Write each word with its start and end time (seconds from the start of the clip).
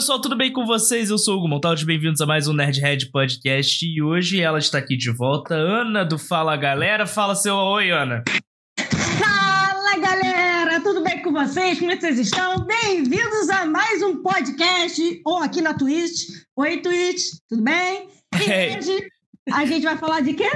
pessoal, 0.00 0.18
tudo 0.18 0.34
bem 0.34 0.50
com 0.50 0.64
vocês? 0.64 1.10
Eu 1.10 1.18
sou 1.18 1.34
o 1.34 1.38
Hugo 1.40 1.48
Montaldi, 1.48 1.84
bem-vindos 1.84 2.22
a 2.22 2.26
mais 2.26 2.48
um 2.48 2.54
Nerdhead 2.54 3.10
Podcast 3.10 3.84
e 3.84 4.00
hoje 4.00 4.40
ela 4.40 4.58
está 4.58 4.78
aqui 4.78 4.96
de 4.96 5.10
volta, 5.10 5.54
Ana 5.54 6.06
do 6.06 6.18
Fala 6.18 6.56
Galera. 6.56 7.06
Fala 7.06 7.34
seu 7.34 7.54
oi, 7.54 7.90
Ana. 7.90 8.24
Fala 8.78 9.98
galera, 9.98 10.80
tudo 10.80 11.04
bem 11.04 11.20
com 11.20 11.30
vocês? 11.32 11.78
Como 11.78 11.90
é 11.90 11.96
que 11.96 12.00
vocês 12.00 12.18
estão? 12.18 12.64
Bem-vindos 12.64 13.50
a 13.50 13.66
mais 13.66 14.02
um 14.02 14.22
podcast, 14.22 15.20
ou 15.22 15.36
aqui 15.36 15.60
na 15.60 15.74
Twitch. 15.74 16.30
Oi, 16.56 16.78
Twitch, 16.78 17.24
tudo 17.46 17.62
bem? 17.62 18.08
E 18.36 18.78
hoje 18.78 19.06
a 19.52 19.66
gente 19.66 19.82
vai 19.82 19.98
falar 19.98 20.22
de 20.22 20.32
quê? 20.32 20.48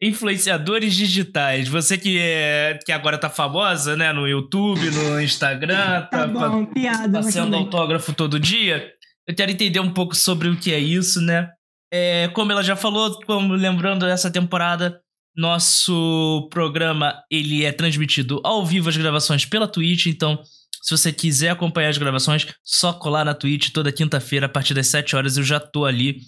Influenciadores 0.00 0.94
digitais. 0.94 1.68
Você 1.68 1.96
que, 1.96 2.18
é, 2.20 2.78
que 2.84 2.92
agora 2.92 3.16
tá 3.16 3.30
famosa, 3.30 3.96
né? 3.96 4.12
No 4.12 4.28
YouTube, 4.28 4.90
no 4.90 5.18
Instagram, 5.22 6.02
Tá 6.10 6.26
bom, 6.26 6.66
piada. 6.66 7.22
tudo 7.22 7.50
bem. 7.50 7.60
autógrafo 7.60 8.12
todo 8.12 8.38
dia. 8.38 8.92
Eu 9.28 9.34
quero 9.34 9.50
entender 9.50 9.80
um 9.80 9.92
pouco 9.92 10.14
sobre 10.14 10.48
o 10.48 10.56
que 10.58 10.72
é 10.72 10.78
isso, 10.78 11.20
né? 11.20 11.50
É, 11.92 12.28
como 12.28 12.52
ela 12.52 12.62
já 12.62 12.76
falou, 12.76 13.18
como 13.24 13.54
lembrando 13.54 14.06
essa 14.06 14.30
temporada, 14.30 15.00
nosso 15.36 16.48
programa 16.50 17.14
ele 17.30 17.64
é 17.64 17.72
transmitido 17.72 18.40
ao 18.44 18.64
vivo 18.64 18.88
as 18.88 18.96
gravações 18.96 19.44
pela 19.44 19.68
Twitch, 19.68 20.06
então 20.06 20.42
se 20.82 20.96
você 20.96 21.12
quiser 21.12 21.50
acompanhar 21.50 21.88
as 21.88 21.98
gravações, 21.98 22.46
só 22.64 22.92
colar 22.92 23.24
na 23.24 23.34
Twitch 23.34 23.70
toda 23.70 23.92
quinta-feira 23.92 24.46
a 24.46 24.48
partir 24.48 24.72
das 24.74 24.86
7 24.86 25.16
horas 25.16 25.36
eu 25.36 25.42
já 25.44 25.58
tô 25.60 25.84
ali 25.84 26.20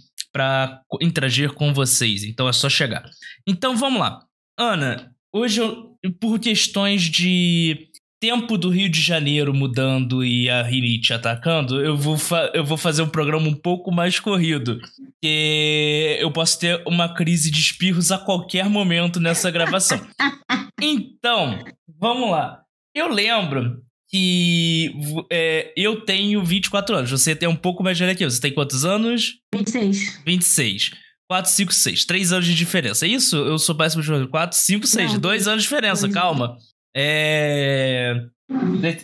co- 0.89 0.98
interagir 1.01 1.53
com 1.53 1.73
vocês, 1.73 2.23
então 2.25 2.48
é 2.48 2.53
só 2.53 2.69
chegar. 2.69 3.05
Então 3.47 3.77
vamos 3.77 4.01
lá. 4.01 4.20
Ana, 4.59 5.11
hoje 5.33 5.61
eu, 5.61 5.97
por 6.20 6.39
questões 6.39 7.03
de 7.03 7.89
tempo 8.20 8.58
do 8.58 8.69
Rio 8.69 8.88
de 8.88 9.00
Janeiro 9.00 9.55
mudando 9.55 10.24
e 10.24 10.50
a 10.50 10.62
rinite 10.62 11.12
atacando, 11.12 11.80
eu 11.80 11.97
vou, 11.97 12.16
eu 12.52 12.64
vou 12.64 12.77
fazer 12.77 13.02
um 13.02 13.08
programa 13.08 13.48
um 13.48 13.55
pouco 13.55 13.92
mais 13.92 14.19
corrido. 14.19 14.80
Porque 14.80 16.19
eu 16.20 16.30
posso 16.33 16.58
ter 16.58 16.83
uma 16.86 17.14
crise 17.14 17.50
de 17.50 17.60
espirros 17.60 18.10
a 18.10 18.19
qualquer 18.19 18.69
momento 18.69 19.20
nessa 19.20 19.50
gravação. 19.50 20.00
então, 20.80 21.64
vamos 21.98 22.30
lá. 22.30 22.62
Eu 22.94 23.08
lembro 23.08 23.83
que 24.08 24.92
é, 25.30 25.72
eu 25.77 26.00
tenho 26.00 26.42
24 26.42 26.97
anos. 26.97 27.10
Você 27.10 27.36
tem 27.36 27.48
um 27.48 27.56
pouco 27.56 27.82
mais 27.82 27.98
velho 27.98 28.16
que 28.16 28.25
eu. 28.25 28.30
Você 28.30 28.41
tem 28.41 28.53
quantos 28.53 28.84
anos? 28.84 29.34
26. 29.55 30.22
26. 30.25 30.91
4, 31.28 31.50
5, 31.50 31.72
6. 31.75 32.05
3 32.06 32.32
anos 32.32 32.47
de 32.47 32.55
diferença. 32.55 33.06
É 33.06 33.08
isso? 33.10 33.36
Eu 33.36 33.58
sou 33.58 33.75
péssimo 33.75 34.03
de 34.03 34.27
4, 34.28 34.58
5, 34.58 34.86
6. 34.86 35.12
Não, 35.12 35.20
2 35.20 35.47
anos 35.47 35.62
de 35.62 35.69
diferença, 35.69 36.03
dois 36.03 36.14
calma. 36.14 36.56
É. 36.98 38.24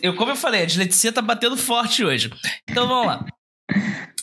Eu, 0.01 0.15
como 0.15 0.31
eu 0.31 0.35
falei, 0.35 0.63
a 0.63 0.65
dislexia 0.65 1.11
tá 1.13 1.21
batendo 1.21 1.55
forte 1.55 2.03
hoje. 2.03 2.29
Então 2.69 2.87
vamos 2.87 3.07
lá. 3.07 3.25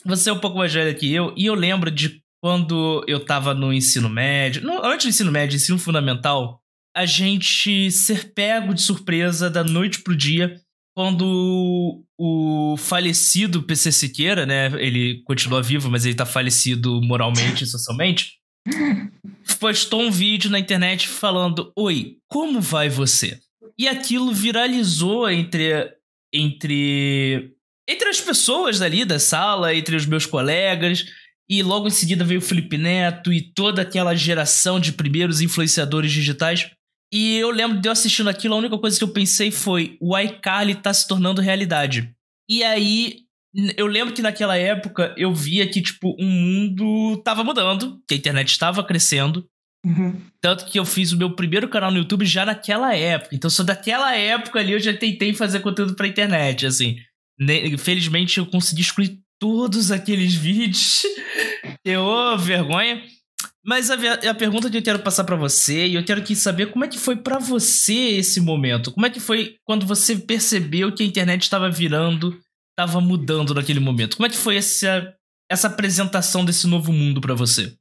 Você 0.05 0.31
é 0.31 0.33
um 0.33 0.39
pouco 0.39 0.59
mais 0.59 0.73
velho 0.73 0.97
que 0.99 1.13
eu, 1.13 1.33
e 1.37 1.47
eu 1.47 1.55
lembro 1.55 1.91
de 1.91 2.21
quando 2.43 3.05
eu 3.07 3.25
tava 3.25 3.55
no 3.55 3.73
ensino 3.73 4.09
médio. 4.09 4.63
no- 4.63 4.85
antes 4.85 5.07
do 5.07 5.11
ensino 5.11 5.31
médio, 5.33 5.57
ensino 5.57 5.79
fundamental, 5.79 6.61
a 6.95 7.07
gente 7.07 7.91
ser 7.91 8.33
pego 8.35 8.75
de 8.75 8.83
surpresa 8.83 9.49
da 9.49 9.63
noite 9.65 10.01
pro 10.03 10.15
dia 10.17 10.61
quando 10.95 12.05
o 12.19 12.77
falecido 12.77 13.63
PC 13.63 13.93
Siqueira, 13.93 14.45
né? 14.45 14.67
Ele 14.75 15.23
continua 15.25 15.63
vivo, 15.63 15.89
mas 15.91 16.05
ele 16.05 16.15
tá 16.17 16.27
falecido 16.27 17.01
moralmente 17.01 17.65
e 17.65 17.67
socialmente. 17.67 18.33
Postou 19.59 20.03
um 20.03 20.11
vídeo 20.11 20.51
na 20.51 20.59
internet 20.59 21.07
falando: 21.09 21.73
Oi, 21.79 22.17
como 22.29 22.61
vai 22.61 22.89
você? 22.89 23.39
E 23.79 23.89
aquilo 23.89 24.33
viralizou 24.33 25.29
entre. 25.31 25.93
entre. 26.33 27.55
entre 27.89 28.09
as 28.09 28.21
pessoas 28.21 28.79
dali 28.79 29.05
da 29.05 29.19
sala, 29.19 29.75
entre 29.75 29.97
os 29.97 30.07
meus 30.07 30.27
colegas. 30.27 31.05
E 31.49 31.63
logo 31.63 31.87
em 31.87 31.91
seguida 31.91 32.25
veio 32.25 32.41
o 32.41 32.43
Felipe 32.43 32.79
Neto 32.79 33.33
e 33.33 33.41
toda 33.41 33.83
aquela 33.83 34.15
geração 34.15 34.81
de 34.81 34.93
primeiros 34.93 35.41
influenciadores 35.41 36.11
digitais. 36.11 36.71
E 37.13 37.37
eu 37.37 37.51
lembro 37.51 37.79
de 37.79 37.87
eu 37.87 37.93
assistindo 37.93 38.31
aquilo, 38.31 38.55
a 38.55 38.59
única 38.59 38.79
coisa 38.79 38.97
que 38.97 39.05
eu 39.05 39.13
pensei 39.13 39.51
foi: 39.51 39.99
o 40.01 40.19
iCarly 40.19 40.77
tá 40.77 40.95
se 40.95 41.07
tornando 41.07 41.43
realidade. 41.43 42.15
E 42.49 42.63
aí, 42.65 43.19
eu 43.77 43.87
lembro 43.87 44.15
que 44.15 44.23
naquela 44.23 44.57
época 44.57 45.15
eu 45.17 45.35
via 45.35 45.69
que, 45.69 45.83
tipo, 45.83 46.17
o 46.19 46.25
mundo 46.25 47.19
tava 47.23 47.45
mudando, 47.45 48.01
que 48.09 48.15
a 48.15 48.17
internet 48.17 48.49
estava 48.49 48.83
crescendo. 48.83 49.47
Uhum. 49.85 50.21
Tanto 50.41 50.65
que 50.67 50.79
eu 50.79 50.85
fiz 50.85 51.13
o 51.13 51.17
meu 51.17 51.35
primeiro 51.35 51.69
canal 51.69 51.91
no 51.91 51.99
YouTube 51.99 52.25
já 52.25 52.47
naquela 52.47 52.95
época. 52.95 53.35
Então, 53.35 53.51
só 53.51 53.63
daquela 53.63 54.15
época 54.15 54.61
ali 54.61 54.73
eu 54.73 54.81
já 54.81 54.97
tentei 54.97 55.35
fazer 55.35 55.61
conteúdo 55.61 55.95
pra 55.95 56.07
internet, 56.07 56.67
assim. 56.67 56.97
Felizmente 57.79 58.39
eu 58.39 58.47
consegui 58.47 58.83
excluir 58.83 59.19
todos 59.41 59.91
aqueles 59.91 60.35
vídeos. 60.37 61.03
Eu, 61.85 62.03
ô, 62.03 62.39
vergonha. 62.39 63.03
Mas 63.65 63.91
a, 63.91 63.95
a 64.31 64.35
pergunta 64.35 64.69
que 64.71 64.77
eu 64.77 64.83
quero 64.83 64.99
passar 65.01 65.25
pra 65.25 65.37
você, 65.37 65.87
e 65.87 65.95
eu 65.95 66.05
quero 66.05 66.23
que 66.23 66.35
saber 66.35 66.67
como 66.67 66.85
é 66.85 66.89
que 66.89 66.99
foi 66.99 67.17
pra 67.17 67.39
você 67.39 67.95
esse 67.95 68.41
momento. 68.41 68.91
Como 68.93 69.07
é 69.07 69.11
que 69.11 69.21
foi 69.21 69.57
quando 69.65 69.87
você 69.87 70.17
percebeu 70.17 70.93
que 70.93 71.03
a 71.03 71.07
internet 71.07 71.43
estava 71.43 71.71
virando, 71.71 72.39
estava 72.71 73.01
mudando 73.01 73.55
naquele 73.55 73.79
momento? 73.81 74.17
Como 74.17 74.27
é 74.27 74.31
que 74.31 74.37
foi 74.37 74.57
essa, 74.57 75.15
essa 75.51 75.69
apresentação 75.69 76.45
desse 76.45 76.67
novo 76.67 76.93
mundo 76.93 77.21
pra 77.21 77.35
você? 77.35 77.77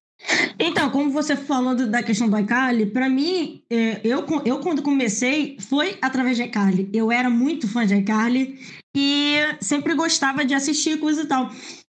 Então, 0.59 0.89
como 0.89 1.09
você 1.11 1.35
falando 1.35 1.87
da 1.87 2.03
questão 2.03 2.29
do 2.29 2.37
iCarly, 2.37 2.85
pra 2.85 3.09
mim, 3.09 3.61
é, 3.69 3.99
eu, 4.03 4.25
eu 4.45 4.59
quando 4.59 4.81
comecei 4.81 5.57
foi 5.59 5.97
através 6.01 6.37
de 6.37 6.43
iCarly. 6.43 6.89
Eu 6.93 7.11
era 7.11 7.29
muito 7.29 7.67
fã 7.67 7.85
de 7.85 7.95
iCarly 7.95 8.59
e 8.95 9.35
sempre 9.59 9.95
gostava 9.95 10.43
de 10.45 10.53
assistir 10.53 10.99
coisa 10.99 11.23
e 11.23 11.25
tal. 11.25 11.49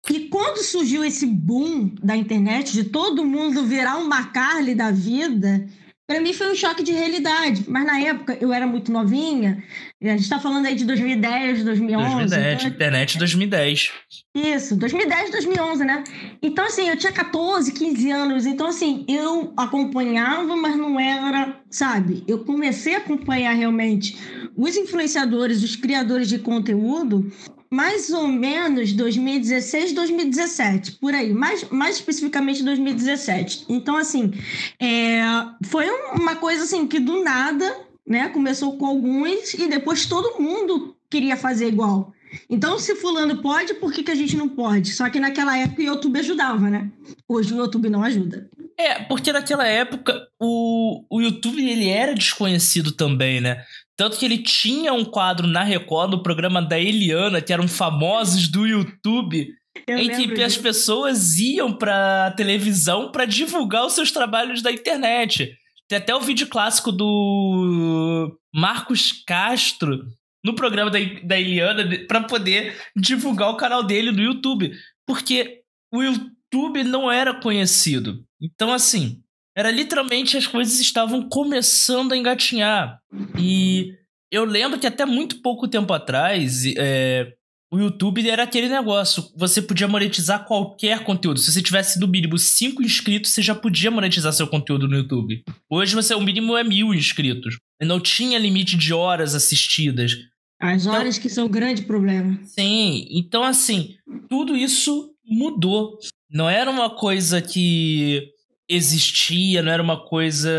E 0.09 0.21
quando 0.29 0.63
surgiu 0.63 1.03
esse 1.03 1.25
boom 1.25 1.93
da 2.01 2.15
internet, 2.15 2.73
de 2.73 2.85
todo 2.85 3.25
mundo 3.25 3.63
virar 3.63 3.97
uma 3.97 4.25
Carly 4.27 4.73
da 4.73 4.91
vida, 4.91 5.67
pra 6.11 6.21
mim 6.21 6.33
foi 6.33 6.51
um 6.51 6.55
choque 6.55 6.83
de 6.83 6.91
realidade. 6.91 7.63
Mas 7.67 7.85
na 7.85 7.99
época 7.99 8.37
eu 8.39 8.51
era 8.51 8.67
muito 8.67 8.91
novinha, 8.91 9.63
a 10.01 10.07
gente 10.17 10.27
tá 10.29 10.39
falando 10.39 10.65
aí 10.65 10.75
de 10.75 10.83
2010, 10.85 11.63
2011. 11.63 12.15
2010, 12.15 12.53
então- 12.59 12.69
internet 12.69 13.17
2010. 13.17 13.91
isso, 14.35 14.75
2010, 14.75 15.31
2011, 15.31 15.85
né? 15.85 16.03
Então, 16.41 16.65
assim, 16.65 16.89
eu 16.89 16.97
tinha 16.97 17.11
14, 17.11 17.71
15 17.71 18.11
anos. 18.11 18.45
Então, 18.45 18.67
assim, 18.67 19.05
eu 19.07 19.53
acompanhava, 19.55 20.55
mas 20.55 20.75
não 20.75 20.99
era, 20.99 21.55
sabe? 21.69 22.23
Eu 22.27 22.39
comecei 22.39 22.95
a 22.95 22.97
acompanhar 22.97 23.53
realmente 23.53 24.17
os 24.55 24.75
influenciadores, 24.75 25.63
os 25.63 25.75
criadores 25.75 26.27
de 26.27 26.39
conteúdo, 26.39 27.31
mais 27.71 28.09
ou 28.09 28.27
menos 28.27 28.91
2016, 28.91 29.93
2017, 29.93 30.93
por 30.93 31.13
aí. 31.13 31.33
Mais, 31.33 31.63
mais 31.69 31.95
especificamente 31.95 32.61
2017. 32.63 33.65
Então, 33.69 33.95
assim, 33.95 34.31
é, 34.79 35.21
foi 35.63 35.89
um- 35.89 36.21
uma 36.21 36.35
coisa, 36.35 36.63
assim, 36.63 36.85
que 36.85 36.99
do 36.99 37.23
nada, 37.23 37.73
né? 38.05 38.27
Começou 38.29 38.77
com 38.77 38.85
alguns 38.85 39.53
e 39.53 39.67
depois 39.69 40.05
todo 40.05 40.41
mundo 40.41 40.95
queria 41.09 41.37
fazer 41.37 41.67
igual. 41.69 42.13
Então, 42.49 42.77
se 42.79 42.95
fulano 42.95 43.41
pode, 43.41 43.73
por 43.75 43.91
que, 43.91 44.03
que 44.03 44.11
a 44.11 44.15
gente 44.15 44.35
não 44.37 44.47
pode? 44.49 44.93
Só 44.93 45.09
que 45.09 45.19
naquela 45.19 45.57
época 45.57 45.81
o 45.81 45.85
YouTube 45.85 46.19
ajudava, 46.19 46.69
né? 46.69 46.89
Hoje 47.27 47.53
o 47.53 47.57
YouTube 47.57 47.89
não 47.89 48.03
ajuda. 48.03 48.49
É, 48.81 49.03
porque 49.03 49.31
naquela 49.31 49.67
época 49.67 50.27
o, 50.39 51.05
o 51.09 51.21
YouTube 51.21 51.61
ele 51.63 51.87
era 51.87 52.15
desconhecido 52.15 52.91
também, 52.91 53.39
né? 53.39 53.63
Tanto 53.95 54.17
que 54.17 54.25
ele 54.25 54.39
tinha 54.39 54.91
um 54.93 55.05
quadro 55.05 55.45
na 55.45 55.61
Record, 55.61 56.09
no 56.09 56.23
programa 56.23 56.59
da 56.61 56.79
Eliana, 56.79 57.41
que 57.41 57.53
eram 57.53 57.67
famosos 57.67 58.47
do 58.47 58.65
YouTube, 58.65 59.47
Eu 59.87 59.99
em 59.99 60.09
que 60.09 60.41
as 60.41 60.53
disso. 60.53 60.63
pessoas 60.63 61.37
iam 61.37 61.71
pra 61.71 62.31
televisão 62.31 63.11
pra 63.11 63.25
divulgar 63.25 63.85
os 63.85 63.93
seus 63.93 64.11
trabalhos 64.11 64.63
da 64.63 64.71
internet. 64.71 65.55
Tem 65.87 65.99
até 65.99 66.15
o 66.15 66.21
vídeo 66.21 66.47
clássico 66.47 66.91
do 66.91 68.35
Marcos 68.51 69.11
Castro 69.27 70.05
no 70.43 70.55
programa 70.55 70.89
da, 70.89 70.97
da 71.23 71.39
Eliana 71.39 71.87
pra 72.07 72.23
poder 72.23 72.75
divulgar 72.95 73.49
o 73.51 73.57
canal 73.57 73.83
dele 73.83 74.11
no 74.11 74.23
YouTube. 74.23 74.71
Porque 75.05 75.59
o 75.93 76.01
YouTube 76.01 76.83
não 76.83 77.11
era 77.11 77.33
conhecido. 77.33 78.25
Então, 78.41 78.73
assim, 78.73 79.21
era 79.55 79.69
literalmente 79.69 80.37
as 80.37 80.47
coisas 80.47 80.79
estavam 80.79 81.27
começando 81.29 82.13
a 82.13 82.17
engatinhar. 82.17 82.99
E 83.37 83.93
eu 84.31 84.45
lembro 84.45 84.79
que 84.79 84.87
até 84.87 85.05
muito 85.05 85.41
pouco 85.41 85.67
tempo 85.67 85.93
atrás, 85.93 86.63
é, 86.77 87.33
o 87.71 87.77
YouTube 87.77 88.27
era 88.27 88.43
aquele 88.43 88.67
negócio. 88.67 89.23
Você 89.35 89.61
podia 89.61 89.87
monetizar 89.87 90.45
qualquer 90.45 91.03
conteúdo. 91.03 91.39
Se 91.39 91.51
você 91.51 91.61
tivesse 91.61 91.99
no 91.99 92.07
mínimo 92.07 92.37
5 92.37 92.81
inscritos, 92.81 93.31
você 93.31 93.41
já 93.41 93.53
podia 93.53 93.91
monetizar 93.91 94.33
seu 94.33 94.47
conteúdo 94.47 94.87
no 94.87 94.95
YouTube. 94.97 95.43
Hoje 95.69 95.95
você, 95.95 96.13
o 96.13 96.21
mínimo 96.21 96.57
é 96.57 96.63
mil 96.63 96.93
inscritos. 96.93 97.57
E 97.81 97.85
não 97.85 97.99
tinha 97.99 98.39
limite 98.39 98.77
de 98.77 98.93
horas 98.93 99.35
assistidas. 99.35 100.13
As 100.61 100.85
horas 100.85 101.17
que 101.17 101.27
são 101.27 101.45
o 101.45 101.49
grande 101.49 101.81
problema. 101.83 102.39
Sim, 102.43 103.07
então 103.09 103.43
assim, 103.43 103.95
tudo 104.29 104.55
isso 104.55 105.11
mudou. 105.25 105.97
Não 106.31 106.49
era 106.49 106.69
uma 106.69 106.89
coisa 106.89 107.41
que 107.41 108.29
existia, 108.69 109.61
não 109.61 109.71
era 109.71 109.83
uma 109.83 110.05
coisa. 110.05 110.49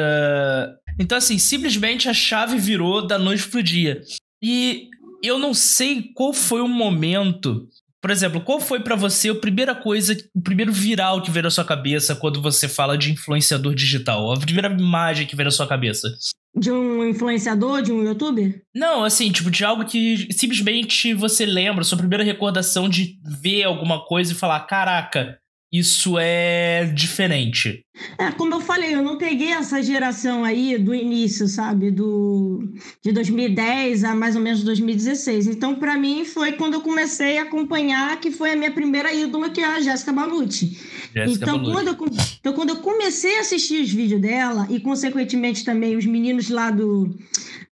Então, 0.99 1.17
assim, 1.17 1.39
simplesmente 1.39 2.09
a 2.09 2.15
chave 2.15 2.59
virou 2.59 3.07
da 3.07 3.19
noite 3.19 3.49
pro 3.49 3.63
dia. 3.63 4.03
E 4.43 4.89
eu 5.23 5.39
não 5.39 5.55
sei 5.55 6.13
qual 6.15 6.33
foi 6.33 6.61
o 6.61 6.69
momento 6.69 7.69
por 8.03 8.11
exemplo, 8.11 8.41
qual 8.41 8.59
foi 8.59 8.81
para 8.81 8.97
você 8.97 9.29
a 9.29 9.35
primeira 9.35 9.77
coisa, 9.77 10.17
o 10.35 10.43
primeiro 10.43 10.73
viral 10.73 11.23
que 11.23 11.31
veio 11.31 11.45
na 11.45 11.51
sua 11.51 11.65
cabeça 11.65 12.17
quando 12.17 12.43
você 12.43 12.67
fala 12.67 12.99
de 12.99 13.13
influenciador 13.13 13.77
digital? 13.77 14.33
A 14.33 14.41
primeira 14.41 14.69
imagem 14.69 15.25
que 15.25 15.37
veio 15.37 15.45
na 15.45 15.53
sua 15.53 15.69
cabeça? 15.69 16.09
De 16.53 16.73
um 16.73 17.09
influenciador, 17.09 17.81
de 17.81 17.93
um 17.93 18.03
youtuber? 18.03 18.61
Não, 18.75 19.05
assim, 19.05 19.31
tipo, 19.31 19.53
de 19.53 19.65
algo 19.65 19.85
que 19.85 20.27
simplesmente 20.33 21.15
você 21.15 21.47
lembra, 21.47 21.85
sua 21.85 21.97
primeira 21.97 22.25
recordação 22.25 22.89
de 22.89 23.21
ver 23.41 23.63
alguma 23.63 24.05
coisa 24.05 24.33
e 24.33 24.37
falar: 24.37 24.59
caraca, 24.67 25.39
isso 25.73 26.19
é 26.19 26.85
diferente. 26.85 27.83
É, 28.19 28.31
como 28.31 28.55
eu 28.55 28.61
falei, 28.61 28.95
eu 28.95 29.03
não 29.03 29.17
peguei 29.17 29.53
essa 29.53 29.83
geração 29.83 30.45
aí 30.45 30.77
do 30.77 30.95
início, 30.95 31.49
sabe? 31.49 31.91
Do, 31.91 32.75
de 33.03 33.11
2010 33.11 34.05
a 34.05 34.15
mais 34.15 34.37
ou 34.37 34.43
menos 34.43 34.63
2016. 34.63 35.47
Então, 35.47 35.75
para 35.75 35.97
mim, 35.97 36.27
foi 36.27 36.53
quando 36.53 36.75
eu 36.75 36.83
comecei 36.83 37.39
a 37.39 37.45
acompanhar, 37.45 38.21
que 38.21 38.31
foi 38.31 38.53
a 38.53 38.57
minha 38.57 38.71
primeira 38.71 39.15
ídola, 39.15 39.49
que 39.49 39.63
é 39.63 39.65
a 39.65 39.81
Jéssica 39.81 40.13
Balucci. 40.13 40.79
então, 41.15 41.63
Quando 41.63 41.89
eu, 41.89 41.97
então, 42.41 42.53
quando 42.53 42.71
eu 42.71 42.77
comecei 42.77 43.39
a 43.39 43.41
assistir 43.41 43.83
os 43.83 43.91
vídeos 43.91 44.21
dela, 44.21 44.67
e 44.69 44.79
consequentemente 44.79 45.65
também 45.65 45.97
os 45.97 46.05
meninos 46.05 46.51
lá 46.51 46.71
do, 46.71 47.17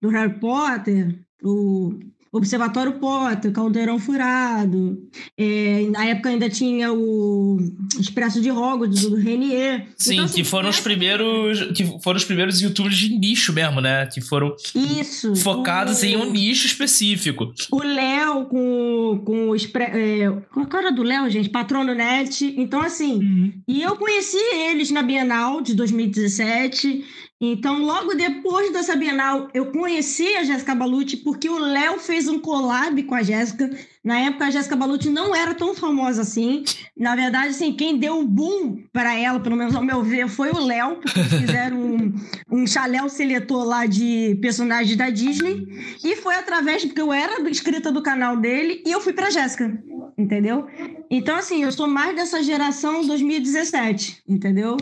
do 0.01 0.09
Harry 0.09 0.39
Potter, 0.41 1.19
o 1.43 1.99
Observatório 2.33 2.93
Potter, 2.93 3.51
Caldeirão 3.53 3.99
Furado. 3.99 4.99
É, 5.37 5.85
na 5.91 6.05
época 6.07 6.29
ainda 6.29 6.49
tinha 6.49 6.93
o 6.93 7.59
Expresso 7.99 8.41
de 8.41 8.51
Hogwarts, 8.53 9.03
do 9.03 9.17
Renier. 9.17 9.89
Sim, 9.97 10.15
então, 10.15 10.25
assim, 10.27 10.35
que 10.35 10.45
foram 10.45 10.69
os 10.69 10.79
primeiros. 10.79 11.73
Que 11.73 11.85
foram 12.01 12.19
os 12.19 12.25
primeiros 12.25 12.61
youtubers 12.61 12.97
de 12.97 13.19
nicho 13.19 13.53
mesmo, 13.53 13.81
né? 13.81 14.07
Que 14.07 14.21
foram 14.21 14.55
Isso, 14.75 15.35
focados 15.35 16.03
o, 16.03 16.07
em 16.07 16.17
um 16.17 16.31
nicho 16.31 16.67
específico. 16.67 17.53
O 17.73 17.83
Léo 17.83 18.47
com, 18.47 19.23
com 19.25 19.49
o 19.51 19.57
Expre, 19.57 19.83
é, 19.83 20.31
Qual 20.53 20.65
é 20.65 20.69
a 20.69 20.71
cara 20.71 20.93
do 20.93 21.03
Léo, 21.03 21.29
gente? 21.29 21.49
Patrono 21.49 21.95
Net. 21.95 22.55
Então, 22.57 22.81
assim, 22.81 23.15
uhum. 23.15 23.53
e 23.67 23.83
eu 23.83 23.97
conheci 23.97 24.39
eles 24.69 24.93
na 24.93 25.03
Bienal 25.03 25.61
de 25.61 25.75
2017. 25.75 27.05
Então, 27.43 27.83
logo 27.83 28.13
depois 28.15 28.71
dessa 28.71 28.95
Bienal, 28.95 29.49
eu 29.55 29.73
conheci 29.73 30.37
a 30.37 30.45
Jéssica 30.45 30.75
Balucci 30.75 31.17
porque 31.17 31.49
o 31.49 31.59
Léo 31.59 31.99
fez 31.99 32.29
um 32.29 32.39
collab 32.39 33.03
com 33.05 33.15
a 33.15 33.23
Jéssica. 33.23 33.71
Na 34.05 34.19
época, 34.19 34.45
a 34.45 34.51
Jéssica 34.51 34.77
Balucci 34.77 35.09
não 35.09 35.35
era 35.35 35.55
tão 35.55 35.75
famosa 35.75 36.21
assim. 36.21 36.63
Na 36.95 37.17
verdade, 37.17 37.49
assim, 37.49 37.73
quem 37.73 37.97
deu 37.97 38.21
o 38.21 38.27
boom 38.27 38.85
para 38.93 39.15
ela, 39.15 39.41
pelo 39.41 39.57
menos 39.57 39.75
ao 39.75 39.83
meu 39.83 40.03
ver, 40.03 40.29
foi 40.29 40.51
o 40.51 40.59
Léo, 40.59 40.97
porque 40.97 41.23
fizeram 41.25 41.79
um, 41.79 42.15
um 42.51 42.67
chaléu 42.67 43.09
seletor 43.09 43.65
lá 43.65 43.87
de 43.87 44.39
personagens 44.43 44.95
da 44.99 45.09
Disney. 45.09 45.67
E 46.05 46.17
foi 46.17 46.35
através, 46.35 46.85
porque 46.85 47.01
eu 47.01 47.11
era 47.11 47.41
inscrita 47.49 47.91
do 47.91 48.03
canal 48.03 48.37
dele 48.37 48.83
e 48.85 48.93
eu 48.93 49.01
fui 49.01 49.15
para 49.15 49.31
Jéssica, 49.31 49.83
entendeu? 50.21 50.67
Então, 51.11 51.37
assim, 51.37 51.63
eu 51.63 51.73
sou 51.73 51.89
mais 51.89 52.15
dessa 52.15 52.43
geração 52.43 53.07
2017, 53.07 54.23
entendeu? 54.29 54.77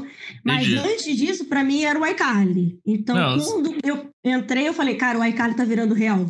Mas 0.44 0.67
Entendi. 0.67 0.79
antes 0.79 1.17
disso, 1.17 1.44
para 1.46 1.64
mim, 1.64 1.85
era 1.85 1.99
o 1.99 2.06
iCarly. 2.06 2.79
Então, 2.85 3.17
Não, 3.17 3.38
quando 3.38 3.76
eu 3.85 4.11
entrei, 4.25 4.69
eu 4.69 4.75
falei, 4.75 4.96
cara, 4.96 5.19
o 5.19 5.25
iCarly 5.25 5.56
tá 5.56 5.64
virando 5.64 5.94
real. 5.94 6.26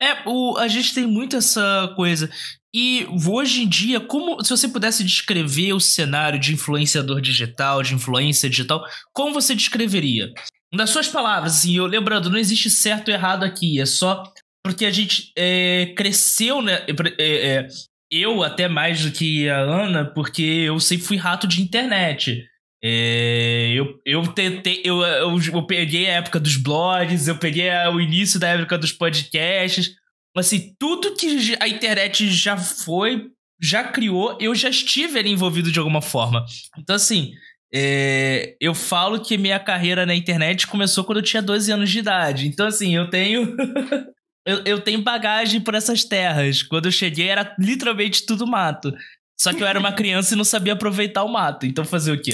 É, 0.00 0.16
o, 0.26 0.56
a 0.56 0.66
gente 0.68 0.94
tem 0.94 1.06
muito 1.06 1.36
essa 1.36 1.92
coisa. 1.94 2.30
E 2.74 3.06
hoje 3.28 3.62
em 3.62 3.68
dia, 3.68 4.00
como 4.00 4.42
se 4.42 4.50
você 4.50 4.66
pudesse 4.66 5.04
descrever 5.04 5.74
o 5.74 5.80
cenário 5.80 6.40
de 6.40 6.54
influenciador 6.54 7.20
digital, 7.20 7.82
de 7.82 7.94
influência 7.94 8.48
digital, 8.48 8.82
como 9.12 9.34
você 9.34 9.54
descreveria? 9.54 10.32
Nas 10.72 10.88
suas 10.88 11.06
palavras, 11.06 11.58
assim, 11.58 11.76
eu 11.76 11.84
lembrando, 11.84 12.30
não 12.30 12.38
existe 12.38 12.70
certo 12.70 13.08
ou 13.08 13.14
errado 13.14 13.44
aqui, 13.44 13.78
é 13.78 13.84
só 13.84 14.24
porque 14.64 14.86
a 14.86 14.90
gente 14.90 15.32
é, 15.36 15.92
cresceu, 15.96 16.62
né? 16.62 16.86
É, 17.18 17.48
é, 17.48 17.68
eu 18.12 18.42
até 18.42 18.68
mais 18.68 19.02
do 19.02 19.10
que 19.10 19.48
a 19.48 19.58
Ana, 19.58 20.04
porque 20.04 20.42
eu 20.42 20.78
sempre 20.78 21.06
fui 21.06 21.16
rato 21.16 21.46
de 21.46 21.62
internet. 21.62 22.44
É, 22.84 23.72
eu, 23.74 23.98
eu 24.04 24.26
tentei, 24.28 24.82
eu, 24.84 25.00
eu, 25.02 25.38
eu, 25.40 25.66
peguei 25.66 26.10
a 26.10 26.14
época 26.14 26.38
dos 26.38 26.56
blogs, 26.56 27.26
eu 27.26 27.38
peguei 27.38 27.70
o 27.92 28.00
início 28.00 28.38
da 28.38 28.48
época 28.48 28.76
dos 28.76 28.92
podcasts. 28.92 29.94
Assim, 30.36 30.74
tudo 30.78 31.14
que 31.14 31.56
a 31.58 31.68
internet 31.68 32.28
já 32.30 32.56
foi, 32.56 33.28
já 33.60 33.84
criou, 33.84 34.36
eu 34.40 34.54
já 34.54 34.68
estive 34.68 35.18
ali 35.18 35.30
envolvido 35.30 35.72
de 35.72 35.78
alguma 35.78 36.02
forma. 36.02 36.44
Então, 36.78 36.96
assim, 36.96 37.32
é, 37.72 38.56
eu 38.60 38.74
falo 38.74 39.20
que 39.20 39.38
minha 39.38 39.58
carreira 39.58 40.04
na 40.04 40.14
internet 40.14 40.66
começou 40.66 41.04
quando 41.04 41.18
eu 41.18 41.24
tinha 41.24 41.40
12 41.42 41.72
anos 41.72 41.90
de 41.90 42.00
idade. 42.00 42.46
Então, 42.46 42.66
assim, 42.66 42.94
eu 42.94 43.08
tenho. 43.08 43.56
eu, 44.46 44.62
eu 44.64 44.80
tenho 44.80 45.02
bagagem 45.02 45.60
por 45.60 45.74
essas 45.74 46.04
terras. 46.04 46.62
Quando 46.62 46.86
eu 46.86 46.92
cheguei 46.92 47.28
era 47.28 47.54
literalmente 47.58 48.26
tudo 48.26 48.46
mato. 48.46 48.92
Só 49.38 49.52
que 49.52 49.62
eu 49.62 49.66
era 49.66 49.78
uma 49.78 49.92
criança 49.94 50.34
e 50.34 50.36
não 50.36 50.44
sabia 50.44 50.72
aproveitar 50.72 51.24
o 51.24 51.32
mato. 51.32 51.66
Então 51.66 51.84
fazer 51.84 52.12
o 52.12 52.20
quê? 52.20 52.32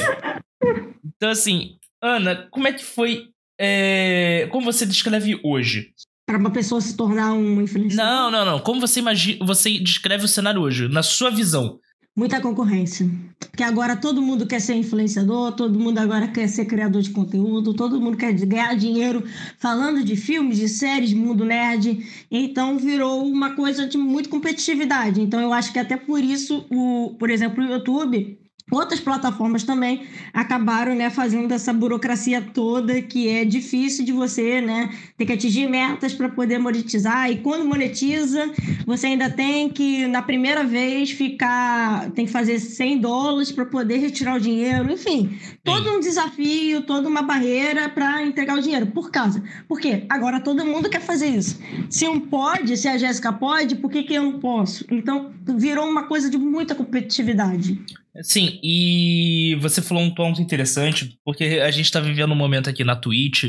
Então, 1.17 1.31
assim, 1.31 1.77
Ana, 2.03 2.49
como 2.51 2.69
é 2.69 2.73
que 2.73 2.85
foi. 2.85 3.29
É... 3.61 4.49
Como 4.51 4.65
você 4.65 4.87
descreve 4.87 5.41
hoje? 5.43 5.93
Para 6.27 6.39
uma 6.39 6.51
pessoa 6.51 6.81
se 6.81 6.97
tornar 6.97 7.33
um 7.33 7.63
influenciador? 7.63 8.05
Não, 8.05 8.31
não, 8.31 8.45
não. 8.45 8.61
Como 8.61 8.81
você 8.81 9.01
imagina. 9.01 9.45
Você 9.45 9.79
descreve 9.79 10.25
o 10.25 10.29
cenário 10.29 10.61
hoje, 10.61 10.89
na 10.89 11.03
sua 11.03 11.31
visão? 11.31 11.81
Muita 12.19 12.41
concorrência. 12.41 13.09
Porque 13.39 13.63
agora 13.63 13.95
todo 13.95 14.21
mundo 14.21 14.45
quer 14.45 14.61
ser 14.61 14.75
influenciador, 14.75 15.53
todo 15.53 15.79
mundo 15.79 15.99
agora 15.99 16.27
quer 16.27 16.49
ser 16.49 16.65
criador 16.65 17.01
de 17.01 17.11
conteúdo, 17.11 17.73
todo 17.75 18.01
mundo 18.01 18.17
quer 18.17 18.33
ganhar 18.33 18.75
dinheiro 18.75 19.23
falando 19.57 20.03
de 20.03 20.17
filmes, 20.17 20.57
de 20.59 20.69
séries, 20.69 21.13
mundo 21.13 21.45
nerd. 21.45 22.05
Então 22.29 22.77
virou 22.77 23.25
uma 23.25 23.55
coisa 23.55 23.87
de 23.87 23.97
muita 23.97 24.29
competitividade. 24.29 25.21
Então 25.21 25.41
eu 25.41 25.53
acho 25.53 25.73
que 25.73 25.79
até 25.79 25.97
por 25.97 26.19
isso, 26.21 26.67
o, 26.73 27.15
por 27.21 27.31
exemplo, 27.31 27.63
o 27.63 27.69
YouTube 27.69 28.37
Outras 28.71 29.01
plataformas 29.01 29.65
também 29.65 30.03
acabaram 30.33 30.95
né, 30.95 31.09
fazendo 31.09 31.53
essa 31.53 31.73
burocracia 31.73 32.43
toda 32.43 33.01
que 33.01 33.29
é 33.29 33.45
difícil 33.45 34.05
de 34.05 34.13
você 34.13 34.61
né, 34.61 34.91
ter 35.17 35.25
que 35.25 35.33
atingir 35.33 35.69
metas 35.69 36.13
para 36.13 36.29
poder 36.29 36.59
monetizar. 36.59 37.31
E 37.31 37.39
quando 37.39 37.65
monetiza, 37.65 38.51
você 38.87 39.07
ainda 39.07 39.31
tem 39.31 39.71
que, 39.71 40.07
na 40.07 40.21
primeira 40.21 40.65
vez, 40.65 41.11
ficar. 41.11 42.11
tem 42.11 42.27
que 42.27 42.33
fazer 42.33 42.59
100 42.59 42.99
dólares 42.99 43.51
para 43.51 43.65
poder 43.65 43.99
retirar 43.99 44.37
o 44.37 44.41
dinheiro. 44.41 44.93
Enfim, 44.93 45.39
todo 45.65 45.91
um 45.91 46.01
desafio, 46.01 46.83
toda 46.83 47.09
uma 47.09 47.23
barreira 47.23 47.89
para 47.89 48.23
entregar 48.23 48.59
o 48.59 48.61
dinheiro. 48.61 48.87
Por 48.89 49.11
causa. 49.11 49.43
Por 49.67 49.81
quê? 49.81 50.05
Agora 50.11 50.41
todo 50.41 50.65
mundo 50.65 50.91
quer 50.91 51.01
fazer 51.01 51.29
isso. 51.29 51.59
Se 51.89 52.07
um 52.07 52.21
pode, 52.21 52.77
se 52.77 52.87
a 52.87 52.99
Jéssica 52.99 53.33
pode, 53.33 53.77
por 53.77 53.91
que, 53.91 54.03
que 54.03 54.15
eu 54.15 54.23
não 54.23 54.39
posso? 54.39 54.85
Então 54.91 55.33
virou 55.57 55.89
uma 55.89 56.03
coisa 56.05 56.29
de 56.29 56.37
muita 56.37 56.75
competitividade. 56.75 57.81
Sim, 58.23 58.59
e 58.63 59.57
você 59.61 59.81
falou 59.81 60.03
um 60.03 60.15
ponto 60.15 60.41
interessante, 60.43 61.19
porque 61.25 61.45
a 61.45 61.71
gente 61.71 61.91
tá 61.91 62.01
vivendo 62.01 62.33
um 62.33 62.37
momento 62.37 62.69
aqui 62.69 62.85
na 62.85 62.97
Twitch, 62.97 63.45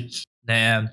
né? 0.45 0.89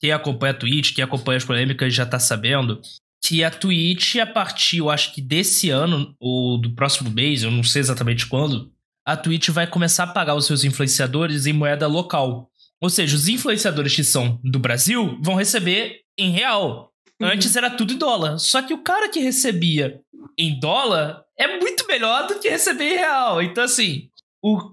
Quem 0.00 0.12
acompanha 0.12 0.52
a 0.52 0.56
Twitch, 0.56 0.94
quem 0.94 1.02
acompanha 1.02 1.38
as 1.38 1.44
polêmicas 1.44 1.92
já 1.92 2.06
tá 2.06 2.18
sabendo 2.18 2.80
que 3.22 3.42
a 3.42 3.50
Twitch, 3.50 4.16
a 4.16 4.26
partir, 4.26 4.78
eu 4.78 4.90
acho 4.90 5.12
que 5.12 5.20
desse 5.20 5.70
ano, 5.70 6.14
ou 6.20 6.58
do 6.58 6.74
próximo 6.74 7.10
mês, 7.10 7.42
eu 7.42 7.50
não 7.50 7.62
sei 7.62 7.80
exatamente 7.80 8.26
quando, 8.26 8.72
a 9.04 9.16
Twitch 9.16 9.48
vai 9.48 9.66
começar 9.66 10.04
a 10.04 10.12
pagar 10.12 10.34
os 10.34 10.46
seus 10.46 10.64
influenciadores 10.64 11.46
em 11.46 11.52
moeda 11.52 11.86
local. 11.86 12.50
Ou 12.80 12.88
seja, 12.88 13.16
os 13.16 13.28
influenciadores 13.28 13.94
que 13.94 14.04
são 14.04 14.40
do 14.44 14.58
Brasil 14.58 15.18
vão 15.20 15.34
receber 15.34 16.00
em 16.16 16.30
real. 16.30 16.92
Uhum. 17.20 17.28
Antes 17.28 17.56
era 17.56 17.70
tudo 17.70 17.92
em 17.92 17.98
dólar. 17.98 18.38
Só 18.38 18.62
que 18.62 18.72
o 18.72 18.82
cara 18.82 19.08
que 19.08 19.18
recebia 19.18 20.00
em 20.36 20.58
dólar 20.58 21.22
é 21.38 21.58
muito 21.58 21.86
melhor 21.86 22.26
do 22.26 22.38
que 22.38 22.48
receber 22.48 22.94
em 22.94 22.96
real. 22.96 23.42
Então, 23.42 23.64
assim, 23.64 24.08
o, 24.42 24.56
uh, 24.58 24.70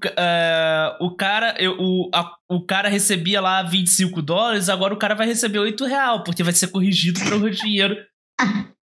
o 0.99 1.15
cara 1.15 1.55
eu, 1.59 1.75
o, 1.79 2.09
a, 2.13 2.31
o 2.49 2.65
cara 2.65 2.89
recebia 2.89 3.41
lá 3.41 3.63
25 3.63 4.21
dólares, 4.21 4.69
agora 4.69 4.93
o 4.93 4.97
cara 4.97 5.15
vai 5.15 5.27
receber 5.27 5.59
8 5.59 5.85
real, 5.85 6.23
porque 6.23 6.43
vai 6.43 6.53
ser 6.53 6.67
corrigido 6.67 7.19
para 7.19 7.35
o 7.35 7.49
dinheiro. 7.51 7.97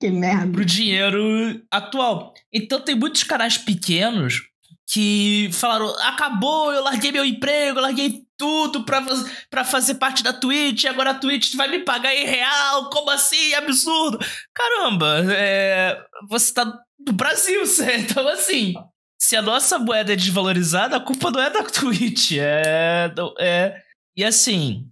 que 0.00 0.10
merda. 0.10 0.52
Pro 0.52 0.64
dinheiro 0.64 1.62
atual. 1.70 2.32
Então 2.52 2.80
tem 2.80 2.94
muitos 2.94 3.22
canais 3.22 3.58
pequenos 3.58 4.51
que 4.92 5.48
falaram: 5.52 5.88
acabou, 6.00 6.70
eu 6.70 6.82
larguei 6.82 7.10
meu 7.10 7.24
emprego, 7.24 7.78
eu 7.78 7.82
larguei 7.82 8.22
tudo 8.36 8.84
pra, 8.84 9.02
pra 9.48 9.64
fazer 9.64 9.94
parte 9.94 10.22
da 10.22 10.32
Twitch, 10.32 10.84
agora 10.84 11.10
a 11.10 11.18
Twitch 11.18 11.54
vai 11.54 11.68
me 11.68 11.78
pagar 11.78 12.14
em 12.14 12.26
real, 12.26 12.90
como 12.90 13.10
assim? 13.10 13.54
Absurdo! 13.54 14.18
Caramba, 14.54 15.24
é, 15.32 15.98
você 16.28 16.52
tá 16.52 16.78
do 16.98 17.12
Brasil, 17.12 17.64
certo? 17.66 18.10
Então, 18.10 18.28
assim, 18.28 18.74
se 19.18 19.34
a 19.34 19.42
nossa 19.42 19.78
moeda 19.78 20.12
é 20.12 20.16
desvalorizada, 20.16 20.96
a 20.96 21.00
culpa 21.00 21.30
não 21.30 21.40
é 21.40 21.48
da 21.48 21.62
Twitch. 21.64 22.32
É. 22.32 23.10
é 23.40 23.82
e 24.16 24.22
assim. 24.24 24.88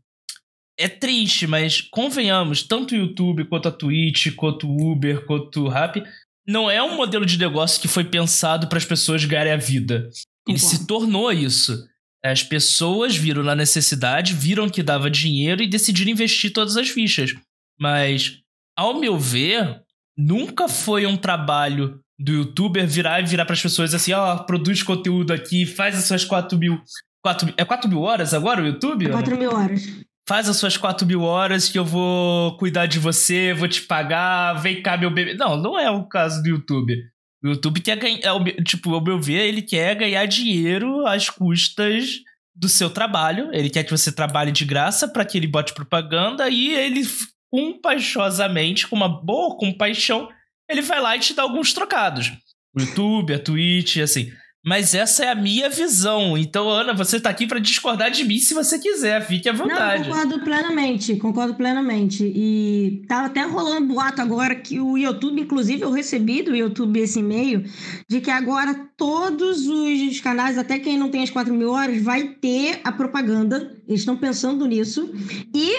É 0.79 0.89
triste, 0.89 1.47
mas 1.47 1.83
convenhamos, 1.83 2.63
tanto 2.63 2.95
o 2.95 2.97
YouTube 2.97 3.45
quanto 3.45 3.69
a 3.69 3.71
Twitch, 3.71 4.35
quanto 4.35 4.67
o 4.67 4.93
Uber, 4.93 5.27
quanto 5.27 5.65
o 5.65 5.69
Rap, 5.69 6.03
não 6.51 6.69
é 6.69 6.83
um 6.83 6.97
modelo 6.97 7.25
de 7.25 7.39
negócio 7.39 7.81
que 7.81 7.87
foi 7.87 8.05
pensado 8.05 8.67
para 8.67 8.79
as 8.79 8.85
pessoas 8.85 9.25
ganharem 9.25 9.53
a 9.53 9.57
vida. 9.57 10.09
Ele 10.49 10.59
se 10.59 10.85
tornou 10.87 11.31
isso. 11.31 11.87
As 12.25 12.43
pessoas 12.43 13.17
viram 13.17 13.43
na 13.43 13.55
necessidade, 13.55 14.35
viram 14.35 14.69
que 14.69 14.83
dava 14.83 15.09
dinheiro 15.09 15.63
e 15.63 15.69
decidiram 15.69 16.11
investir 16.11 16.53
todas 16.53 16.77
as 16.77 16.89
fichas. 16.89 17.35
Mas, 17.79 18.41
ao 18.77 18.99
meu 18.99 19.17
ver, 19.17 19.81
nunca 20.19 20.69
foi 20.69 21.07
um 21.07 21.17
trabalho 21.17 22.01
do 22.19 22.33
youtuber 22.33 22.87
virar 22.87 23.21
e 23.21 23.27
virar 23.27 23.47
para 23.47 23.55
as 23.55 23.63
pessoas 23.63 23.95
assim, 23.95 24.13
ó, 24.13 24.35
oh, 24.35 24.45
produz 24.45 24.83
conteúdo 24.83 25.33
aqui, 25.33 25.65
faz 25.65 25.97
as 25.97 26.05
suas 26.05 26.25
4 26.25 26.59
mil. 26.59 26.83
4, 27.23 27.55
é 27.57 27.65
4 27.65 27.89
mil 27.89 28.01
horas 28.01 28.35
agora 28.35 28.63
o 28.63 28.67
YouTube? 28.67 29.07
É 29.07 29.11
4 29.11 29.39
mil 29.39 29.55
horas. 29.55 29.83
Faz 30.31 30.49
as 30.49 30.59
suas 30.59 30.77
4 30.77 31.05
mil 31.05 31.23
horas 31.23 31.69
que 31.69 31.77
eu 31.77 31.85
vou 31.85 32.57
cuidar 32.57 32.87
de 32.87 33.01
você, 33.01 33.53
vou 33.53 33.67
te 33.67 33.83
pagar, 33.83 34.53
vem 34.63 34.81
cá, 34.81 34.97
meu 34.97 35.11
bebê. 35.11 35.35
Não, 35.35 35.57
não 35.57 35.77
é 35.77 35.91
o 35.91 36.05
caso 36.05 36.41
do 36.41 36.51
YouTube. 36.51 36.97
O 37.43 37.49
YouTube 37.49 37.81
quer 37.81 37.97
ganhar. 37.97 38.37
É, 38.47 38.63
tipo, 38.63 38.95
ao 38.95 39.03
meu 39.03 39.21
ver, 39.21 39.49
ele 39.49 39.61
quer 39.61 39.97
ganhar 39.97 40.25
dinheiro 40.27 41.05
às 41.05 41.29
custas 41.29 42.21
do 42.55 42.69
seu 42.69 42.89
trabalho. 42.89 43.51
Ele 43.53 43.69
quer 43.69 43.83
que 43.83 43.91
você 43.91 44.13
trabalhe 44.13 44.53
de 44.53 44.65
graça 44.65 45.09
para 45.09 45.25
que 45.25 45.37
ele 45.37 45.49
bote 45.49 45.75
propaganda 45.75 46.49
e 46.49 46.77
ele, 46.77 47.03
compaixosamente, 47.51 48.87
com 48.87 48.95
uma 48.95 49.09
boa 49.09 49.57
compaixão, 49.57 50.29
ele 50.71 50.81
vai 50.81 51.01
lá 51.01 51.17
e 51.17 51.19
te 51.19 51.35
dá 51.35 51.43
alguns 51.43 51.73
trocados. 51.73 52.31
O 52.73 52.81
YouTube, 52.81 53.35
a 53.35 53.39
Twitch, 53.41 53.97
assim. 53.97 54.31
Mas 54.65 54.95
essa 54.95 55.25
é 55.25 55.31
a 55.31 55.35
minha 55.35 55.71
visão. 55.71 56.37
Então, 56.37 56.69
Ana, 56.69 56.93
você 56.93 57.19
tá 57.19 57.31
aqui 57.31 57.47
para 57.47 57.59
discordar 57.59 58.11
de 58.11 58.25
mim 58.25 58.39
se 58.39 58.53
você 58.53 58.79
quiser. 58.79 59.27
Fique 59.27 59.49
à 59.49 59.53
vontade. 59.53 60.07
Não, 60.07 60.15
concordo 60.15 60.45
plenamente, 60.45 61.17
concordo 61.17 61.55
plenamente. 61.55 62.25
E 62.25 63.03
tá 63.09 63.25
até 63.25 63.43
rolando 63.43 63.95
boato 63.95 64.21
agora 64.21 64.55
que 64.55 64.79
o 64.79 64.99
YouTube, 64.99 65.41
inclusive, 65.41 65.83
eu 65.83 65.91
recebi 65.91 66.43
do 66.43 66.55
YouTube 66.55 67.01
esse 67.01 67.21
e-mail, 67.21 67.65
de 68.07 68.21
que 68.21 68.31
agora 68.31 68.75
todos 68.99 69.67
os 69.67 70.21
canais, 70.21 70.59
até 70.59 70.79
quem 70.79 70.99
não 70.99 71.11
tem 71.11 71.23
as 71.23 71.31
4 71.31 71.55
mil 71.55 71.71
horas, 71.71 72.03
vai 72.03 72.29
ter 72.29 72.81
a 72.85 72.93
propaganda. 72.93 73.75
Eles 73.89 74.01
estão 74.01 74.17
pensando 74.17 74.67
nisso. 74.67 75.11
E, 75.55 75.79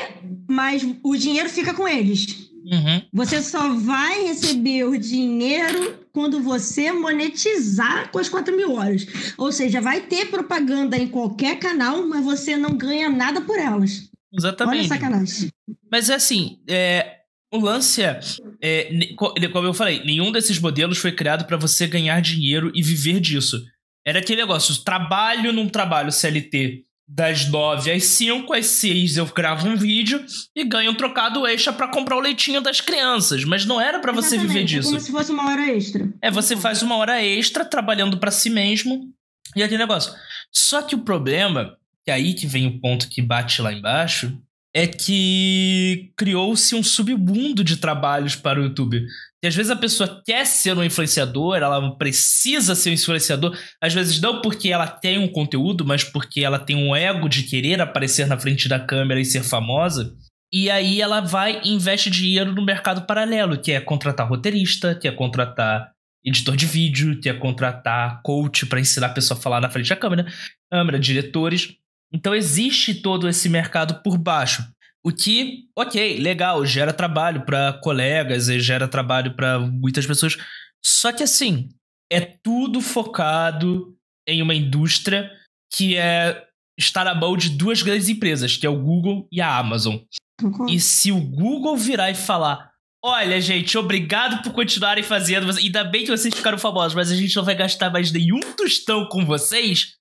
mas 0.50 0.84
o 1.04 1.16
dinheiro 1.16 1.50
fica 1.50 1.72
com 1.72 1.88
eles. 1.88 2.41
Uhum. 2.72 3.02
Você 3.12 3.42
só 3.42 3.74
vai 3.74 4.24
receber 4.24 4.86
o 4.86 4.98
dinheiro 4.98 6.00
quando 6.14 6.42
você 6.42 6.92
monetizar 6.92 8.10
com 8.12 8.20
as 8.20 8.30
4 8.30 8.56
mil 8.56 8.76
horas. 8.76 9.06
Ou 9.38 9.52
seja, 9.52 9.82
vai 9.82 10.02
ter 10.02 10.28
propaganda 10.28 10.98
em 10.98 11.08
qualquer 11.08 11.60
canal, 11.60 12.08
mas 12.08 12.24
você 12.24 12.56
não 12.56 12.78
ganha 12.78 13.10
nada 13.10 13.42
por 13.42 13.60
elas. 13.60 14.10
Exatamente. 14.34 14.80
Olha 14.80 14.88
sacanagem. 14.88 15.50
Mas 15.92 16.10
é 16.10 16.16
assim, 16.16 16.60
é, 16.70 17.18
o 17.54 17.60
lance 17.60 18.02
é, 18.02 18.20
é, 18.62 19.48
como 19.52 19.68
eu 19.68 19.74
falei, 19.74 20.02
nenhum 20.06 20.32
desses 20.32 20.58
modelos 20.58 20.98
foi 20.98 21.12
criado 21.12 21.46
para 21.46 21.58
você 21.58 21.86
ganhar 21.86 22.22
dinheiro 22.22 22.72
e 22.74 22.82
viver 22.82 23.20
disso. 23.20 23.62
Era 24.08 24.20
aquele 24.20 24.42
negócio, 24.42 24.84
trabalho 24.84 25.52
num 25.52 25.68
trabalho 25.68 26.12
CLT 26.12 26.86
das 27.14 27.50
9 27.50 27.92
às 27.92 28.06
5, 28.06 28.54
às 28.54 28.68
6 28.68 29.18
eu 29.18 29.26
gravo 29.26 29.68
um 29.68 29.76
vídeo 29.76 30.24
e 30.56 30.64
ganho 30.64 30.92
um 30.92 30.96
trocado 30.96 31.46
extra 31.46 31.74
para 31.74 31.90
comprar 31.90 32.16
o 32.16 32.22
leitinho 32.22 32.62
das 32.62 32.80
crianças. 32.80 33.44
Mas 33.44 33.66
não 33.66 33.82
era 33.82 34.00
para 34.00 34.14
você 34.14 34.38
viver 34.38 34.64
disso. 34.64 34.90
É 34.90 34.92
como 34.92 35.02
se 35.02 35.12
fosse 35.12 35.32
uma 35.32 35.50
hora 35.50 35.76
extra. 35.76 36.10
É, 36.22 36.32
você 36.32 36.56
faz 36.56 36.82
uma 36.82 36.96
hora 36.96 37.22
extra 37.22 37.66
trabalhando 37.66 38.18
para 38.18 38.32
si 38.32 38.50
mesmo 38.50 39.10
e 39.56 39.62
aquele 39.62 39.80
negócio. 39.80 40.14
Só 40.52 40.82
que 40.82 40.96
o 40.96 41.00
problema, 41.00 41.76
que 42.06 42.12
é 42.12 42.14
aí 42.14 42.34
que 42.34 42.48
vem 42.48 42.68
o 42.68 42.80
ponto 42.80 43.10
que 43.10 43.22
bate 43.22 43.62
lá 43.62 43.74
embaixo, 43.74 44.38
é 44.74 44.88
que 44.88 46.14
criou-se 46.16 46.74
um 46.76 46.82
submundo 46.82 47.62
de 47.62 47.76
trabalhos 47.76 48.38
para 48.38 48.60
o 48.60 48.64
YouTube. 48.64 49.06
E 49.44 49.48
às 49.48 49.56
vezes 49.56 49.72
a 49.72 49.76
pessoa 49.76 50.22
quer 50.24 50.46
ser 50.46 50.78
um 50.78 50.84
influenciador, 50.84 51.58
ela 51.58 51.96
precisa 51.98 52.76
ser 52.76 52.92
um 52.92 52.94
influenciador, 52.94 53.58
às 53.82 53.94
vezes 53.94 54.22
não 54.22 54.40
porque 54.40 54.70
ela 54.70 54.86
tem 54.86 55.18
um 55.18 55.28
conteúdo, 55.28 55.84
mas 55.84 56.04
porque 56.04 56.42
ela 56.44 56.60
tem 56.60 56.76
um 56.76 56.96
ego 56.96 57.28
de 57.28 57.44
querer 57.44 57.82
aparecer 57.82 58.28
na 58.28 58.38
frente 58.38 58.70
da 58.70 58.80
câmera 58.80 59.20
e 59.20 59.26
ser 59.26 59.44
famosa. 59.44 60.16
E 60.54 60.70
aí 60.70 61.02
ela 61.02 61.22
vai 61.22 61.62
e 61.64 61.70
investe 61.70 62.10
dinheiro 62.10 62.54
no 62.54 62.64
mercado 62.64 63.08
paralelo, 63.08 63.58
que 63.58 63.72
é 63.72 63.82
contratar 63.82 64.28
roteirista, 64.30 64.94
que 64.94 65.08
é 65.08 65.12
contratar 65.12 65.92
editor 66.24 66.56
de 66.56 66.68
vídeo, 66.68 67.20
que 67.20 67.30
é 67.30 67.34
contratar 67.34 68.22
coach 68.22 68.66
para 68.66 68.80
ensinar 68.80 69.08
a 69.08 69.14
pessoa 69.14 69.40
a 69.40 69.42
falar 69.42 69.60
na 69.60 69.70
frente 69.70 69.90
da 69.90 69.96
câmera, 69.96 70.28
câmera, 70.70 71.00
diretores. 71.00 71.76
Então 72.14 72.36
existe 72.36 72.96
todo 72.96 73.28
esse 73.28 73.50
mercado 73.50 74.04
por 74.04 74.18
baixo. 74.18 74.64
O 75.04 75.12
que, 75.12 75.66
ok, 75.76 76.20
legal, 76.20 76.66
gera 76.66 76.94
trabalho 76.94 77.44
para 77.46 77.74
colegas, 77.82 78.46
gera 78.46 78.88
trabalho 78.88 79.36
para 79.36 79.60
muitas 79.60 80.06
pessoas. 80.06 80.38
Só 80.84 81.12
que 81.12 81.24
assim, 81.24 81.70
é 82.12 82.22
tudo 82.22 82.82
focado 82.82 83.96
em 84.28 84.42
uma 84.42 84.54
indústria 84.54 85.32
que 85.74 85.96
é 85.98 86.46
está 86.78 87.04
na 87.04 87.14
mão 87.14 87.38
de 87.38 87.50
duas 87.50 87.82
grandes 87.82 88.10
empresas, 88.10 88.58
que 88.58 88.66
é 88.66 88.70
o 88.70 88.80
Google 88.80 89.28
e 89.32 89.40
a 89.40 89.58
Amazon. 89.58 89.98
Uhum. 90.42 90.68
E 90.68 90.80
se 90.80 91.12
o 91.12 91.20
Google 91.20 91.78
virar 91.78 92.12
e 92.12 92.16
falar: 92.16 92.72
Olha, 93.04 93.40
gente, 93.42 93.78
obrigado 93.78 94.44
por 94.44 94.54
continuarem 94.54 95.04
fazendo. 95.04 95.50
Ainda 95.58 95.84
bem 95.84 96.04
que 96.04 96.12
vocês 96.12 96.34
ficaram 96.34 96.58
famosos, 96.58 96.94
mas 96.94 97.12
a 97.12 97.16
gente 97.16 97.36
não 97.36 97.44
vai 97.44 97.56
gastar 97.56 97.90
mais 97.92 98.12
nenhum 98.12 98.40
tostão 98.56 99.08
com 99.08 99.26
vocês. 99.26 99.96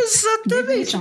Exatamente. 0.00 0.96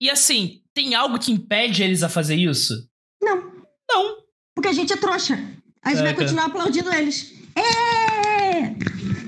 E 0.00 0.10
assim, 0.10 0.60
tem 0.78 0.94
algo 0.94 1.18
que 1.18 1.32
impede 1.32 1.82
eles 1.82 2.04
a 2.04 2.08
fazer 2.08 2.36
isso? 2.36 2.88
Não. 3.20 3.52
Não. 3.90 4.18
Porque 4.54 4.68
a 4.68 4.72
gente 4.72 4.92
é 4.92 4.96
trouxa. 4.96 5.34
A 5.82 5.90
gente 5.90 6.04
vai 6.04 6.14
continuar 6.14 6.44
aplaudindo 6.44 6.94
eles. 6.94 7.34
É! 7.56 8.76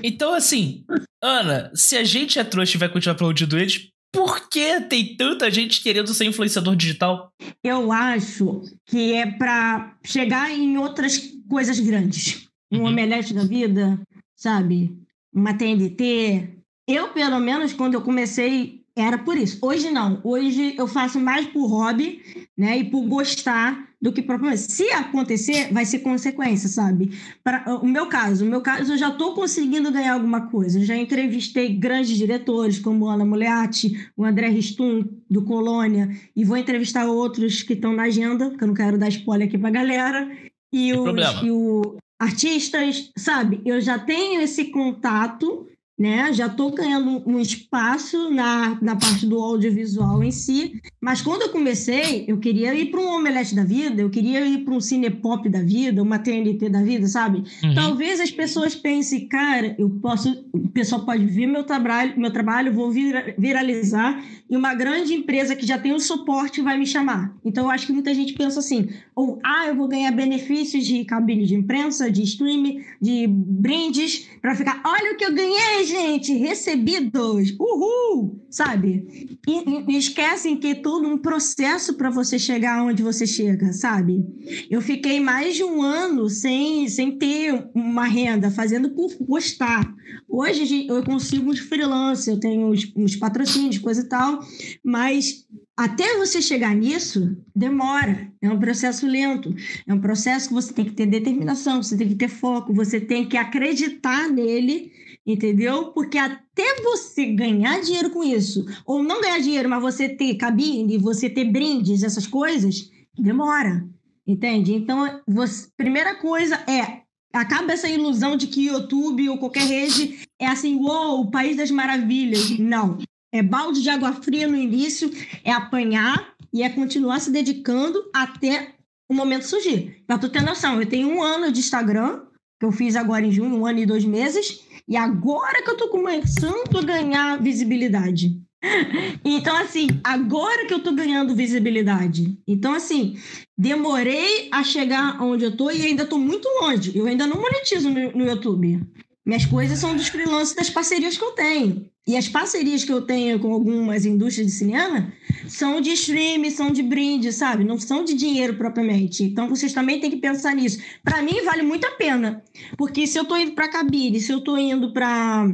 Então, 0.01 0.33
assim, 0.33 0.85
Ana, 1.21 1.69
se 1.75 1.97
a 1.97 2.05
gente 2.05 2.39
é 2.39 2.43
trouxa 2.45 2.77
e 2.77 2.79
vai 2.79 2.87
continuar 2.87 3.15
aplaudindo 3.15 3.57
eles, 3.57 3.89
por 4.13 4.47
que 4.47 4.79
tem 4.81 5.17
tanta 5.17 5.51
gente 5.51 5.83
querendo 5.83 6.13
ser 6.13 6.23
influenciador 6.23 6.73
digital? 6.73 7.33
Eu 7.61 7.91
acho 7.91 8.61
que 8.85 9.13
é 9.13 9.29
para 9.29 9.97
chegar 10.05 10.49
em 10.51 10.77
outras 10.77 11.19
coisas 11.49 11.81
grandes. 11.81 12.47
Um 12.71 12.79
uhum. 12.79 12.85
omelete 12.85 13.33
da 13.33 13.43
vida, 13.43 13.99
sabe? 14.37 14.97
Uma 15.33 15.53
TNT. 15.53 16.47
Eu, 16.87 17.09
pelo 17.09 17.39
menos, 17.41 17.73
quando 17.73 17.95
eu 17.95 18.01
comecei 18.01 18.80
era 18.95 19.17
por 19.17 19.37
isso. 19.37 19.57
Hoje 19.61 19.89
não. 19.89 20.19
Hoje 20.23 20.75
eu 20.77 20.87
faço 20.87 21.19
mais 21.19 21.45
por 21.47 21.67
hobby, 21.67 22.21
né? 22.57 22.77
E 22.77 22.83
por 22.83 23.01
gostar 23.07 23.87
do 24.01 24.11
que 24.11 24.21
propriamente. 24.21 24.71
Se 24.71 24.91
acontecer, 24.91 25.71
vai 25.71 25.85
ser 25.85 25.99
consequência, 25.99 26.67
sabe? 26.67 27.11
Para 27.43 27.79
o 27.81 27.87
meu 27.87 28.07
caso, 28.07 28.43
o 28.43 28.49
meu 28.49 28.61
caso, 28.61 28.93
eu 28.93 28.97
já 28.97 29.09
estou 29.09 29.33
conseguindo 29.33 29.91
ganhar 29.91 30.13
alguma 30.13 30.47
coisa. 30.47 30.79
Eu 30.79 30.83
já 30.83 30.95
entrevistei 30.95 31.75
grandes 31.75 32.17
diretores 32.17 32.79
como 32.79 33.07
Ana 33.07 33.23
Muleati, 33.23 34.09
o 34.17 34.25
André 34.25 34.49
Ristum 34.49 35.07
do 35.29 35.43
Colônia, 35.43 36.09
e 36.35 36.43
vou 36.43 36.57
entrevistar 36.57 37.05
outros 37.05 37.61
que 37.61 37.73
estão 37.73 37.93
na 37.93 38.03
agenda, 38.03 38.49
porque 38.49 38.63
eu 38.63 38.67
não 38.67 38.75
quero 38.75 38.97
dar 38.97 39.09
spoiler 39.09 39.47
aqui 39.47 39.57
para 39.57 39.69
galera. 39.69 40.29
E 40.73 40.93
os, 40.93 41.43
e 41.43 41.51
o 41.51 41.97
artistas, 42.19 43.11
sabe? 43.17 43.61
Eu 43.65 43.81
já 43.81 43.97
tenho 43.97 44.41
esse 44.41 44.65
contato 44.65 45.67
né? 46.01 46.33
Já 46.33 46.47
estou 46.47 46.71
ganhando 46.71 47.21
um 47.27 47.39
espaço 47.39 48.31
na, 48.31 48.75
na 48.81 48.95
parte 48.95 49.27
do 49.27 49.37
audiovisual 49.39 50.23
em 50.23 50.31
si, 50.31 50.81
mas 50.99 51.21
quando 51.21 51.43
eu 51.43 51.49
comecei, 51.49 52.25
eu 52.27 52.39
queria 52.39 52.73
ir 52.73 52.89
para 52.89 52.99
um 52.99 53.11
Omelete 53.11 53.53
da 53.53 53.63
vida, 53.63 54.01
eu 54.01 54.09
queria 54.09 54.43
ir 54.43 54.65
para 54.65 54.73
um 54.73 54.81
cinepop 54.81 55.47
da 55.47 55.61
vida, 55.61 56.01
uma 56.01 56.17
TNT 56.17 56.69
da 56.69 56.81
vida, 56.81 57.05
sabe? 57.05 57.43
Uhum. 57.63 57.75
Talvez 57.75 58.19
as 58.19 58.31
pessoas 58.31 58.73
pensem, 58.73 59.27
cara, 59.27 59.75
eu 59.77 59.91
posso, 60.01 60.43
o 60.51 60.67
pessoal 60.69 61.05
pode 61.05 61.23
ver 61.23 61.45
meu 61.45 61.63
trabalho, 61.63 62.19
meu 62.19 62.31
trabalho, 62.31 62.73
vou 62.73 62.89
vir, 62.89 63.35
viralizar 63.37 64.23
e 64.49 64.57
uma 64.57 64.73
grande 64.73 65.13
empresa 65.13 65.55
que 65.55 65.67
já 65.67 65.77
tem 65.77 65.93
o 65.93 65.99
suporte 65.99 66.61
vai 66.61 66.79
me 66.79 66.87
chamar. 66.87 67.33
Então 67.45 67.65
eu 67.65 67.71
acho 67.71 67.85
que 67.85 67.93
muita 67.93 68.13
gente 68.13 68.33
pensa 68.33 68.59
assim, 68.59 68.89
ou 69.15 69.39
ah, 69.45 69.67
eu 69.67 69.75
vou 69.75 69.87
ganhar 69.87 70.11
benefícios 70.11 70.83
de 70.85 71.05
cabine 71.05 71.45
de 71.45 71.53
imprensa, 71.53 72.09
de 72.09 72.23
streaming, 72.23 72.83
de 72.99 73.27
brindes 73.27 74.27
para 74.41 74.55
ficar, 74.55 74.81
olha 74.83 75.13
o 75.13 75.15
que 75.15 75.25
eu 75.25 75.33
ganhei, 75.33 75.85
gente, 75.91 76.33
recebidos, 76.33 77.53
uhul, 77.59 78.41
sabe? 78.49 79.37
E, 79.47 79.91
e 79.91 79.97
esquecem 79.97 80.57
que 80.57 80.67
é 80.67 80.75
todo 80.75 81.07
um 81.07 81.17
processo 81.17 81.95
para 81.95 82.09
você 82.09 82.39
chegar 82.39 82.83
onde 82.83 83.03
você 83.03 83.27
chega, 83.27 83.73
sabe? 83.73 84.25
Eu 84.69 84.81
fiquei 84.81 85.19
mais 85.19 85.55
de 85.55 85.63
um 85.63 85.81
ano 85.81 86.29
sem, 86.29 86.87
sem 86.87 87.17
ter 87.17 87.69
uma 87.75 88.05
renda, 88.05 88.49
fazendo 88.49 88.91
por 88.91 89.11
gostar. 89.19 89.93
Hoje 90.27 90.87
eu 90.87 91.03
consigo 91.03 91.53
de 91.53 91.61
freelance, 91.61 92.29
eu 92.29 92.39
tenho 92.39 92.67
uns, 92.67 92.91
uns 92.95 93.15
patrocínios, 93.15 93.77
coisa 93.77 94.01
e 94.01 94.09
tal, 94.09 94.39
mas 94.83 95.45
até 95.83 96.15
você 96.17 96.41
chegar 96.41 96.75
nisso, 96.75 97.35
demora. 97.55 98.31
É 98.39 98.49
um 98.49 98.59
processo 98.59 99.07
lento. 99.07 99.53
É 99.87 99.93
um 99.93 99.99
processo 99.99 100.49
que 100.49 100.53
você 100.53 100.71
tem 100.71 100.85
que 100.85 100.91
ter 100.91 101.07
determinação, 101.07 101.81
você 101.81 101.97
tem 101.97 102.07
que 102.07 102.15
ter 102.15 102.27
foco, 102.27 102.71
você 102.71 103.01
tem 103.01 103.27
que 103.27 103.35
acreditar 103.35 104.29
nele 104.29 104.91
entendeu? 105.25 105.91
Porque 105.91 106.17
até 106.17 106.81
você 106.81 107.27
ganhar 107.27 107.79
dinheiro 107.79 108.09
com 108.09 108.23
isso, 108.23 108.65
ou 108.85 109.03
não 109.03 109.21
ganhar 109.21 109.39
dinheiro, 109.39 109.69
mas 109.69 109.81
você 109.81 110.09
ter 110.09 110.35
cabine, 110.35 110.97
você 110.97 111.29
ter 111.29 111.45
brindes, 111.45 112.01
essas 112.01 112.25
coisas, 112.25 112.89
demora, 113.17 113.87
entende? 114.25 114.73
Então, 114.73 115.21
você, 115.27 115.67
primeira 115.77 116.15
coisa 116.15 116.55
é 116.67 117.01
acaba 117.33 117.71
essa 117.71 117.87
ilusão 117.87 118.35
de 118.35 118.47
que 118.47 118.65
YouTube 118.65 119.29
ou 119.29 119.37
qualquer 119.37 119.63
rede 119.63 120.27
é 120.39 120.47
assim, 120.47 120.75
uou, 120.75 121.21
o 121.21 121.31
país 121.31 121.55
das 121.55 121.71
maravilhas. 121.71 122.57
Não. 122.59 122.97
É 123.31 123.41
balde 123.41 123.81
de 123.81 123.89
água 123.89 124.13
fria 124.13 124.47
no 124.47 124.57
início, 124.57 125.11
é 125.43 125.51
apanhar 125.51 126.33
e 126.53 126.63
é 126.63 126.69
continuar 126.69 127.19
se 127.19 127.31
dedicando 127.31 128.03
até 128.13 128.75
o 129.09 129.13
momento 129.13 129.47
surgir. 129.47 130.03
Pra 130.05 130.17
tu 130.17 130.29
ter 130.29 130.41
noção, 130.41 130.79
eu 130.79 130.85
tenho 130.85 131.09
um 131.09 131.21
ano 131.21 131.51
de 131.51 131.59
Instagram, 131.59 132.21
que 132.59 132.65
eu 132.65 132.71
fiz 132.71 132.95
agora 132.95 133.25
em 133.25 133.31
junho, 133.31 133.55
um 133.55 133.65
ano 133.65 133.79
e 133.79 133.85
dois 133.85 134.05
meses, 134.05 134.61
e 134.87 134.95
agora 134.95 135.63
que 135.63 135.69
eu 135.69 135.77
tô 135.77 135.89
começando 135.89 136.77
a 136.77 136.81
ganhar 136.81 137.41
visibilidade. 137.41 138.41
Então, 139.25 139.55
assim, 139.57 139.87
agora 140.03 140.67
que 140.67 140.73
eu 140.73 140.83
tô 140.83 140.91
ganhando 140.93 141.35
visibilidade. 141.35 142.37
Então, 142.47 142.73
assim, 142.73 143.17
demorei 143.57 144.49
a 144.51 144.63
chegar 144.63 145.21
onde 145.21 145.45
eu 145.45 145.55
tô 145.55 145.71
e 145.71 145.81
ainda 145.83 146.05
tô 146.05 146.17
muito 146.17 146.47
longe. 146.61 146.95
Eu 146.95 147.07
ainda 147.07 147.25
não 147.25 147.41
monetizo 147.41 147.89
no, 147.89 148.11
no 148.11 148.25
YouTube. 148.25 148.79
Minhas 149.25 149.45
coisas 149.45 149.77
são 149.77 149.95
dos 149.95 150.07
freelancers 150.07 150.55
das 150.55 150.69
parcerias 150.69 151.17
que 151.17 151.23
eu 151.23 151.31
tenho. 151.31 151.89
E 152.07 152.17
as 152.17 152.27
parcerias 152.27 152.83
que 152.83 152.91
eu 152.91 153.03
tenho 153.03 153.39
com 153.39 153.53
algumas 153.53 154.05
indústrias 154.05 154.47
de 154.47 154.53
cinema 154.53 155.13
são 155.47 155.79
de 155.79 155.91
stream, 155.91 156.49
são 156.49 156.71
de 156.71 156.81
brinde, 156.81 157.31
sabe? 157.31 157.63
Não 157.63 157.79
são 157.79 158.03
de 158.03 158.15
dinheiro 158.15 158.55
propriamente. 158.57 159.23
Então 159.23 159.47
vocês 159.47 159.71
também 159.73 159.99
têm 159.99 160.09
que 160.09 160.17
pensar 160.17 160.55
nisso. 160.55 160.81
Para 161.03 161.21
mim 161.21 161.43
vale 161.43 161.61
muito 161.61 161.85
a 161.85 161.91
pena, 161.91 162.43
porque 162.77 163.05
se 163.05 163.19
eu 163.19 163.25
tô 163.25 163.37
indo 163.37 163.51
para 163.51 163.69
cabine, 163.69 164.19
se 164.19 164.31
eu 164.31 164.41
tô 164.41 164.57
indo 164.57 164.91
para 164.91 165.47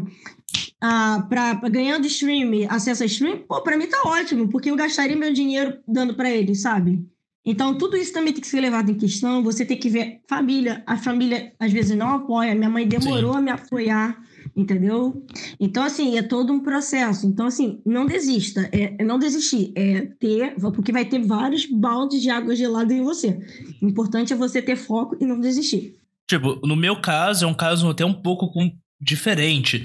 ah, 0.80 1.26
para 1.28 1.54
ganhando 1.70 2.08
stream, 2.08 2.52
acesso 2.70 3.04
a 3.04 3.06
stream, 3.06 3.40
pô, 3.40 3.62
para 3.62 3.78
mim 3.78 3.88
tá 3.88 4.02
ótimo, 4.06 4.48
porque 4.48 4.72
eu 4.72 4.76
gastaria 4.78 5.18
meu 5.18 5.34
dinheiro 5.34 5.80
dando 5.86 6.16
para 6.16 6.32
eles, 6.32 6.62
sabe? 6.62 7.06
Então, 7.46 7.78
tudo 7.78 7.96
isso 7.96 8.12
também 8.12 8.34
tem 8.34 8.42
que 8.42 8.48
ser 8.48 8.60
levado 8.60 8.92
em 8.92 8.96
questão. 8.96 9.42
Você 9.42 9.66
tem 9.66 9.78
que 9.78 9.90
ver 9.90 10.20
família. 10.28 10.84
A 10.86 10.98
família, 10.98 11.54
às 11.58 11.72
vezes, 11.72 11.96
não 11.96 12.10
apoia. 12.10 12.54
Minha 12.54 12.70
mãe 12.70 12.86
demorou 12.86 13.32
Sim. 13.32 13.38
a 13.38 13.42
me 13.42 13.50
apoiar, 13.50 14.18
entendeu? 14.54 15.26
Então, 15.58 15.82
assim, 15.84 16.18
é 16.18 16.22
todo 16.22 16.52
um 16.52 16.60
processo. 16.60 17.26
Então, 17.26 17.46
assim, 17.46 17.82
não 17.86 18.06
desista. 18.06 18.70
É, 18.74 19.02
é 19.02 19.04
não 19.06 19.18
desistir. 19.18 19.72
É 19.76 20.02
ter... 20.20 20.56
Porque 20.56 20.92
vai 20.92 21.06
ter 21.06 21.20
vários 21.20 21.66
baldes 21.66 22.22
de 22.22 22.30
água 22.30 22.54
gelada 22.54 22.94
em 22.94 23.02
você. 23.02 23.40
O 23.82 23.88
importante 23.88 24.34
é 24.34 24.36
você 24.36 24.62
ter 24.62 24.76
foco 24.76 25.16
e 25.18 25.26
não 25.26 25.40
desistir. 25.40 25.96
Tipo, 26.30 26.60
no 26.68 26.76
meu 26.76 27.00
caso, 27.00 27.46
é 27.46 27.48
um 27.48 27.54
caso 27.54 27.88
até 27.90 28.04
um 28.04 28.14
pouco 28.14 28.52
diferente. 29.00 29.82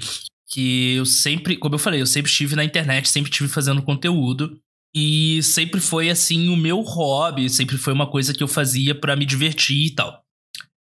Que 0.49 0.95
eu 0.95 1.05
sempre... 1.05 1.55
Como 1.55 1.75
eu 1.75 1.79
falei, 1.79 2.01
eu 2.01 2.05
sempre 2.05 2.29
estive 2.29 2.57
na 2.57 2.65
internet, 2.65 3.07
sempre 3.07 3.31
estive 3.31 3.47
fazendo 3.47 3.81
conteúdo. 3.81 4.59
E 4.95 5.41
sempre 5.41 5.79
foi 5.79 6.09
assim 6.09 6.49
o 6.49 6.55
meu 6.55 6.81
hobby, 6.81 7.49
sempre 7.49 7.77
foi 7.77 7.93
uma 7.93 8.05
coisa 8.05 8.33
que 8.33 8.43
eu 8.43 8.47
fazia 8.47 8.93
para 8.93 9.15
me 9.15 9.25
divertir 9.25 9.87
e 9.87 9.95
tal. 9.95 10.23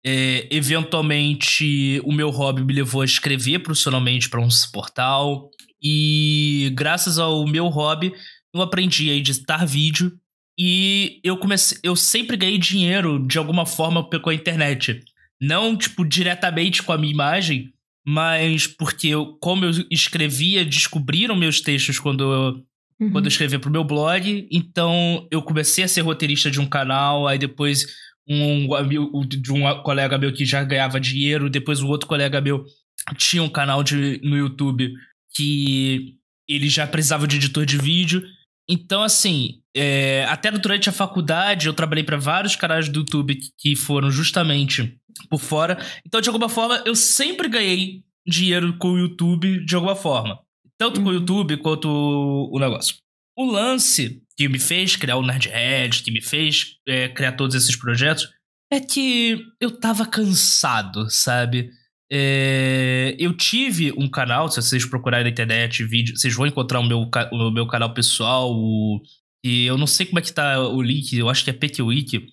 É, 0.05 0.47
eventualmente, 0.51 2.01
o 2.03 2.11
meu 2.11 2.29
hobby 2.29 2.63
me 2.63 2.73
levou 2.73 3.01
a 3.01 3.05
escrever 3.05 3.59
profissionalmente 3.59 4.29
para 4.29 4.41
um 4.41 4.49
portal. 4.71 5.49
E 5.81 6.71
graças 6.75 7.17
ao 7.17 7.47
meu 7.47 7.67
hobby, 7.67 8.13
eu 8.53 8.61
aprendi 8.61 9.09
a 9.09 9.13
editar 9.13 9.65
vídeo. 9.65 10.11
E 10.59 11.19
eu 11.23 11.37
comecei. 11.37 11.77
Eu 11.81 11.95
sempre 11.95 12.37
ganhei 12.37 12.57
dinheiro 12.57 13.25
de 13.25 13.37
alguma 13.37 13.65
forma 13.65 14.07
com 14.07 14.29
a 14.29 14.35
internet. 14.35 14.99
Não, 15.41 15.75
tipo, 15.75 16.05
diretamente 16.05 16.83
com 16.83 16.93
a 16.93 16.97
minha 16.97 17.13
imagem, 17.13 17.69
mas 18.05 18.67
porque 18.67 19.07
eu, 19.07 19.37
como 19.41 19.65
eu 19.65 19.71
escrevia, 19.89 20.63
descobriram 20.65 21.35
meus 21.35 21.59
textos 21.59 21.99
quando 21.99 22.23
eu 22.23 22.63
uhum. 23.03 23.11
quando 23.11 23.25
eu 23.25 23.29
escrevia 23.29 23.59
pro 23.59 23.71
meu 23.71 23.83
blog. 23.83 24.47
Então 24.51 25.27
eu 25.31 25.41
comecei 25.41 25.83
a 25.83 25.87
ser 25.87 26.01
roteirista 26.01 26.49
de 26.49 26.59
um 26.59 26.65
canal, 26.65 27.27
aí 27.27 27.37
depois 27.37 27.85
um 28.27 28.73
amigo 28.73 29.25
de 29.25 29.51
um 29.51 29.61
colega 29.83 30.17
meu 30.17 30.33
que 30.33 30.45
já 30.45 30.63
ganhava 30.63 30.99
dinheiro, 30.99 31.49
depois 31.49 31.81
o 31.81 31.87
outro 31.87 32.07
colega 32.07 32.39
meu 32.39 32.63
tinha 33.17 33.43
um 33.43 33.49
canal 33.49 33.83
de, 33.83 34.21
no 34.23 34.37
YouTube 34.37 34.93
que 35.35 36.15
ele 36.47 36.69
já 36.69 36.87
precisava 36.87 37.27
de 37.27 37.35
editor 37.35 37.65
de 37.65 37.77
vídeo. 37.77 38.23
Então, 38.69 39.03
assim, 39.03 39.61
é, 39.75 40.25
até 40.29 40.49
durante 40.51 40.87
a 40.87 40.93
faculdade 40.93 41.67
eu 41.67 41.73
trabalhei 41.73 42.03
para 42.03 42.17
vários 42.17 42.55
canais 42.55 42.87
do 42.87 42.99
YouTube 42.99 43.37
que 43.57 43.75
foram 43.75 44.09
justamente 44.09 44.97
por 45.29 45.39
fora. 45.39 45.77
Então, 46.05 46.21
de 46.21 46.29
alguma 46.29 46.47
forma, 46.47 46.81
eu 46.85 46.95
sempre 46.95 47.49
ganhei 47.49 48.03
dinheiro 48.25 48.77
com 48.77 48.91
o 48.91 48.99
YouTube 48.99 49.65
de 49.65 49.75
alguma 49.75 49.95
forma. 49.95 50.39
Tanto 50.79 51.01
com 51.01 51.07
o 51.07 51.09
uhum. 51.09 51.19
YouTube 51.19 51.57
quanto 51.57 51.87
o 51.89 52.59
negócio. 52.59 52.95
O 53.37 53.45
lance 53.45 54.21
que 54.37 54.47
me 54.47 54.59
fez 54.59 54.95
criar 54.95 55.17
o 55.17 55.25
Nerdhead, 55.25 56.03
que 56.03 56.11
me 56.11 56.21
fez 56.21 56.75
é, 56.87 57.09
criar 57.09 57.33
todos 57.33 57.55
esses 57.55 57.75
projetos, 57.75 58.29
é 58.71 58.79
que 58.79 59.39
eu 59.59 59.79
tava 59.79 60.05
cansado, 60.05 61.09
sabe? 61.09 61.69
É, 62.11 63.15
eu 63.17 63.35
tive 63.35 63.91
um 63.97 64.09
canal, 64.09 64.49
se 64.49 64.61
vocês 64.61 64.85
procurarem 64.85 65.25
na 65.25 65.31
internet 65.31 65.83
vídeo, 65.83 66.15
vocês 66.15 66.33
vão 66.33 66.45
encontrar 66.45 66.79
o 66.79 66.83
meu, 66.83 67.09
o 67.31 67.51
meu 67.51 67.67
canal 67.67 67.93
pessoal, 67.93 68.51
o, 68.51 69.01
e 69.43 69.65
eu 69.65 69.77
não 69.77 69.87
sei 69.87 70.05
como 70.05 70.19
é 70.19 70.21
que 70.21 70.31
tá 70.31 70.59
o 70.67 70.81
link, 70.81 71.15
eu 71.15 71.29
acho 71.29 71.43
que 71.43 71.49
é 71.49 71.53
PQWiki, 71.53 72.27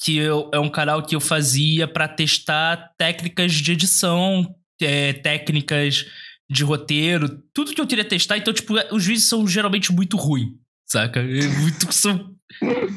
que 0.00 0.16
eu, 0.16 0.50
é 0.52 0.58
um 0.58 0.68
canal 0.68 1.02
que 1.02 1.16
eu 1.16 1.20
fazia 1.20 1.88
para 1.88 2.08
testar 2.08 2.92
técnicas 2.96 3.52
de 3.52 3.72
edição, 3.72 4.54
é, 4.80 5.12
técnicas 5.12 6.06
de 6.50 6.64
roteiro, 6.64 7.42
tudo 7.52 7.74
que 7.74 7.80
eu 7.80 7.86
queria 7.86 8.04
testar. 8.04 8.38
Então, 8.38 8.54
tipo, 8.54 8.74
os 8.90 9.04
vídeos 9.04 9.28
são 9.28 9.46
geralmente 9.46 9.92
muito 9.92 10.16
ruins, 10.16 10.52
saca? 10.86 11.20
É 11.20 11.48
muito. 11.48 11.92
São... 11.92 12.34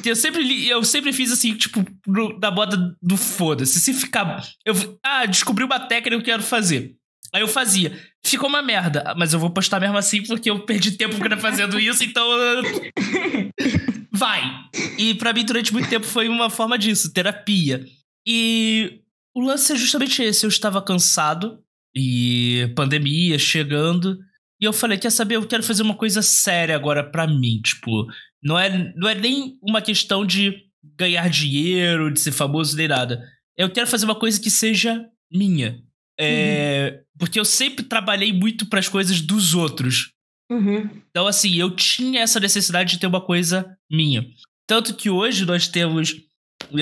Eu 0.06 0.16
sempre, 0.16 0.68
eu 0.68 0.84
sempre 0.84 1.12
fiz 1.12 1.32
assim, 1.32 1.54
tipo, 1.56 1.86
no, 2.08 2.40
na 2.40 2.50
moda 2.50 2.96
do 3.02 3.18
foda-se. 3.18 3.80
Se 3.80 3.94
ficar. 3.94 4.42
Eu, 4.66 4.74
ah, 5.04 5.26
descobri 5.26 5.64
uma 5.64 5.80
técnica 5.80 6.10
que 6.10 6.16
eu 6.16 6.24
quero 6.24 6.44
fazer. 6.44 6.96
Aí 7.34 7.42
eu 7.42 7.48
fazia. 7.48 7.98
Ficou 8.26 8.48
uma 8.48 8.62
merda, 8.62 9.14
mas 9.18 9.34
eu 9.34 9.40
vou 9.40 9.50
postar 9.50 9.80
mesmo 9.80 9.98
assim 9.98 10.24
porque 10.24 10.50
eu 10.50 10.66
perdi 10.66 10.92
tempo 10.92 11.16
fazendo 11.40 11.80
isso, 11.80 12.04
então. 12.04 12.26
Vai! 14.12 14.42
E 14.98 15.14
para 15.16 15.34
mim, 15.34 15.44
durante 15.44 15.74
muito 15.74 15.90
tempo, 15.90 16.06
foi 16.06 16.30
uma 16.30 16.50
forma 16.50 16.78
disso, 16.78 17.12
terapia. 17.12 17.86
E 18.26 19.02
o 19.36 19.42
lance 19.42 19.72
é 19.74 19.76
justamente 19.76 20.22
esse. 20.22 20.46
Eu 20.46 20.50
estava 20.50 20.82
cansado 20.82 21.60
e 21.96 22.72
pandemia 22.76 23.38
chegando. 23.38 24.18
E 24.60 24.66
eu 24.66 24.74
falei, 24.74 24.98
quer 24.98 25.10
saber, 25.10 25.36
eu 25.36 25.48
quero 25.48 25.64
fazer 25.64 25.84
uma 25.84 25.96
coisa 25.96 26.22
séria 26.22 26.76
agora 26.76 27.04
para 27.04 27.28
mim. 27.28 27.60
Tipo, 27.62 28.06
não 28.44 28.58
é, 28.58 28.94
não 28.96 29.10
é 29.10 29.16
nem 29.16 29.58
uma 29.62 29.82
questão 29.82 30.26
de 30.26 30.56
ganhar 30.98 31.30
dinheiro, 31.30 32.12
de 32.12 32.20
ser 32.20 32.32
famoso, 32.32 32.76
nem 32.76 32.88
nada. 32.88 33.24
Eu 33.58 33.70
quero 33.70 33.88
fazer 33.88 34.06
uma 34.06 34.16
coisa 34.16 34.40
que 34.40 34.50
seja 34.50 35.06
minha. 35.32 35.82
É, 36.20 36.94
uhum. 36.94 37.04
Porque 37.20 37.40
eu 37.40 37.46
sempre 37.46 37.84
trabalhei 37.84 38.32
muito 38.32 38.68
para 38.68 38.80
as 38.80 38.88
coisas 38.88 39.22
dos 39.22 39.54
outros. 39.54 40.12
Uhum. 40.52 40.90
Então, 41.10 41.28
assim, 41.28 41.56
eu 41.56 41.72
tinha 41.72 42.22
essa 42.22 42.40
necessidade 42.40 42.92
de 42.92 43.00
ter 43.00 43.08
uma 43.08 43.22
coisa 43.22 43.78
minha. 43.90 44.26
Tanto 44.68 44.94
que 44.94 45.10
hoje 45.10 45.46
nós 45.46 45.68
temos 45.68 46.16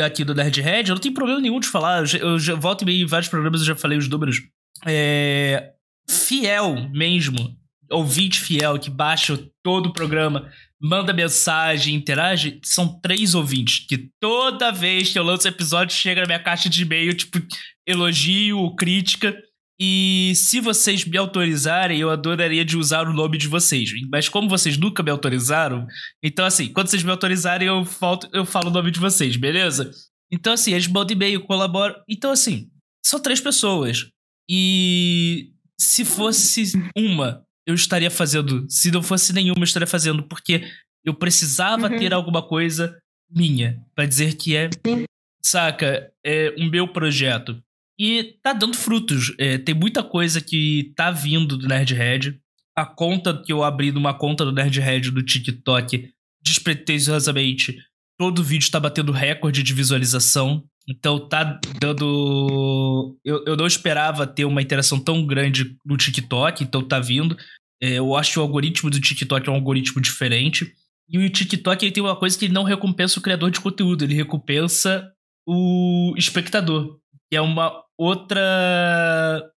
aqui 0.04 0.24
do 0.24 0.36
Nerdhead, 0.36 0.90
eu 0.90 0.96
não 0.96 1.02
tenho 1.02 1.14
problema 1.14 1.40
nenhum 1.40 1.60
de 1.60 1.68
falar. 1.68 2.00
Eu, 2.00 2.06
já, 2.06 2.18
eu 2.18 2.40
já 2.40 2.56
volto 2.56 2.82
e 2.82 2.86
meio 2.86 3.04
em 3.04 3.08
vários 3.08 3.30
programas, 3.30 3.62
eu 3.62 3.68
já 3.68 3.76
falei 3.76 3.98
os 3.98 4.08
números 4.08 4.42
é, 4.86 5.74
fiel 6.10 6.90
mesmo, 6.92 7.58
ouvinte 7.92 8.40
fiel 8.40 8.80
que 8.80 8.90
baixa 8.90 9.40
todo 9.64 9.88
o 9.88 9.94
programa, 9.94 10.50
manda 10.82 11.14
mensagem, 11.14 11.96
interage, 11.96 12.60
são 12.64 13.00
três 13.02 13.36
ouvintes 13.36 13.86
que 13.88 14.10
toda 14.20 14.72
vez 14.72 15.12
que 15.12 15.20
eu 15.20 15.24
lanço 15.24 15.48
episódio 15.48 15.96
chega 15.96 16.22
na 16.22 16.28
minha 16.28 16.44
caixa 16.44 16.70
de 16.70 16.84
e-mail, 16.84 17.14
tipo, 17.14 17.40
elogio, 17.86 18.74
crítica. 18.76 19.36
E 19.82 20.34
se 20.36 20.60
vocês 20.60 21.06
me 21.06 21.18
autorizarem, 21.18 22.00
eu 22.00 22.10
adoraria 22.10 22.66
de 22.66 22.78
usar 22.78 23.08
o 23.08 23.14
nome 23.14 23.38
de 23.38 23.48
vocês. 23.48 23.90
Mas 24.12 24.28
como 24.28 24.50
vocês 24.50 24.78
nunca 24.78 25.02
me 25.02 25.10
autorizaram, 25.10 25.88
então 26.24 26.46
assim, 26.46 26.72
quando 26.72 26.88
vocês 26.88 27.04
me 27.04 27.12
autorizarem, 27.12 27.68
eu, 27.68 27.88
eu 28.34 28.46
falo 28.46 28.70
o 28.70 28.74
nome 28.74 28.92
de 28.92 29.00
vocês, 29.00 29.38
beleza? 29.38 29.90
Então 30.32 30.54
assim, 30.54 30.74
eles 30.74 30.88
mandam 30.88 31.16
e-mail, 31.16 31.42
colaboram. 31.46 31.96
Então 32.10 32.32
assim, 32.32 32.70
são 33.06 33.22
três 33.22 33.40
pessoas. 33.40 34.10
E 34.50 35.52
se 35.78 36.04
fosse 36.04 36.72
uma, 36.98 37.46
eu 37.68 37.76
estaria 37.76 38.10
fazendo. 38.10 38.66
Se 38.68 38.90
não 38.90 39.04
fosse 39.04 39.32
nenhuma, 39.32 39.60
eu 39.60 39.64
estaria 39.64 39.88
fazendo, 39.88 40.24
porque 40.24 40.68
eu 41.06 41.14
precisava 41.14 41.88
uhum. 41.88 41.98
ter 41.98 42.14
alguma 42.14 42.42
coisa 42.42 42.98
minha 43.30 43.80
para 43.94 44.06
dizer 44.06 44.36
que 44.36 44.56
é, 44.56 44.70
Sim. 44.86 45.06
saca, 45.46 46.12
é 46.26 46.56
o 46.58 46.66
meu 46.66 46.88
projeto. 46.88 47.62
E 48.00 48.38
tá 48.42 48.54
dando 48.54 48.76
frutos. 48.76 49.36
É, 49.38 49.58
tem 49.58 49.76
muita 49.76 50.02
coisa 50.02 50.42
que 50.42 50.94
tá 50.96 51.12
vindo 51.12 51.58
do 51.58 51.68
Nerdhead. 51.68 52.40
A 52.76 52.86
conta 52.86 53.40
que 53.42 53.52
eu 53.52 53.64
abri 53.64 53.92
numa 53.92 54.14
conta 54.14 54.46
do 54.46 54.54
Nerdhead 54.54 55.12
do 55.12 55.22
TikTok, 55.22 56.10
despretensiosamente, 56.42 57.78
todo 58.18 58.44
vídeo 58.44 58.72
tá 58.72 58.80
batendo 58.80 59.12
recorde 59.12 59.62
de 59.62 59.74
visualização. 59.74 60.64
Então 60.90 61.20
tá 61.20 61.60
dando. 61.80 63.16
Eu, 63.24 63.44
eu 63.46 63.56
não 63.56 63.68
esperava 63.68 64.26
ter 64.26 64.46
uma 64.46 64.62
interação 64.62 65.00
tão 65.00 65.24
grande 65.24 65.78
no 65.86 65.96
TikTok, 65.96 66.64
então 66.64 66.82
tá 66.82 67.00
vindo. 67.00 67.38
É, 67.82 67.94
eu 67.94 68.16
acho 68.16 68.34
que 68.34 68.40
o 68.40 68.42
algoritmo 68.42 68.90
do 68.90 69.00
TikTok 69.00 69.48
é 69.48 69.52
um 69.52 69.56
algoritmo 69.56 70.02
diferente. 70.02 70.74
E 71.08 71.18
o 71.20 71.30
TikTok 71.30 71.86
ele 71.86 71.92
tem 71.92 72.04
uma 72.04 72.16
coisa 72.16 72.38
que 72.38 72.46
ele 72.46 72.54
não 72.54 72.64
recompensa 72.64 73.20
o 73.20 73.22
criador 73.22 73.52
de 73.52 73.60
conteúdo, 73.60 74.04
ele 74.04 74.16
recompensa 74.16 75.12
o 75.48 76.14
espectador. 76.18 76.98
Que 77.30 77.38
é 77.38 77.42
uma 77.42 77.72
outra. 77.96 78.42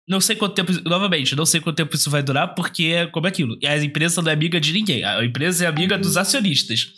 Não 0.08 0.20
sei 0.20 0.36
quanto 0.36 0.56
tempo. 0.56 0.72
Novamente, 0.90 1.36
não 1.36 1.46
sei 1.46 1.62
quanto 1.62 1.76
tempo 1.76 1.96
isso 1.96 2.10
vai 2.10 2.24
durar, 2.24 2.56
porque 2.56 2.86
é 2.86 3.06
como 3.06 3.28
é 3.28 3.30
aquilo. 3.30 3.56
E 3.62 3.68
a 3.68 3.78
empresa 3.78 4.20
não 4.24 4.32
é 4.32 4.34
amiga 4.34 4.60
de 4.60 4.74
ninguém. 4.74 5.04
A 5.04 5.24
empresa 5.24 5.66
é 5.66 5.68
amiga 5.68 5.96
dos 5.96 6.18
acionistas. 6.18 6.92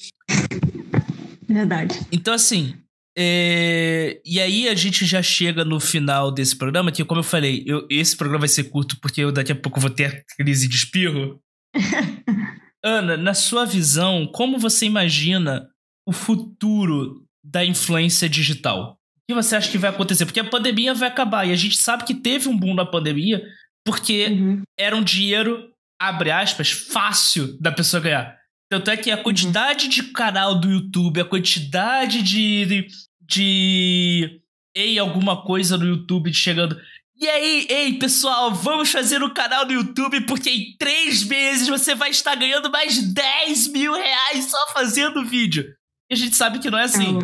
Verdade. 1.50 2.00
Então, 2.10 2.34
assim, 2.34 2.76
É, 3.18 4.22
e 4.26 4.40
aí 4.40 4.70
a 4.70 4.76
gente 4.76 5.06
já 5.06 5.22
chega 5.22 5.66
no 5.66 5.80
final 5.80 6.32
desse 6.32 6.56
programa, 6.56 6.92
que 6.92 7.04
como 7.04 7.20
eu 7.20 7.24
falei, 7.24 7.64
eu, 7.66 7.86
esse 7.90 8.16
programa 8.16 8.42
vai 8.42 8.48
ser 8.48 8.66
curto 8.66 8.98
porque 9.02 9.22
eu 9.22 9.32
daqui 9.32 9.52
a 9.52 9.56
pouco 9.56 9.80
vou 9.80 9.90
ter 9.90 10.26
crise 10.38 10.68
de 10.68 10.76
espirro. 10.76 11.42
Ana, 12.84 13.18
na 13.18 13.34
sua 13.34 13.66
visão, 13.66 14.26
como 14.28 14.58
você 14.58 14.86
imagina 14.86 15.68
o 16.08 16.12
futuro 16.12 17.26
da 17.44 17.64
influência 17.64 18.28
digital? 18.28 18.98
O 19.18 19.34
que 19.34 19.36
você 19.36 19.56
acha 19.56 19.70
que 19.70 19.78
vai 19.78 19.90
acontecer? 19.90 20.26
Porque 20.26 20.40
a 20.40 20.50
pandemia 20.50 20.94
vai 20.94 21.10
acabar 21.10 21.46
e 21.46 21.52
a 21.52 21.56
gente 21.56 21.78
sabe 21.78 22.06
que 22.06 22.16
teve 22.16 22.50
um 22.50 22.58
boom 22.58 22.74
na 22.74 22.86
pandemia 22.86 23.44
porque 23.86 24.28
uhum. 24.28 24.64
era 24.80 24.96
um 24.96 25.04
dinheiro, 25.04 25.70
abre 26.00 26.32
aspas, 26.32 26.72
fácil 26.72 27.58
da 27.60 27.72
pessoa 27.72 28.02
ganhar. 28.02 28.41
Tanto 28.72 28.90
é 28.90 28.96
que 28.96 29.12
a 29.12 29.22
quantidade 29.22 29.90
de 29.90 30.02
canal 30.14 30.58
do 30.58 30.72
YouTube, 30.72 31.20
a 31.20 31.26
quantidade 31.26 32.24
de. 32.24 32.88
de, 33.20 34.42
ei, 34.74 34.98
alguma 34.98 35.44
coisa 35.44 35.78
no 35.78 35.86
YouTube 35.86 36.34
chegando. 36.34 36.80
E 37.20 37.28
aí, 37.28 37.68
ei, 37.70 38.00
pessoal, 38.00 38.54
vamos 38.54 38.90
fazer 38.90 39.22
um 39.22 39.30
canal 39.30 39.66
no 39.66 39.74
YouTube 39.74 40.22
porque 40.22 40.50
em 40.50 40.78
três 40.78 41.22
meses 41.26 41.68
você 41.68 41.94
vai 41.94 42.12
estar 42.12 42.34
ganhando 42.36 42.72
mais 42.72 42.98
10 43.14 43.68
mil 43.74 43.94
reais 43.94 44.46
só 44.46 44.72
fazendo 44.72 45.26
vídeo. 45.26 45.66
E 46.10 46.14
a 46.14 46.18
gente 46.18 46.38
sabe 46.38 46.58
que 46.60 46.72
não 46.72 46.80
é 46.80 46.84
assim. 46.84 47.20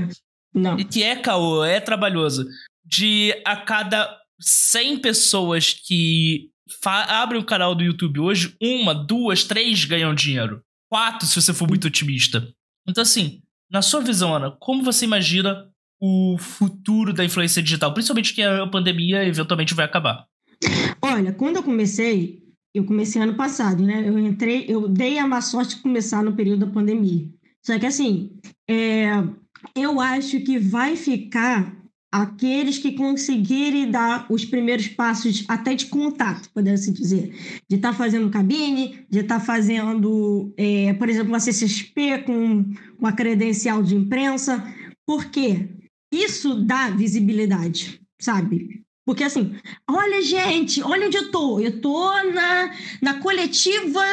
Não. 0.53 0.77
E 0.77 0.83
que 0.83 1.01
é 1.01 1.15
caô, 1.15 1.63
é 1.63 1.79
trabalhoso. 1.79 2.45
De 2.85 3.33
a 3.45 3.55
cada 3.55 4.13
100 4.41 4.99
pessoas 4.99 5.73
que 5.73 6.49
abrem 6.83 7.39
um 7.39 7.45
canal 7.45 7.73
do 7.73 7.85
YouTube 7.85 8.19
hoje, 8.19 8.53
uma, 8.61 8.93
duas, 8.93 9.45
três 9.45 9.85
ganham 9.85 10.13
dinheiro. 10.13 10.61
Quatro, 10.89 11.27
se 11.27 11.41
você 11.41 11.53
for 11.53 11.67
muito 11.67 11.87
otimista. 11.87 12.47
Então, 12.87 13.01
assim, 13.01 13.41
na 13.69 13.81
sua 13.81 14.01
visão, 14.01 14.33
Ana, 14.33 14.51
como 14.59 14.83
você 14.83 15.05
imagina 15.05 15.69
o 15.99 16.37
futuro 16.39 17.13
da 17.13 17.25
influência 17.25 17.61
digital? 17.61 17.93
Principalmente 17.93 18.33
que 18.33 18.41
a 18.41 18.67
pandemia 18.67 19.25
eventualmente 19.25 19.73
vai 19.73 19.85
acabar. 19.85 20.25
Olha, 21.01 21.33
quando 21.33 21.57
eu 21.57 21.63
comecei, 21.63 22.41
eu 22.73 22.85
comecei 22.85 23.21
ano 23.21 23.35
passado, 23.35 23.83
né? 23.83 24.07
Eu 24.07 24.17
entrei, 24.17 24.65
eu 24.67 24.87
dei 24.87 25.19
a 25.19 25.27
má 25.27 25.41
sorte 25.41 25.75
de 25.75 25.81
começar 25.81 26.23
no 26.23 26.35
período 26.35 26.65
da 26.65 26.71
pandemia. 26.71 27.27
Só 27.65 27.77
que 27.77 27.85
assim, 27.85 28.31
é, 28.69 29.09
eu 29.75 29.99
acho 29.99 30.39
que 30.41 30.57
vai 30.57 30.95
ficar 30.95 31.75
aqueles 32.11 32.77
que 32.77 32.93
conseguirem 32.93 33.91
dar 33.91 34.25
os 34.29 34.45
primeiros 34.45 34.87
passos 34.87 35.43
até 35.47 35.75
de 35.75 35.87
contato, 35.87 36.49
podemos 36.53 36.81
assim 36.81 36.93
dizer, 36.93 37.35
de 37.69 37.75
estar 37.75 37.91
tá 37.91 37.97
fazendo 37.97 38.29
cabine, 38.29 39.05
de 39.09 39.19
estar 39.19 39.39
tá 39.39 39.45
fazendo, 39.45 40.53
é, 40.57 40.93
por 40.93 41.09
exemplo, 41.09 41.29
uma 41.29 41.39
CCXP 41.39 42.23
com, 42.25 42.73
com 42.97 43.07
a 43.07 43.11
credencial 43.11 43.83
de 43.83 43.95
imprensa, 43.95 44.63
porque 45.05 45.69
isso 46.11 46.63
dá 46.63 46.89
visibilidade, 46.89 48.01
sabe? 48.19 48.83
Porque 49.05 49.23
assim, 49.23 49.55
olha 49.89 50.21
gente, 50.21 50.81
olha 50.81 51.07
onde 51.07 51.17
eu 51.17 51.31
tô, 51.31 51.59
eu 51.59 51.81
tô 51.81 52.11
na, 52.23 52.73
na 53.01 53.13
coletiva 53.19 54.03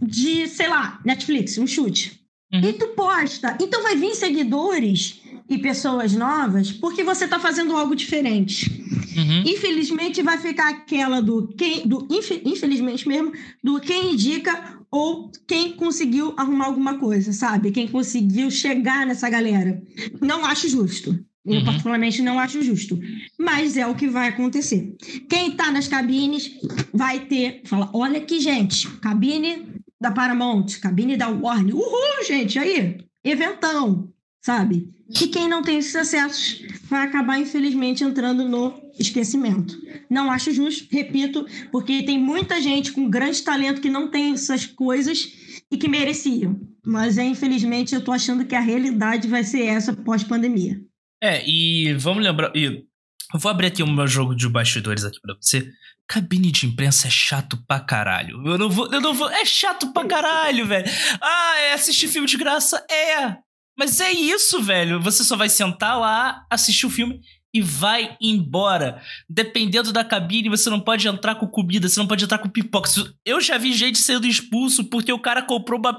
de, 0.00 0.46
sei 0.48 0.68
lá, 0.68 1.00
Netflix, 1.04 1.58
um 1.58 1.66
chute. 1.66 2.20
Uhum. 2.52 2.60
E 2.60 2.72
tu 2.72 2.88
posta, 2.88 3.56
então 3.60 3.82
vai 3.82 3.96
vir 3.96 4.14
seguidores 4.14 5.19
e 5.50 5.58
pessoas 5.58 6.14
novas 6.14 6.70
porque 6.70 7.02
você 7.02 7.24
está 7.24 7.40
fazendo 7.40 7.76
algo 7.76 7.96
diferente. 7.96 8.70
Uhum. 9.16 9.42
Infelizmente 9.44 10.22
vai 10.22 10.38
ficar 10.38 10.68
aquela 10.70 11.20
do 11.20 11.48
quem, 11.48 11.86
do 11.86 12.06
infelizmente 12.44 13.06
mesmo, 13.06 13.32
do 13.62 13.80
quem 13.80 14.12
indica 14.12 14.78
ou 14.88 15.30
quem 15.46 15.72
conseguiu 15.72 16.32
arrumar 16.36 16.66
alguma 16.66 16.98
coisa, 16.98 17.32
sabe? 17.32 17.72
Quem 17.72 17.88
conseguiu 17.88 18.50
chegar 18.50 19.04
nessa 19.04 19.28
galera. 19.28 19.82
Não 20.20 20.44
acho 20.44 20.68
justo. 20.68 21.18
Eu, 21.44 21.54
uhum. 21.54 21.64
particularmente, 21.64 22.22
não 22.22 22.38
acho 22.38 22.62
justo. 22.62 22.98
Mas 23.38 23.76
é 23.76 23.86
o 23.86 23.94
que 23.94 24.06
vai 24.06 24.28
acontecer. 24.28 24.94
Quem 25.28 25.50
está 25.50 25.70
nas 25.70 25.88
cabines 25.88 26.52
vai 26.92 27.20
ter. 27.20 27.62
Fala: 27.64 27.90
olha 27.92 28.18
aqui, 28.18 28.40
gente, 28.40 28.86
cabine 28.98 29.66
da 30.00 30.10
Paramount, 30.10 30.78
cabine 30.80 31.16
da 31.16 31.28
Warner. 31.28 31.74
Uhul, 31.74 32.24
gente, 32.26 32.58
aí, 32.58 32.98
eventão 33.24 34.12
sabe? 34.40 34.88
E 35.18 35.28
quem 35.28 35.48
não 35.48 35.62
tem 35.62 35.78
esses 35.78 35.96
acessos 35.96 36.62
vai 36.88 37.06
acabar, 37.06 37.38
infelizmente, 37.38 38.04
entrando 38.04 38.48
no 38.48 38.80
esquecimento. 38.98 39.76
Não 40.08 40.30
acho 40.30 40.52
justo, 40.52 40.86
repito, 40.90 41.46
porque 41.72 42.02
tem 42.02 42.18
muita 42.18 42.60
gente 42.60 42.92
com 42.92 43.10
grande 43.10 43.42
talento 43.42 43.80
que 43.80 43.90
não 43.90 44.10
tem 44.10 44.32
essas 44.32 44.66
coisas 44.66 45.28
e 45.70 45.76
que 45.76 45.88
mereciam. 45.88 46.60
Mas, 46.84 47.18
é, 47.18 47.24
infelizmente, 47.24 47.94
eu 47.94 48.02
tô 48.02 48.12
achando 48.12 48.44
que 48.44 48.54
a 48.54 48.60
realidade 48.60 49.28
vai 49.28 49.44
ser 49.44 49.66
essa 49.66 49.92
pós-pandemia. 49.92 50.80
É, 51.22 51.46
e 51.46 51.92
vamos 51.94 52.24
lembrar. 52.24 52.54
E 52.56 52.64
eu 52.64 53.38
vou 53.38 53.50
abrir 53.50 53.66
aqui 53.66 53.82
o 53.82 53.86
meu 53.86 54.06
jogo 54.06 54.34
de 54.34 54.48
bastidores 54.48 55.04
aqui 55.04 55.20
pra 55.20 55.36
você. 55.40 55.70
Cabine 56.06 56.50
de 56.50 56.66
imprensa 56.66 57.06
é 57.06 57.10
chato 57.10 57.56
pra 57.68 57.78
caralho. 57.78 58.42
Eu 58.44 58.58
não 58.58 58.68
vou. 58.68 58.92
Eu 58.92 59.00
não 59.00 59.14
vou. 59.14 59.30
É 59.30 59.44
chato 59.44 59.92
pra 59.92 60.06
caralho, 60.06 60.66
velho. 60.66 60.86
Ah, 61.20 61.60
é 61.60 61.72
assistir 61.74 62.08
filme 62.08 62.26
de 62.26 62.36
graça? 62.36 62.84
É. 62.90 63.36
Mas 63.80 63.98
é 63.98 64.12
isso, 64.12 64.62
velho. 64.62 65.00
Você 65.00 65.24
só 65.24 65.34
vai 65.36 65.48
sentar 65.48 65.98
lá, 65.98 66.44
assistir 66.50 66.84
o 66.84 66.90
filme 66.90 67.18
e 67.52 67.62
vai 67.62 68.14
embora. 68.20 69.00
Dependendo 69.26 69.90
da 69.90 70.04
cabine, 70.04 70.50
você 70.50 70.68
não 70.68 70.78
pode 70.78 71.08
entrar 71.08 71.36
com 71.36 71.46
comida, 71.46 71.88
você 71.88 71.98
não 71.98 72.06
pode 72.06 72.22
entrar 72.22 72.36
com 72.36 72.50
pipoca. 72.50 72.90
Eu 73.24 73.40
já 73.40 73.56
vi 73.56 73.72
gente 73.72 73.96
sendo 73.96 74.26
expulso 74.26 74.84
porque 74.84 75.10
o 75.10 75.18
cara 75.18 75.40
comprou 75.40 75.80
uma. 75.80 75.98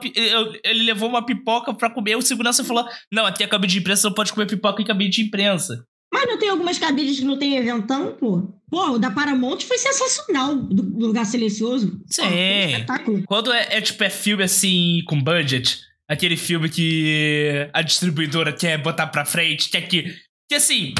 Ele 0.63 0.83
levou 0.83 1.09
uma 1.09 1.25
pipoca 1.25 1.73
pra 1.73 1.89
comer. 1.89 2.15
O 2.15 2.21
segurança 2.21 2.63
falou: 2.63 2.85
Não, 3.11 3.25
aqui 3.25 3.43
é 3.43 3.47
cabine 3.47 3.73
de 3.73 3.79
imprensa, 3.79 4.07
não 4.07 4.13
pode 4.13 4.31
comer 4.31 4.45
pipoca 4.45 4.79
em 4.79 4.85
cabine 4.85 5.09
de 5.09 5.23
imprensa. 5.23 5.83
Mas 6.13 6.27
não 6.27 6.37
tem 6.37 6.49
algumas 6.49 6.77
cabines 6.77 7.17
que 7.17 7.25
não 7.25 7.39
tem 7.39 7.55
eventão, 7.55 8.13
pô? 8.13 8.47
Pô, 8.69 8.91
o 8.91 8.99
da 8.99 9.09
Paramount 9.09 9.61
foi 9.61 9.79
sensacional, 9.79 10.55
do, 10.55 10.83
do 10.83 11.07
lugar 11.07 11.25
silencioso. 11.25 11.99
Sim. 12.05 12.21
Pô, 12.21 12.27
um 12.27 12.69
espetáculo. 12.69 13.23
Quando 13.25 13.51
é, 13.51 13.77
é, 13.77 13.81
tipo, 13.81 14.03
é 14.03 14.09
filme 14.09 14.43
assim, 14.43 15.01
com 15.07 15.19
budget, 15.19 15.79
Aquele 16.11 16.35
filme 16.35 16.69
que 16.69 17.69
a 17.73 17.81
distribuidora 17.81 18.51
quer 18.51 18.77
botar 18.77 19.07
pra 19.07 19.23
frente, 19.23 19.69
quer 19.69 19.87
que. 19.87 20.13
Que 20.49 20.55
assim. 20.55 20.93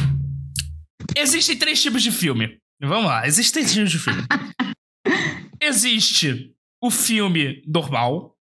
Existem 1.18 1.58
três 1.58 1.82
tipos 1.82 2.02
de 2.02 2.12
filme. 2.12 2.58
Vamos 2.82 3.08
lá, 3.08 3.28
existem 3.28 3.62
três 3.62 3.74
tipos 3.74 3.92
de 3.92 4.00
filme. 4.00 4.24
Existe 5.62 6.56
o 6.82 6.90
filme 6.90 7.62
normal, 7.68 8.36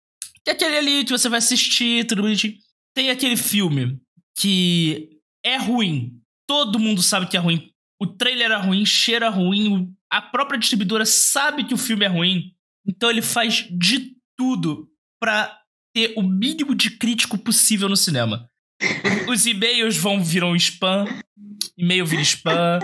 que 0.44 0.50
é 0.50 0.52
aquele 0.52 0.76
ali 0.76 1.05
que 1.05 1.12
você 1.12 1.29
vai 1.29 1.38
assistir, 1.38 2.05
tudo 2.05 2.22
bonitinho. 2.22 2.55
Tem 2.94 3.11
aquele 3.11 3.37
filme 3.37 3.98
que 4.37 5.20
é 5.44 5.57
ruim. 5.57 6.20
Todo 6.48 6.81
mundo 6.81 7.00
sabe 7.00 7.29
que 7.29 7.37
é 7.37 7.40
ruim. 7.40 7.70
O 7.98 8.07
trailer 8.07 8.50
é 8.50 8.57
ruim, 8.57 8.85
cheira 8.85 9.31
ruim, 9.31 9.94
a 10.11 10.20
própria 10.20 10.59
distribuidora 10.59 11.07
sabe 11.07 11.64
que 11.64 11.74
o 11.74 11.79
filme 11.79 12.05
é 12.05 12.09
ruim. 12.09 12.52
Então 12.87 13.09
ele 13.09 13.22
faz 13.22 13.66
de 13.70 14.16
tudo 14.37 14.90
pra 15.20 15.59
ter 15.96 16.12
o 16.14 16.22
mínimo 16.22 16.74
de 16.74 16.90
crítico 16.90 17.38
possível 17.38 17.88
no 17.88 17.96
cinema. 17.96 18.50
Os 19.26 19.46
e-mails 19.46 19.96
vão 19.96 20.22
virar 20.22 20.46
um 20.46 20.54
spam, 20.54 21.06
e-mail 21.74 22.04
vira 22.04 22.20
spam. 22.20 22.80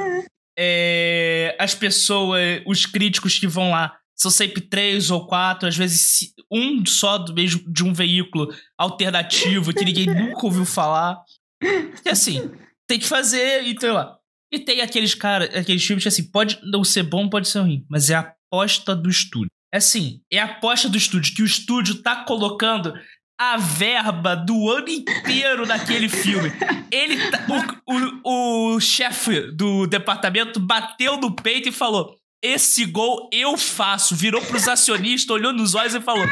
É, 0.59 1.55
as 1.61 1.75
pessoas, 1.75 2.62
os 2.66 2.87
críticos 2.87 3.38
que 3.38 3.46
vão 3.46 3.70
lá, 3.70 3.94
são 4.16 4.31
sempre 4.31 4.62
três 4.62 5.11
ou 5.11 5.27
quatro, 5.27 5.68
às 5.68 5.77
vezes 5.77 6.33
um 6.51 6.87
só 6.87 7.18
do 7.18 7.35
mesmo 7.35 7.70
de 7.70 7.85
um 7.85 7.92
veículo 7.92 8.51
alternativo 8.79 9.75
que 9.75 9.85
ninguém 9.85 10.07
nunca 10.07 10.46
ouviu 10.46 10.64
falar. 10.64 11.20
E 11.62 12.09
assim, 12.09 12.51
tem 12.88 12.98
que 12.98 13.07
fazer 13.07 13.62
e 13.62 13.79
sei 13.79 13.90
lá. 13.90 14.16
E 14.51 14.59
tem 14.59 14.81
aqueles 14.81 15.14
caras, 15.14 15.55
aqueles 15.55 15.85
filmes 15.85 16.03
que 16.03 16.09
assim, 16.09 16.31
pode 16.31 16.59
não 16.62 16.83
ser 16.83 17.03
bom, 17.03 17.29
pode 17.29 17.46
ser 17.46 17.61
ruim, 17.61 17.85
mas 17.90 18.09
é 18.09 18.14
a 18.14 18.35
aposta 18.51 18.96
do 18.96 19.11
estúdio. 19.11 19.51
É 19.73 19.79
assim, 19.79 20.21
é 20.31 20.39
a 20.39 20.45
aposta 20.45 20.89
do 20.89 20.99
estúdio, 20.99 21.35
que 21.35 21.43
o 21.43 21.47
estúdio 21.47 22.03
tá 22.03 22.25
colocando 22.25 22.93
a 23.41 23.57
verba 23.57 24.37
do 24.37 24.71
ano 24.71 24.89
inteiro 24.89 25.67
naquele 25.67 26.09
filme. 26.09 26.53
Ele 26.93 27.31
tá, 27.31 27.45
o, 27.87 28.29
o, 28.29 28.75
o 28.75 28.81
chefe 28.81 29.51
do 29.53 29.87
departamento 29.87 30.61
bateu 30.61 31.17
no 31.17 31.35
peito 31.35 31.71
e 31.71 31.73
falou: 31.73 32.15
Esse 32.45 32.85
gol 32.85 33.31
eu 33.33 33.57
faço. 33.57 34.15
Virou 34.15 34.43
pros 34.43 34.69
acionistas, 34.69 35.35
olhou 35.35 35.53
nos 35.53 35.75
olhos 35.75 35.95
e 35.95 36.01
falou: 36.01 36.27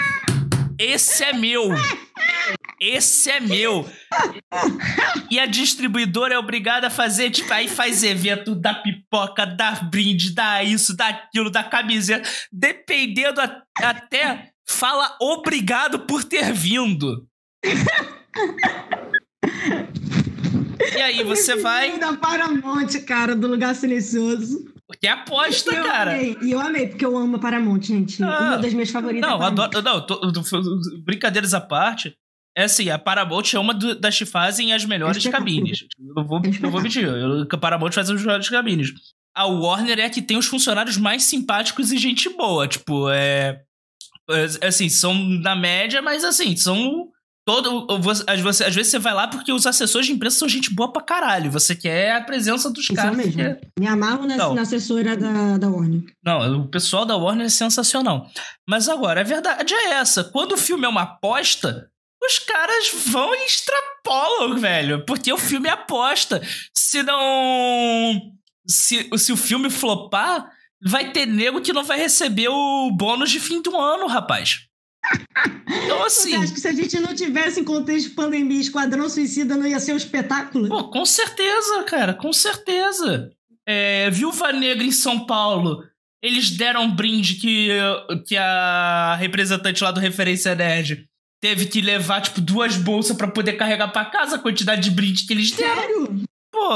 Esse 0.78 1.24
é 1.24 1.32
meu. 1.32 1.70
Esse 2.80 3.30
é 3.30 3.40
meu. 3.40 3.86
E 5.30 5.38
a 5.38 5.44
distribuidora 5.44 6.34
é 6.34 6.38
obrigada 6.38 6.86
a 6.86 6.90
fazer, 6.90 7.28
tipo, 7.28 7.52
aí 7.52 7.68
faz 7.68 8.02
evento 8.02 8.54
da 8.54 8.72
pipoca, 8.72 9.44
da 9.44 9.72
brinde, 9.72 10.34
da 10.34 10.64
isso, 10.64 10.96
daquilo, 10.96 11.50
da 11.50 11.62
camiseta. 11.62 12.26
Dependendo 12.50 13.38
a, 13.42 13.62
até, 13.82 14.52
fala 14.66 15.14
obrigado 15.20 16.00
por 16.00 16.24
ter 16.24 16.54
vindo. 16.54 17.28
e 20.96 21.02
aí 21.02 21.22
você 21.22 21.56
vai. 21.56 21.98
Da 21.98 22.16
Paramount, 22.16 22.98
cara, 23.06 23.36
do 23.36 23.46
lugar 23.46 23.74
silencioso. 23.74 24.64
Porque 24.86 25.06
é 25.06 25.10
aposta, 25.10 25.72
eu 25.72 25.84
cara. 25.84 26.14
Amei. 26.14 26.36
E 26.42 26.50
eu 26.50 26.58
amei, 26.58 26.88
porque 26.88 27.04
eu 27.04 27.16
amo 27.16 27.38
Paramount, 27.38 27.82
gente. 27.82 28.22
Ah, 28.24 28.26
Uma 28.26 28.56
das 28.56 28.72
minhas 28.72 28.90
favoritas. 28.90 29.30
Não, 29.30 29.40
é 29.40 29.46
adoro. 29.46 29.82
Não, 29.82 30.04
tô, 30.04 30.32
tô, 30.32 30.42
brincadeiras 31.04 31.52
à 31.52 31.60
parte. 31.60 32.16
É 32.56 32.64
assim, 32.64 32.90
a 32.90 32.98
Paramount 32.98 33.54
é 33.54 33.58
uma 33.58 33.72
do, 33.72 33.98
das 33.98 34.18
que 34.18 34.26
fazem 34.26 34.72
as 34.72 34.84
melhores 34.84 35.24
cabines. 35.26 35.86
Eu 35.98 36.14
não 36.14 36.24
vou, 36.24 36.40
não 36.60 36.70
vou 36.70 36.80
mentir. 36.80 37.04
Eu, 37.04 37.46
a 37.50 37.56
Paramount 37.56 37.92
faz 37.92 38.10
as 38.10 38.20
melhores 38.20 38.48
cabines. 38.48 38.92
A 39.34 39.46
Warner 39.46 39.98
é 40.00 40.04
a 40.04 40.10
que 40.10 40.20
tem 40.20 40.36
os 40.36 40.46
funcionários 40.46 40.96
mais 40.96 41.22
simpáticos 41.24 41.92
e 41.92 41.98
gente 41.98 42.28
boa. 42.30 42.66
Tipo, 42.66 43.08
é. 43.10 43.62
é 44.60 44.66
assim, 44.66 44.88
são 44.88 45.14
na 45.14 45.54
média, 45.54 46.02
mas 46.02 46.24
assim, 46.24 46.56
são 46.56 47.08
Todo, 47.50 47.86
você, 47.98 48.22
às 48.28 48.74
vezes 48.74 48.92
você 48.92 48.98
vai 48.98 49.14
lá 49.14 49.26
porque 49.26 49.50
os 49.50 49.66
assessores 49.66 50.06
de 50.06 50.12
imprensa 50.12 50.38
são 50.38 50.48
gente 50.48 50.72
boa 50.72 50.92
pra 50.92 51.02
caralho. 51.02 51.50
Você 51.50 51.74
quer 51.74 52.14
a 52.14 52.20
presença 52.20 52.70
dos 52.70 52.84
Isso 52.84 52.94
caras. 52.94 53.16
mesmo. 53.16 53.58
Me 53.78 53.86
amarro 53.88 54.26
na, 54.26 54.36
na, 54.36 54.60
assessora 54.60 55.16
da, 55.16 55.56
da 55.56 55.68
Warner. 55.68 56.02
Não, 56.22 56.60
o 56.60 56.68
pessoal 56.68 57.04
da 57.04 57.16
Warner 57.16 57.46
é 57.46 57.48
sensacional. 57.50 58.30
Mas 58.68 58.88
agora, 58.88 59.22
a 59.22 59.24
verdade 59.24 59.74
é 59.74 59.94
essa. 59.94 60.22
Quando 60.22 60.52
o 60.52 60.58
filme 60.58 60.84
é 60.84 60.88
uma 60.88 61.02
aposta, 61.02 61.90
os 62.22 62.38
caras 62.38 62.90
vão 63.06 63.34
e 63.34 63.46
extrapolam, 63.46 64.58
velho. 64.58 65.04
Porque 65.06 65.32
o 65.32 65.38
filme 65.38 65.68
é 65.68 65.72
aposta. 65.72 66.42
Se 66.76 67.02
não. 67.02 68.32
Se, 68.66 69.08
se 69.16 69.32
o 69.32 69.36
filme 69.36 69.70
flopar, 69.70 70.50
vai 70.82 71.12
ter 71.12 71.26
nego 71.26 71.60
que 71.60 71.72
não 71.72 71.82
vai 71.82 71.98
receber 71.98 72.48
o 72.48 72.90
bônus 72.92 73.30
de 73.30 73.40
fim 73.40 73.60
do 73.62 73.76
ano, 73.76 74.06
rapaz. 74.06 74.66
Então, 75.66 76.04
assim. 76.04 76.30
Você 76.30 76.36
acha 76.36 76.54
que 76.54 76.60
se 76.60 76.68
a 76.68 76.72
gente 76.72 77.00
não 77.00 77.14
tivesse 77.14 77.60
em 77.60 77.64
contexto 77.64 78.10
de 78.10 78.14
pandemia, 78.14 78.60
Esquadrão 78.60 79.08
Suicida 79.08 79.56
não 79.56 79.66
ia 79.66 79.80
ser 79.80 79.92
um 79.92 79.96
espetáculo? 79.96 80.68
Pô, 80.68 80.90
com 80.90 81.06
certeza, 81.06 81.82
cara, 81.84 82.12
com 82.12 82.32
certeza. 82.32 83.30
É, 83.66 84.10
Viúva 84.10 84.52
Negra 84.52 84.84
em 84.84 84.92
São 84.92 85.26
Paulo, 85.26 85.82
eles 86.22 86.50
deram 86.50 86.84
um 86.84 86.94
brinde 86.94 87.36
que, 87.36 87.70
que 88.26 88.36
a 88.36 89.16
representante 89.16 89.82
lá 89.82 89.90
do 89.90 90.00
Referência 90.00 90.54
Nerd 90.54 91.08
teve 91.40 91.66
que 91.66 91.80
levar, 91.80 92.20
tipo, 92.20 92.40
duas 92.40 92.76
bolsas 92.76 93.16
para 93.16 93.28
poder 93.28 93.54
carregar 93.54 93.88
para 93.88 94.04
casa 94.04 94.36
a 94.36 94.38
quantidade 94.38 94.82
de 94.82 94.90
brinde 94.90 95.26
que 95.26 95.32
eles 95.32 95.50
deram. 95.50 95.74
Sério? 95.74 96.24
Pô. 96.52 96.68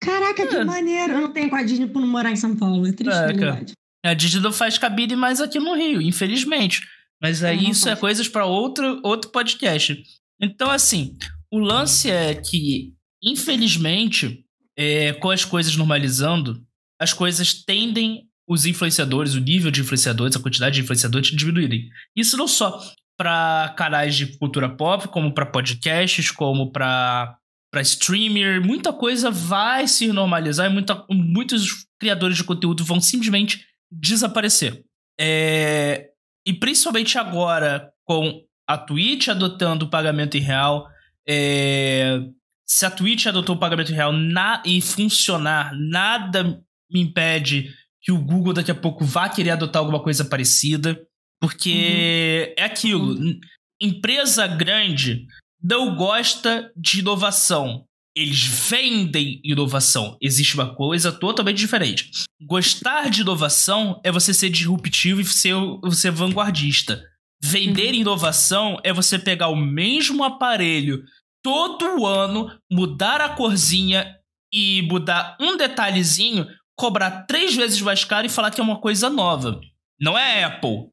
Caraca, 0.00 0.42
é. 0.42 0.46
que 0.46 0.64
maneiro. 0.64 1.14
Eu 1.14 1.20
não 1.22 1.32
tenho 1.32 1.50
com 1.50 1.56
a 1.56 1.62
Disney 1.62 1.88
por 1.88 2.00
não 2.00 2.08
morar 2.08 2.30
em 2.30 2.36
São 2.36 2.56
Paulo. 2.56 2.86
É 2.86 2.92
triste, 2.92 3.18
é, 3.18 3.26
verdade. 3.26 3.72
A 4.04 4.14
Disney 4.14 4.40
não 4.40 4.52
faz 4.52 4.78
cabine 4.78 5.16
mais 5.16 5.40
aqui 5.40 5.58
no 5.58 5.74
Rio, 5.74 6.00
infelizmente. 6.00 6.86
Mas 7.20 7.42
aí 7.42 7.68
isso 7.68 7.88
é 7.88 7.96
coisas 7.96 8.28
para 8.28 8.46
outro, 8.46 9.00
outro 9.02 9.30
podcast. 9.30 10.00
Então, 10.40 10.70
assim, 10.70 11.16
o 11.50 11.58
lance 11.58 12.08
é 12.08 12.32
que, 12.34 12.94
infelizmente, 13.20 14.44
é, 14.76 15.12
com 15.14 15.30
as 15.30 15.44
coisas 15.44 15.74
normalizando, 15.76 16.64
as 17.00 17.12
coisas 17.12 17.52
tendem 17.52 18.28
os 18.48 18.64
influenciadores, 18.64 19.34
o 19.34 19.40
nível 19.40 19.70
de 19.70 19.80
influenciadores, 19.80 20.36
a 20.36 20.40
quantidade 20.40 20.76
de 20.76 20.82
influenciadores 20.82 21.30
diminuírem. 21.30 21.90
Isso 22.16 22.36
não 22.36 22.46
só 22.46 22.80
para 23.18 23.74
canais 23.76 24.14
de 24.14 24.38
cultura 24.38 24.68
pop, 24.68 25.08
como 25.08 25.34
para 25.34 25.44
podcasts, 25.44 26.30
como 26.30 26.70
para 26.72 27.36
para 27.70 27.82
streamer, 27.82 28.64
muita 28.64 28.94
coisa 28.94 29.30
vai 29.30 29.86
se 29.86 30.10
normalizar 30.10 30.70
e 30.70 30.72
muita, 30.72 31.04
muitos 31.10 31.86
criadores 32.00 32.38
de 32.38 32.44
conteúdo 32.44 32.82
vão 32.82 32.98
simplesmente 32.98 33.62
desaparecer. 33.92 34.82
É, 35.20 36.08
e 36.46 36.54
principalmente 36.54 37.18
agora, 37.18 37.92
com 38.04 38.42
a 38.66 38.78
Twitch 38.78 39.28
adotando 39.28 39.84
o 39.84 39.90
pagamento 39.90 40.38
em 40.38 40.40
real, 40.40 40.88
é... 41.28 42.20
se 42.66 42.86
a 42.86 42.90
Twitch 42.90 43.26
adotou 43.26 43.56
o 43.56 43.58
pagamento 43.58 43.92
em 43.92 43.94
real 43.94 44.14
na... 44.14 44.62
e 44.64 44.80
funcionar, 44.80 45.72
nada 45.74 46.62
me 46.90 47.00
impede 47.00 47.70
que 48.00 48.10
o 48.10 48.18
Google 48.18 48.54
daqui 48.54 48.70
a 48.70 48.74
pouco 48.74 49.04
vá 49.04 49.28
querer 49.28 49.50
adotar 49.50 49.80
alguma 49.80 50.02
coisa 50.02 50.24
parecida. 50.24 50.98
Porque 51.40 52.54
uhum. 52.56 52.62
é 52.62 52.64
aquilo. 52.64 53.14
Uhum. 53.14 53.40
Empresa 53.80 54.46
grande 54.46 55.26
não 55.62 55.94
gosta 55.94 56.70
de 56.76 57.00
inovação. 57.00 57.84
Eles 58.16 58.44
vendem 58.44 59.40
inovação. 59.44 60.16
Existe 60.20 60.54
uma 60.54 60.74
coisa 60.74 61.12
totalmente 61.12 61.58
diferente. 61.58 62.10
Gostar 62.42 63.10
de 63.10 63.20
inovação 63.20 64.00
é 64.04 64.10
você 64.10 64.34
ser 64.34 64.50
disruptivo 64.50 65.20
e 65.20 65.24
ser, 65.24 65.54
ser 65.92 66.10
vanguardista. 66.10 67.02
Vender 67.40 67.90
uhum. 67.90 68.00
inovação 68.00 68.80
é 68.82 68.92
você 68.92 69.18
pegar 69.18 69.48
o 69.48 69.56
mesmo 69.56 70.24
aparelho 70.24 71.04
todo 71.42 72.04
ano, 72.04 72.50
mudar 72.70 73.20
a 73.20 73.28
corzinha 73.28 74.16
e 74.52 74.82
mudar 74.82 75.36
um 75.40 75.56
detalhezinho, 75.56 76.46
cobrar 76.76 77.26
três 77.26 77.54
vezes 77.54 77.80
mais 77.80 78.04
caro 78.04 78.26
e 78.26 78.30
falar 78.30 78.50
que 78.50 78.60
é 78.60 78.64
uma 78.64 78.80
coisa 78.80 79.08
nova. 79.08 79.60
Não 80.00 80.16
é 80.16 80.44
Apple. 80.44 80.90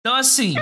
Então, 0.00 0.14
assim, 0.14 0.54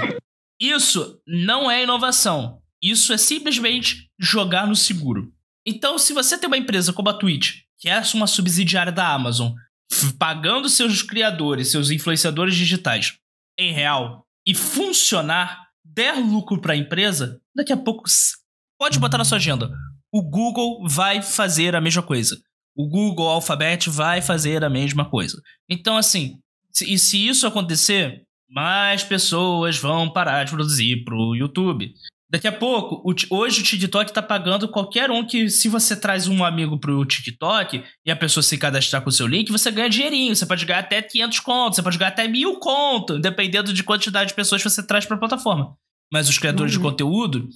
isso 0.60 1.20
não 1.26 1.70
é 1.70 1.82
inovação. 1.82 2.62
Isso 2.80 3.12
é 3.12 3.18
simplesmente 3.18 4.08
jogar 4.18 4.66
no 4.66 4.76
seguro. 4.76 5.32
Então, 5.66 5.98
se 5.98 6.12
você 6.12 6.38
tem 6.38 6.46
uma 6.46 6.56
empresa 6.56 6.92
como 6.92 7.08
a 7.08 7.14
Twitch, 7.14 7.62
que 7.78 7.88
é 7.88 8.00
uma 8.14 8.26
subsidiária 8.26 8.92
da 8.92 9.12
Amazon, 9.12 9.52
pagando 10.18 10.68
seus 10.68 11.02
criadores, 11.02 11.70
seus 11.70 11.90
influenciadores 11.90 12.54
digitais 12.54 13.16
em 13.58 13.72
real 13.72 14.24
e 14.46 14.54
funcionar, 14.54 15.68
der 15.84 16.14
lucro 16.14 16.60
para 16.60 16.72
a 16.72 16.76
empresa, 16.76 17.40
daqui 17.54 17.72
a 17.72 17.76
pouco 17.76 18.04
pode 18.78 18.98
botar 18.98 19.18
na 19.18 19.24
sua 19.24 19.38
agenda. 19.38 19.70
O 20.12 20.22
Google 20.22 20.86
vai 20.88 21.22
fazer 21.22 21.74
a 21.74 21.80
mesma 21.80 22.02
coisa. 22.02 22.40
O 22.74 22.88
Google 22.88 23.28
Alphabet 23.28 23.88
vai 23.90 24.22
fazer 24.22 24.64
a 24.64 24.70
mesma 24.70 25.08
coisa. 25.08 25.40
Então, 25.68 25.96
assim, 25.96 26.38
e 26.80 26.98
se 26.98 27.26
isso 27.26 27.46
acontecer, 27.46 28.22
mais 28.48 29.02
pessoas 29.02 29.78
vão 29.78 30.10
parar 30.10 30.44
de 30.44 30.52
produzir 30.52 31.04
pro 31.04 31.34
YouTube. 31.34 31.92
Daqui 32.30 32.48
a 32.48 32.52
pouco, 32.52 33.02
o, 33.04 33.14
hoje 33.36 33.60
o 33.60 33.62
TikTok 33.62 34.10
tá 34.10 34.22
pagando 34.22 34.66
qualquer 34.66 35.10
um 35.10 35.26
que, 35.26 35.50
se 35.50 35.68
você 35.68 35.94
traz 35.94 36.26
um 36.28 36.42
amigo 36.42 36.78
pro 36.78 37.04
TikTok 37.04 37.84
e 38.06 38.10
a 38.10 38.16
pessoa 38.16 38.42
se 38.42 38.56
cadastrar 38.56 39.02
com 39.02 39.10
o 39.10 39.12
seu 39.12 39.26
link, 39.26 39.52
você 39.52 39.70
ganha 39.70 39.90
dinheirinho. 39.90 40.34
Você 40.34 40.46
pode 40.46 40.64
ganhar 40.64 40.78
até 40.78 41.02
500 41.02 41.40
contos, 41.40 41.76
você 41.76 41.82
pode 41.82 41.98
ganhar 41.98 42.08
até 42.08 42.26
mil 42.26 42.58
contos, 42.58 43.20
dependendo 43.20 43.70
de 43.70 43.82
quantidade 43.82 44.28
de 44.28 44.34
pessoas 44.34 44.62
que 44.62 44.70
você 44.70 44.86
traz 44.86 45.04
pra 45.04 45.18
plataforma. 45.18 45.76
Mas 46.10 46.26
os 46.26 46.38
criadores 46.38 46.74
uhum. 46.74 46.78
de 46.78 46.88
conteúdo 46.88 47.48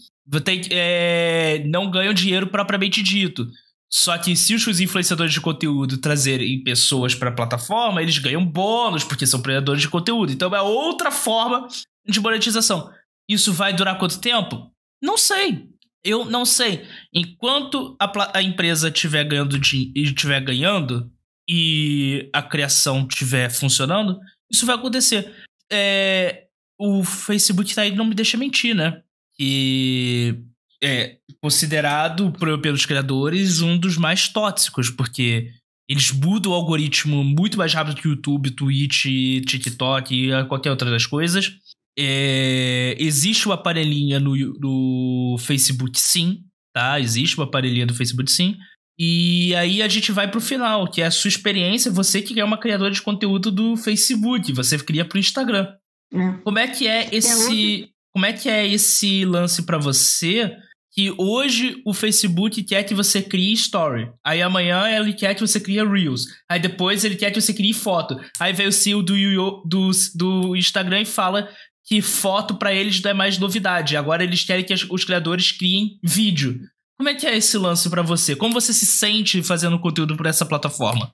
tem, 0.44 0.60
é, 0.70 1.62
não 1.66 1.90
ganham 1.90 2.12
dinheiro 2.12 2.46
propriamente 2.46 3.02
dito. 3.02 3.46
Só 3.90 4.18
que 4.18 4.34
se 4.34 4.54
os 4.54 4.80
influenciadores 4.80 5.32
de 5.32 5.40
conteúdo 5.40 5.98
trazerem 5.98 6.62
pessoas 6.62 7.14
para 7.14 7.30
a 7.30 7.34
plataforma, 7.34 8.02
eles 8.02 8.18
ganham 8.18 8.44
bônus, 8.44 9.04
porque 9.04 9.26
são 9.26 9.40
criadores 9.40 9.82
de 9.82 9.88
conteúdo. 9.88 10.32
Então 10.32 10.54
é 10.54 10.60
outra 10.60 11.10
forma 11.10 11.68
de 12.06 12.20
monetização. 12.20 12.90
Isso 13.28 13.52
vai 13.52 13.72
durar 13.72 13.98
quanto 13.98 14.20
tempo? 14.20 14.70
Não 15.02 15.16
sei. 15.16 15.68
Eu 16.04 16.24
não 16.24 16.44
sei. 16.44 16.86
Enquanto 17.12 17.96
a, 18.00 18.38
a 18.38 18.42
empresa 18.42 18.88
estiver 18.88 19.24
ganhando, 19.24 19.56
estiver 19.56 20.40
ganhando 20.40 21.10
e 21.48 22.28
a 22.32 22.42
criação 22.42 23.06
estiver 23.08 23.50
funcionando, 23.50 24.18
isso 24.50 24.66
vai 24.66 24.76
acontecer. 24.76 25.34
É, 25.70 26.46
o 26.78 27.02
Facebook 27.04 27.74
tá 27.74 27.82
aí 27.82 27.94
não 27.94 28.04
me 28.04 28.14
deixa 28.14 28.36
mentir, 28.36 28.74
né? 28.74 29.02
Que 29.36 30.42
é 30.82 31.16
considerado 31.42 32.32
pelos 32.60 32.84
criadores 32.84 33.60
um 33.60 33.78
dos 33.78 33.96
mais 33.96 34.28
tóxicos, 34.28 34.90
porque 34.90 35.50
eles 35.88 36.10
mudam 36.10 36.52
o 36.52 36.54
algoritmo 36.54 37.22
muito 37.22 37.56
mais 37.56 37.72
rápido 37.72 37.96
que 37.96 38.08
o 38.08 38.10
YouTube, 38.10 38.50
Twitch, 38.50 39.04
TikTok 39.46 40.14
e 40.14 40.44
qualquer 40.46 40.70
outra 40.70 40.90
das 40.90 41.06
coisas. 41.06 41.52
É, 41.98 42.94
existe 42.98 43.46
uma 43.46 43.54
aparelhinha 43.54 44.20
no, 44.20 44.36
no 44.58 45.36
Facebook, 45.38 45.98
sim, 45.98 46.44
tá? 46.74 47.00
Existe 47.00 47.36
uma 47.36 47.46
aparelhinha 47.46 47.86
do 47.86 47.94
Facebook, 47.94 48.30
sim. 48.30 48.56
E 48.98 49.54
aí 49.54 49.82
a 49.82 49.88
gente 49.88 50.10
vai 50.10 50.30
pro 50.30 50.40
final, 50.40 50.90
que 50.90 51.02
é 51.02 51.06
a 51.06 51.10
sua 51.10 51.28
experiência, 51.28 51.90
você 51.90 52.20
que 52.20 52.38
é 52.40 52.44
uma 52.44 52.58
criadora 52.58 52.92
de 52.92 53.02
conteúdo 53.02 53.50
do 53.50 53.76
Facebook, 53.76 54.52
você 54.52 54.78
cria 54.78 55.04
pro 55.04 55.18
Instagram. 55.18 55.68
É. 56.12 56.32
Como 56.42 56.58
é 56.58 56.66
que 56.66 56.86
é 56.86 57.08
esse, 57.14 57.84
é 57.84 57.88
como 58.12 58.26
é 58.26 58.32
que 58.32 58.48
é 58.48 58.66
esse 58.66 59.24
lance 59.24 59.64
para 59.64 59.78
você? 59.78 60.56
Que 60.96 61.14
hoje 61.18 61.82
o 61.84 61.92
Facebook 61.92 62.62
quer 62.62 62.82
que 62.84 62.94
você 62.94 63.20
crie 63.20 63.52
story. 63.52 64.10
Aí 64.24 64.40
amanhã 64.40 64.88
ele 64.88 65.12
quer 65.12 65.34
que 65.34 65.40
você 65.42 65.60
crie 65.60 65.84
Reels. 65.84 66.24
Aí 66.48 66.58
depois 66.58 67.04
ele 67.04 67.16
quer 67.16 67.30
que 67.30 67.40
você 67.40 67.52
crie 67.52 67.74
foto. 67.74 68.18
Aí 68.40 68.52
vem 68.52 68.66
o 68.66 68.72
CEO 68.72 69.02
do, 69.02 69.62
do, 69.66 69.90
do 70.14 70.56
Instagram 70.56 71.02
e 71.02 71.04
fala 71.04 71.50
que 71.84 72.00
foto 72.00 72.56
para 72.56 72.72
eles 72.72 73.00
não 73.02 73.10
é 73.10 73.14
mais 73.14 73.38
novidade. 73.38 73.96
Agora 73.96 74.24
eles 74.24 74.42
querem 74.42 74.64
que 74.64 74.74
os 74.90 75.04
criadores 75.04 75.52
criem 75.52 75.98
vídeo. 76.02 76.60
Como 76.98 77.10
é 77.10 77.14
que 77.14 77.26
é 77.26 77.36
esse 77.36 77.58
lance 77.58 77.90
para 77.90 78.00
você? 78.00 78.34
Como 78.34 78.54
você 78.54 78.72
se 78.72 78.86
sente 78.86 79.42
fazendo 79.42 79.78
conteúdo 79.78 80.16
por 80.16 80.24
essa 80.24 80.46
plataforma? 80.46 81.12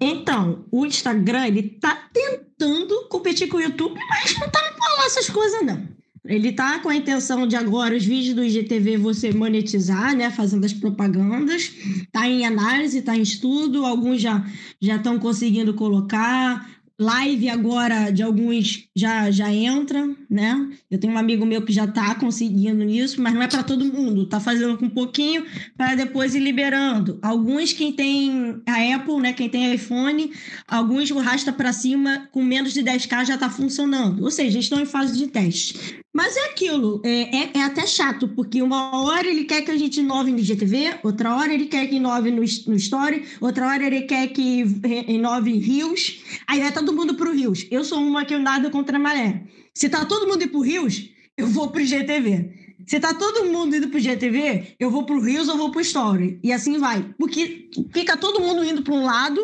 Então, 0.00 0.64
o 0.72 0.84
Instagram, 0.84 1.46
ele 1.46 1.62
tá 1.62 2.08
tentando 2.12 3.06
competir 3.08 3.48
com 3.48 3.58
o 3.58 3.60
YouTube, 3.60 3.98
mas 4.08 4.36
não 4.38 4.50
tá 4.50 4.60
falando 4.76 5.06
essas 5.06 5.30
coisas, 5.30 5.64
não. 5.64 5.88
Ele 6.26 6.52
tá 6.52 6.78
com 6.78 6.88
a 6.88 6.96
intenção 6.96 7.46
de 7.46 7.54
agora 7.54 7.94
os 7.94 8.04
vídeos 8.04 8.34
do 8.34 8.42
IGTV 8.42 8.96
você 8.96 9.32
monetizar, 9.32 10.16
né, 10.16 10.30
fazendo 10.30 10.64
as 10.64 10.72
propagandas. 10.72 11.70
Tá 12.10 12.26
em 12.26 12.46
análise, 12.46 13.02
tá 13.02 13.14
em 13.14 13.22
estudo, 13.22 13.84
alguns 13.84 14.22
já 14.22 14.44
já 14.80 14.96
estão 14.96 15.18
conseguindo 15.18 15.74
colocar 15.74 16.66
live 16.98 17.48
agora 17.48 18.10
de 18.10 18.22
alguns 18.22 18.88
já, 18.94 19.30
já 19.30 19.52
entra, 19.52 20.08
né? 20.30 20.70
Eu 20.90 20.98
tenho 20.98 21.12
um 21.12 21.18
amigo 21.18 21.44
meu 21.44 21.62
que 21.62 21.72
já 21.72 21.84
está 21.84 22.14
conseguindo 22.14 22.84
isso, 22.84 23.20
mas 23.20 23.34
não 23.34 23.42
é 23.42 23.48
para 23.48 23.64
todo 23.64 23.84
mundo. 23.84 24.26
Tá 24.26 24.38
fazendo 24.38 24.78
com 24.78 24.86
um 24.86 24.90
pouquinho 24.90 25.44
para 25.76 25.94
depois 25.94 26.34
ir 26.34 26.40
liberando. 26.40 27.18
Alguns 27.20 27.72
quem 27.72 27.92
tem 27.92 28.62
a 28.66 28.94
Apple, 28.94 29.20
né? 29.20 29.32
Quem 29.32 29.48
tem 29.48 29.74
iPhone, 29.74 30.32
alguns 30.68 31.10
o 31.10 31.18
rasta 31.18 31.52
para 31.52 31.72
cima 31.72 32.28
com 32.30 32.42
menos 32.42 32.72
de 32.72 32.82
10k 32.82 33.26
já 33.26 33.34
está 33.34 33.50
funcionando. 33.50 34.22
Ou 34.22 34.30
seja, 34.30 34.58
estão 34.58 34.80
em 34.80 34.86
fase 34.86 35.18
de 35.18 35.26
teste. 35.26 36.03
Mas 36.16 36.36
é 36.36 36.44
aquilo, 36.44 37.02
é, 37.04 37.38
é, 37.38 37.50
é, 37.54 37.62
até 37.62 37.84
chato, 37.88 38.28
porque 38.28 38.62
uma 38.62 39.02
hora 39.02 39.26
ele 39.26 39.42
quer 39.42 39.62
que 39.62 39.70
a 39.72 39.76
gente 39.76 39.98
inove 39.98 40.30
no 40.30 40.38
GTV, 40.38 41.00
outra 41.02 41.34
hora 41.34 41.52
ele 41.52 41.66
quer 41.66 41.88
que 41.88 41.96
inove 41.96 42.30
no, 42.30 42.40
no 42.40 42.76
Story, 42.76 43.24
outra 43.40 43.66
hora 43.66 43.84
ele 43.84 44.02
quer 44.02 44.28
que 44.28 44.60
inove 45.08 45.50
em 45.50 45.58
Rios, 45.58 46.22
aí 46.46 46.60
vai 46.60 46.70
todo 46.70 46.92
mundo 46.92 47.16
pro 47.16 47.32
Rios. 47.32 47.66
Eu 47.68 47.82
sou 47.82 47.98
uma 47.98 48.24
que 48.24 48.32
eu 48.32 48.38
nado 48.38 48.70
contra 48.70 48.96
a 48.96 49.00
maré. 49.00 49.42
Se 49.74 49.88
tá 49.88 50.04
todo 50.04 50.28
mundo 50.28 50.44
indo 50.44 50.52
pro 50.52 50.60
Rios, 50.60 51.10
eu 51.36 51.48
vou 51.48 51.68
pro 51.72 51.84
GTV. 51.84 52.76
Se 52.86 53.00
tá 53.00 53.12
todo 53.12 53.46
mundo 53.46 53.74
indo 53.74 53.88
pro 53.88 53.98
GTV, 53.98 54.76
eu 54.78 54.92
vou 54.92 55.04
pro 55.04 55.20
Rios 55.20 55.48
ou 55.48 55.56
vou 55.56 55.72
pro 55.72 55.80
Story. 55.80 56.38
E 56.44 56.52
assim 56.52 56.78
vai. 56.78 57.12
Porque 57.18 57.68
fica 57.92 58.16
todo 58.16 58.40
mundo 58.40 58.62
indo 58.62 58.82
para 58.84 58.94
um 58.94 59.02
lado 59.02 59.40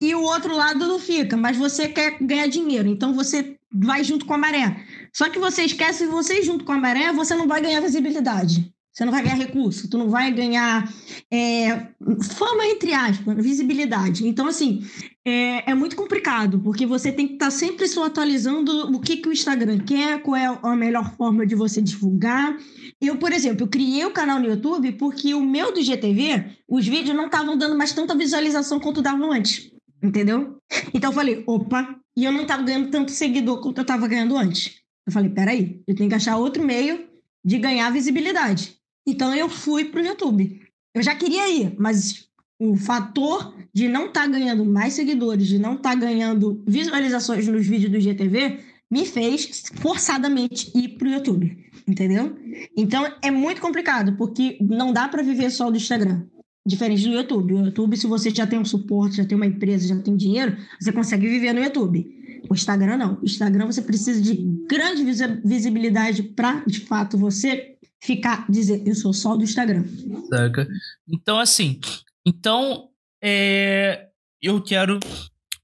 e 0.00 0.14
o 0.14 0.22
outro 0.22 0.54
lado 0.54 0.86
não 0.86 1.00
fica, 1.00 1.36
mas 1.36 1.56
você 1.56 1.88
quer 1.88 2.16
ganhar 2.20 2.46
dinheiro, 2.46 2.88
então 2.88 3.12
você 3.12 3.56
vai 3.72 4.04
junto 4.04 4.26
com 4.26 4.34
a 4.34 4.38
maré. 4.38 4.84
Só 5.12 5.28
que 5.28 5.38
você 5.38 5.62
esquece 5.62 6.04
que 6.04 6.10
você 6.10 6.42
junto 6.42 6.64
com 6.64 6.72
a 6.72 6.78
maré, 6.78 7.12
você 7.12 7.34
não 7.34 7.46
vai 7.46 7.60
ganhar 7.60 7.80
visibilidade. 7.80 8.72
Você 8.92 9.06
não 9.06 9.12
vai 9.12 9.22
ganhar 9.22 9.36
recurso, 9.36 9.88
tu 9.88 9.96
não 9.96 10.10
vai 10.10 10.30
ganhar 10.30 10.86
é, 11.30 11.88
fama, 12.36 12.66
entre 12.66 12.92
aspas, 12.92 13.42
visibilidade. 13.42 14.28
Então, 14.28 14.46
assim, 14.46 14.84
é, 15.24 15.70
é, 15.70 15.74
muito 15.74 15.96
complicado, 15.96 16.60
porque 16.60 16.84
você 16.84 17.10
tem 17.10 17.26
que 17.26 17.32
estar 17.34 17.46
tá 17.46 17.50
sempre 17.50 17.88
se 17.88 17.98
atualizando 17.98 18.94
o 18.94 19.00
que, 19.00 19.16
que 19.16 19.30
o 19.30 19.32
Instagram 19.32 19.78
quer, 19.78 20.20
qual 20.20 20.36
é 20.36 20.58
a 20.62 20.76
melhor 20.76 21.16
forma 21.16 21.46
de 21.46 21.54
você 21.54 21.80
divulgar. 21.80 22.54
Eu, 23.00 23.16
por 23.16 23.32
exemplo, 23.32 23.66
criei 23.66 24.04
o 24.04 24.12
canal 24.12 24.38
no 24.38 24.46
YouTube 24.46 24.92
porque 24.92 25.32
o 25.32 25.40
meu 25.40 25.72
do 25.72 25.82
GTV, 25.82 26.44
os 26.68 26.86
vídeos 26.86 27.16
não 27.16 27.26
estavam 27.26 27.56
dando 27.56 27.78
mais 27.78 27.92
tanta 27.92 28.14
visualização 28.14 28.78
quanto 28.78 29.00
davam 29.00 29.32
antes. 29.32 29.70
Entendeu? 30.02 30.58
Então 30.92 31.10
eu 31.10 31.14
falei, 31.14 31.44
opa, 31.46 31.96
e 32.14 32.24
eu 32.24 32.32
não 32.32 32.42
estava 32.42 32.62
ganhando 32.62 32.90
tanto 32.90 33.10
seguidor 33.10 33.62
quanto 33.62 33.78
eu 33.78 33.82
estava 33.82 34.06
ganhando 34.06 34.36
antes. 34.36 34.81
Eu 35.06 35.12
falei, 35.12 35.30
peraí, 35.30 35.82
eu 35.86 35.94
tenho 35.94 36.08
que 36.08 36.14
achar 36.14 36.36
outro 36.36 36.62
meio 36.62 37.06
de 37.44 37.58
ganhar 37.58 37.90
visibilidade. 37.90 38.76
Então 39.06 39.34
eu 39.34 39.48
fui 39.48 39.86
para 39.86 40.00
o 40.00 40.06
YouTube. 40.06 40.60
Eu 40.94 41.02
já 41.02 41.14
queria 41.14 41.48
ir, 41.50 41.74
mas 41.78 42.28
o 42.60 42.76
fator 42.76 43.54
de 43.74 43.88
não 43.88 44.06
estar 44.06 44.22
tá 44.22 44.28
ganhando 44.28 44.64
mais 44.64 44.94
seguidores, 44.94 45.48
de 45.48 45.58
não 45.58 45.74
estar 45.74 45.90
tá 45.90 45.96
ganhando 45.96 46.62
visualizações 46.66 47.48
nos 47.48 47.66
vídeos 47.66 47.90
do 47.90 48.00
GTV, 48.00 48.60
me 48.90 49.06
fez 49.06 49.62
forçadamente 49.76 50.70
ir 50.76 50.90
para 50.90 51.08
o 51.08 51.12
YouTube, 51.12 51.56
entendeu? 51.88 52.36
Então 52.76 53.10
é 53.22 53.30
muito 53.30 53.60
complicado, 53.60 54.16
porque 54.16 54.58
não 54.60 54.92
dá 54.92 55.08
para 55.08 55.22
viver 55.22 55.50
só 55.50 55.70
do 55.70 55.76
Instagram. 55.78 56.26
Diferente 56.64 57.02
do 57.02 57.14
YouTube. 57.14 57.54
O 57.54 57.64
YouTube, 57.64 57.96
se 57.96 58.06
você 58.06 58.30
já 58.30 58.46
tem 58.46 58.58
um 58.58 58.64
suporte, 58.64 59.16
já 59.16 59.24
tem 59.24 59.34
uma 59.34 59.46
empresa, 59.46 59.88
já 59.88 60.00
tem 60.00 60.14
dinheiro, 60.14 60.56
você 60.80 60.92
consegue 60.92 61.26
viver 61.26 61.52
no 61.52 61.60
YouTube. 61.60 62.06
O 62.52 62.54
Instagram 62.54 62.98
não. 62.98 63.18
O 63.22 63.24
Instagram 63.24 63.64
você 63.64 63.80
precisa 63.80 64.20
de 64.20 64.34
grande 64.68 65.02
visibilidade 65.42 66.22
para, 66.22 66.62
de 66.66 66.80
fato, 66.80 67.16
você 67.16 67.76
ficar, 67.98 68.44
dizer, 68.46 68.82
eu 68.86 68.94
sou 68.94 69.14
só 69.14 69.34
do 69.34 69.42
Instagram. 69.42 69.84
Saca? 70.28 70.68
Então, 71.08 71.38
assim, 71.38 71.80
então, 72.26 72.90
é, 73.24 74.08
eu 74.42 74.60
quero 74.60 75.00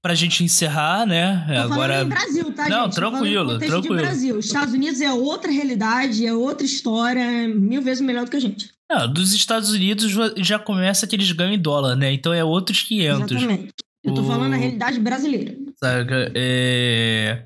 pra 0.01 0.15
gente 0.15 0.43
encerrar, 0.43 1.05
né? 1.05 1.45
Tô 1.47 1.73
Agora. 1.73 2.01
Em 2.01 2.07
Brasil, 2.07 2.53
tá, 2.53 2.67
Não, 2.67 2.85
gente? 2.85 2.95
tranquilo, 2.95 3.59
tranquilo. 3.59 3.97
Brasil. 3.97 4.39
Estados 4.39 4.73
Unidos 4.73 4.99
é 4.99 5.13
outra 5.13 5.51
realidade, 5.51 6.25
é 6.25 6.33
outra 6.33 6.65
história, 6.65 7.47
mil 7.49 7.83
vezes 7.83 8.01
melhor 8.01 8.25
do 8.25 8.31
que 8.31 8.37
a 8.37 8.41
gente. 8.41 8.71
Não, 8.89 9.13
dos 9.13 9.31
Estados 9.33 9.69
Unidos 9.69 10.11
já 10.37 10.57
começa 10.57 11.05
que 11.05 11.15
eles 11.15 11.31
ganham 11.31 11.53
em 11.53 11.61
dólar, 11.61 11.95
né? 11.95 12.11
Então 12.11 12.33
é 12.33 12.43
outros 12.43 12.81
500. 12.81 13.31
Exatamente. 13.31 13.73
Eu 14.03 14.15
tô 14.15 14.21
o... 14.21 14.25
falando 14.25 14.53
a 14.53 14.57
realidade 14.57 14.99
brasileira. 14.99 15.55
Saca? 15.83 16.31
É... 16.35 17.45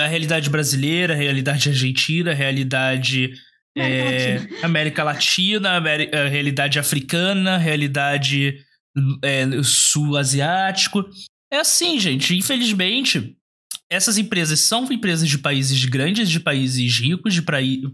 A 0.00 0.06
realidade 0.06 0.50
brasileira, 0.50 1.14
a 1.14 1.16
realidade 1.16 1.68
argentina, 1.68 2.30
a 2.32 2.34
realidade 2.34 3.32
é, 3.76 4.48
América 4.62 5.04
Latina, 5.04 5.76
América, 5.76 6.24
a 6.24 6.28
realidade 6.28 6.78
africana, 6.78 7.54
a 7.54 7.58
realidade 7.58 8.64
é, 9.22 9.44
sul-asiático. 9.62 11.08
É 11.52 11.58
assim, 11.58 11.98
gente. 11.98 12.36
Infelizmente, 12.36 13.36
essas 13.90 14.18
empresas 14.18 14.60
são 14.60 14.90
empresas 14.92 15.28
de 15.28 15.38
países 15.38 15.84
grandes, 15.84 16.28
de 16.28 16.40
países 16.40 16.98
ricos, 16.98 17.32
de 17.34 17.42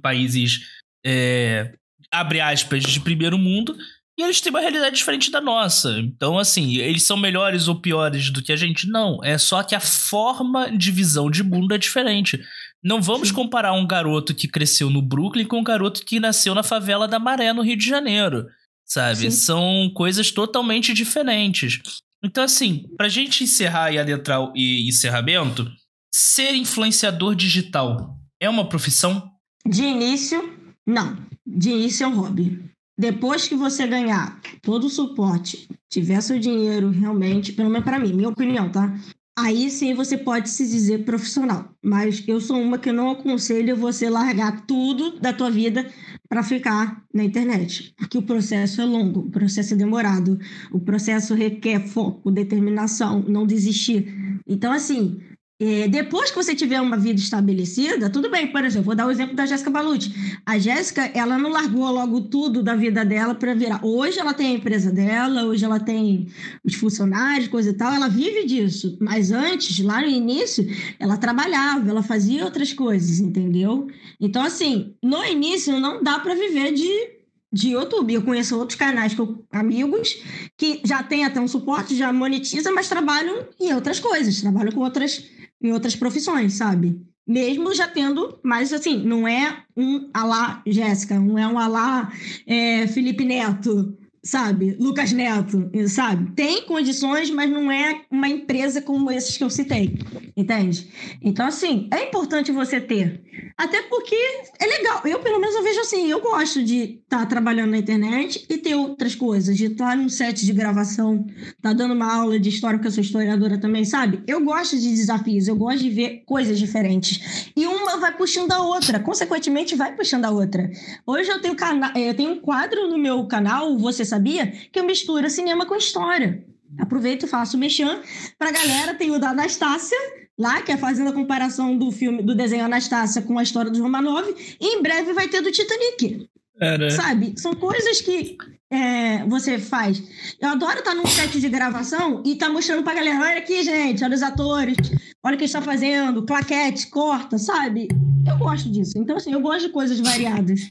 países, 0.00 0.60
é, 1.04 1.74
abre 2.10 2.40
aspas, 2.40 2.82
de 2.82 3.00
primeiro 3.00 3.38
mundo, 3.38 3.76
e 4.16 4.22
eles 4.22 4.40
têm 4.40 4.50
uma 4.50 4.60
realidade 4.60 4.96
diferente 4.96 5.30
da 5.30 5.40
nossa. 5.40 5.98
Então, 5.98 6.38
assim, 6.38 6.76
eles 6.76 7.02
são 7.02 7.16
melhores 7.16 7.66
ou 7.66 7.80
piores 7.80 8.30
do 8.30 8.42
que 8.42 8.52
a 8.52 8.56
gente? 8.56 8.88
Não. 8.88 9.18
É 9.24 9.36
só 9.36 9.62
que 9.62 9.74
a 9.74 9.80
forma 9.80 10.70
de 10.70 10.90
visão 10.92 11.30
de 11.30 11.42
mundo 11.42 11.74
é 11.74 11.78
diferente. 11.78 12.40
Não 12.82 13.02
vamos 13.02 13.28
Sim. 13.28 13.34
comparar 13.34 13.72
um 13.72 13.86
garoto 13.86 14.34
que 14.34 14.46
cresceu 14.46 14.88
no 14.88 15.02
Brooklyn 15.02 15.46
com 15.46 15.58
um 15.58 15.64
garoto 15.64 16.04
que 16.04 16.20
nasceu 16.20 16.54
na 16.54 16.62
favela 16.62 17.08
da 17.08 17.18
Maré, 17.18 17.52
no 17.52 17.62
Rio 17.62 17.76
de 17.76 17.86
Janeiro. 17.86 18.46
Sabe? 18.86 19.16
Sim. 19.16 19.30
São 19.30 19.90
coisas 19.94 20.30
totalmente 20.30 20.92
diferentes. 20.92 21.80
Então, 22.22 22.44
assim, 22.44 22.86
pra 22.96 23.08
gente 23.08 23.42
encerrar 23.42 23.90
e 23.90 23.98
adentrar 23.98 24.40
o 24.42 24.52
encerramento, 24.54 25.70
ser 26.14 26.54
influenciador 26.54 27.34
digital 27.34 28.16
é 28.40 28.48
uma 28.48 28.68
profissão? 28.68 29.30
De 29.66 29.82
início, 29.82 30.56
não. 30.86 31.16
De 31.46 31.70
início 31.70 32.04
é 32.04 32.06
um 32.06 32.20
hobby. 32.20 32.73
Depois 32.96 33.48
que 33.48 33.54
você 33.54 33.86
ganhar 33.86 34.40
todo 34.62 34.84
o 34.84 34.90
suporte, 34.90 35.68
tiver 35.88 36.20
seu 36.20 36.38
dinheiro 36.38 36.90
realmente, 36.90 37.52
pelo 37.52 37.70
menos 37.70 37.84
para 37.84 37.98
mim, 37.98 38.12
minha 38.12 38.28
opinião, 38.28 38.70
tá? 38.70 38.94
aí 39.36 39.68
sim 39.70 39.94
você 39.94 40.16
pode 40.16 40.48
se 40.48 40.66
dizer 40.66 41.04
profissional. 41.04 41.74
Mas 41.82 42.22
eu 42.26 42.40
sou 42.40 42.60
uma 42.60 42.78
que 42.78 42.92
não 42.92 43.10
aconselho 43.10 43.76
você 43.76 44.08
largar 44.08 44.64
tudo 44.66 45.18
da 45.18 45.32
tua 45.32 45.50
vida 45.50 45.90
para 46.28 46.42
ficar 46.42 47.04
na 47.12 47.24
internet, 47.24 47.92
porque 47.96 48.18
o 48.18 48.22
processo 48.22 48.80
é 48.80 48.84
longo, 48.84 49.20
o 49.20 49.30
processo 49.30 49.74
é 49.74 49.76
demorado, 49.76 50.38
o 50.72 50.80
processo 50.80 51.34
requer 51.34 51.80
foco, 51.80 52.30
determinação, 52.30 53.22
não 53.26 53.46
desistir. 53.46 54.40
Então, 54.46 54.72
assim, 54.72 55.20
é, 55.60 55.86
depois 55.86 56.30
que 56.30 56.36
você 56.36 56.52
tiver 56.52 56.80
uma 56.80 56.96
vida 56.96 57.20
estabelecida, 57.20 58.10
tudo 58.10 58.28
bem, 58.28 58.50
por 58.50 58.64
exemplo, 58.64 58.86
vou 58.86 58.94
dar 58.96 59.06
o 59.06 59.10
exemplo 59.10 59.36
da 59.36 59.46
Jéssica 59.46 59.70
Balucci. 59.70 60.12
A 60.44 60.58
Jéssica, 60.58 61.04
ela 61.14 61.38
não 61.38 61.48
largou 61.48 61.88
logo 61.92 62.22
tudo 62.22 62.60
da 62.60 62.74
vida 62.74 63.04
dela 63.04 63.36
para 63.36 63.54
virar. 63.54 63.84
Hoje 63.84 64.18
ela 64.18 64.34
tem 64.34 64.48
a 64.48 64.58
empresa 64.58 64.90
dela, 64.90 65.44
hoje 65.44 65.64
ela 65.64 65.78
tem 65.78 66.26
os 66.64 66.74
funcionários, 66.74 67.48
coisa 67.48 67.70
e 67.70 67.74
tal, 67.74 67.94
ela 67.94 68.08
vive 68.08 68.44
disso. 68.44 68.98
Mas 69.00 69.30
antes, 69.30 69.78
lá 69.78 70.00
no 70.00 70.08
início, 70.08 70.66
ela 70.98 71.16
trabalhava, 71.16 71.88
ela 71.88 72.02
fazia 72.02 72.44
outras 72.44 72.72
coisas, 72.72 73.20
entendeu? 73.20 73.86
Então, 74.20 74.42
assim, 74.42 74.94
no 75.00 75.24
início 75.24 75.78
não 75.78 76.02
dá 76.02 76.18
para 76.18 76.34
viver 76.34 76.72
de 76.72 77.14
de 77.54 77.70
YouTube. 77.70 78.12
Eu 78.12 78.22
conheço 78.22 78.58
outros 78.58 78.76
canais, 78.76 79.16
amigos, 79.52 80.20
que 80.58 80.80
já 80.84 81.04
têm 81.04 81.24
até 81.24 81.40
um 81.40 81.46
suporte, 81.46 81.94
já 81.94 82.12
monetiza, 82.12 82.72
mas 82.72 82.88
trabalham 82.88 83.46
em 83.60 83.72
outras 83.72 84.00
coisas, 84.00 84.40
trabalham 84.40 84.72
com 84.72 84.80
outras 84.80 85.24
em 85.62 85.72
outras 85.72 85.96
profissões, 85.96 86.54
sabe? 86.54 87.00
Mesmo 87.26 87.74
já 87.74 87.88
tendo, 87.88 88.38
mas 88.42 88.72
assim, 88.72 89.02
não 89.02 89.26
é 89.26 89.64
um 89.76 90.10
alá 90.12 90.62
Jéssica, 90.66 91.18
não 91.18 91.38
é 91.38 91.46
um 91.46 91.58
alá 91.58 92.12
é, 92.46 92.86
Felipe 92.86 93.24
Neto, 93.24 93.96
sabe? 94.24 94.76
Lucas 94.80 95.12
Neto, 95.12 95.70
sabe? 95.88 96.32
Tem 96.32 96.62
condições, 96.62 97.30
mas 97.30 97.50
não 97.50 97.70
é 97.70 98.00
uma 98.10 98.28
empresa 98.28 98.80
como 98.80 99.10
esses 99.10 99.36
que 99.36 99.44
eu 99.44 99.50
citei, 99.50 99.98
entende? 100.34 100.88
Então, 101.22 101.46
assim, 101.46 101.88
é 101.92 102.08
importante 102.08 102.50
você 102.50 102.80
ter. 102.80 103.22
Até 103.56 103.82
porque 103.82 104.16
é 104.58 104.66
legal. 104.66 105.02
Eu, 105.04 105.20
pelo 105.20 105.38
menos, 105.38 105.54
eu 105.54 105.62
vejo 105.62 105.80
assim, 105.80 106.10
eu 106.10 106.20
gosto 106.20 106.62
de 106.64 107.00
estar 107.02 107.18
tá 107.18 107.26
trabalhando 107.26 107.70
na 107.70 107.78
internet 107.78 108.46
e 108.48 108.56
ter 108.56 108.74
outras 108.74 109.14
coisas, 109.14 109.56
de 109.56 109.66
estar 109.66 109.96
num 109.96 110.08
set 110.08 110.44
de 110.44 110.52
gravação, 110.52 111.26
tá 111.60 111.72
dando 111.72 111.94
uma 111.94 112.12
aula 112.12 112.38
de 112.40 112.48
história, 112.48 112.78
porque 112.78 112.88
eu 112.88 112.92
sou 112.92 113.02
historiadora 113.02 113.58
também, 113.58 113.84
sabe? 113.84 114.22
Eu 114.26 114.42
gosto 114.42 114.78
de 114.78 114.88
desafios, 114.88 115.46
eu 115.46 115.56
gosto 115.56 115.80
de 115.80 115.90
ver 115.90 116.22
coisas 116.26 116.58
diferentes. 116.58 117.50
E 117.54 117.66
uma 117.66 117.98
vai 117.98 118.16
puxando 118.16 118.52
a 118.52 118.62
outra, 118.62 118.98
consequentemente 118.98 119.76
vai 119.76 119.94
puxando 119.94 120.24
a 120.24 120.30
outra. 120.30 120.70
Hoje 121.06 121.30
eu 121.30 121.40
tenho, 121.40 121.54
cana 121.54 121.92
eu 121.94 122.14
tenho 122.14 122.32
um 122.32 122.40
quadro 122.40 122.88
no 122.88 122.98
meu 122.98 123.26
canal, 123.26 123.76
Você 123.78 124.04
sabia 124.14 124.46
que 124.46 124.78
eu 124.78 124.84
misturo 124.84 125.28
cinema 125.28 125.66
com 125.66 125.74
história. 125.76 126.44
Aproveito 126.78 127.24
e 127.24 127.28
faço 127.28 127.58
mexão 127.58 128.00
para 128.38 128.48
a 128.48 128.52
galera. 128.52 128.94
Tem 128.94 129.10
o 129.10 129.18
da 129.18 129.30
Anastácia, 129.30 129.98
lá, 130.38 130.62
que 130.62 130.72
é 130.72 130.76
fazendo 130.76 131.10
a 131.10 131.12
comparação 131.12 131.76
do 131.76 131.90
filme, 131.90 132.22
do 132.22 132.34
desenho 132.34 132.64
Anastácia 132.64 133.22
com 133.22 133.38
a 133.38 133.42
história 133.42 133.70
do 133.70 133.82
Romanov. 133.82 134.28
E 134.60 134.76
em 134.76 134.82
breve 134.82 135.12
vai 135.12 135.28
ter 135.28 135.40
do 135.40 135.50
Titanic. 135.50 136.28
Era. 136.60 136.88
Sabe? 136.90 137.34
São 137.36 137.52
coisas 137.54 138.00
que 138.00 138.36
é, 138.70 139.24
você 139.24 139.58
faz. 139.58 140.02
Eu 140.40 140.50
adoro 140.50 140.78
estar 140.78 140.94
num 140.94 141.06
set 141.06 141.40
de 141.40 141.48
gravação 141.48 142.22
e 142.24 142.32
estar 142.32 142.46
tá 142.46 142.52
mostrando 142.52 142.84
pra 142.84 142.94
galera: 142.94 143.20
olha 143.20 143.38
aqui, 143.38 143.62
gente, 143.62 144.04
olha 144.04 144.14
os 144.14 144.22
atores, 144.22 144.76
olha 145.22 145.34
o 145.34 145.38
que 145.38 145.44
está 145.44 145.60
fazendo, 145.60 146.24
claquete, 146.24 146.88
corta, 146.88 147.38
sabe? 147.38 147.88
Eu 148.26 148.38
gosto 148.38 148.70
disso. 148.70 148.92
Então, 148.96 149.16
assim, 149.16 149.32
eu 149.32 149.40
gosto 149.40 149.66
de 149.66 149.72
coisas 149.72 149.98
variadas. 149.98 150.70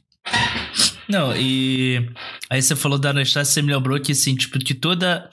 Não, 1.08 1.36
e 1.36 2.10
aí 2.50 2.62
você 2.62 2.76
falou 2.76 2.98
da 2.98 3.10
Anastácia, 3.10 3.54
você 3.54 3.62
me 3.62 3.74
lembrou 3.74 4.00
que, 4.00 4.12
assim, 4.12 4.36
tipo, 4.36 4.58
que 4.60 4.74
toda. 4.74 5.30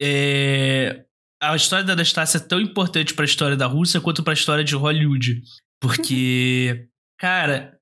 É... 0.00 1.04
A 1.42 1.54
história 1.54 1.84
da 1.84 1.92
Anastácia 1.92 2.38
é 2.38 2.40
tão 2.40 2.60
importante 2.60 3.14
para 3.14 3.24
a 3.24 3.26
história 3.26 3.56
da 3.56 3.66
Rússia 3.66 4.00
quanto 4.00 4.22
para 4.22 4.32
a 4.32 4.34
história 4.34 4.64
de 4.64 4.74
Hollywood. 4.74 5.42
Porque, 5.80 6.86
cara, 7.18 7.78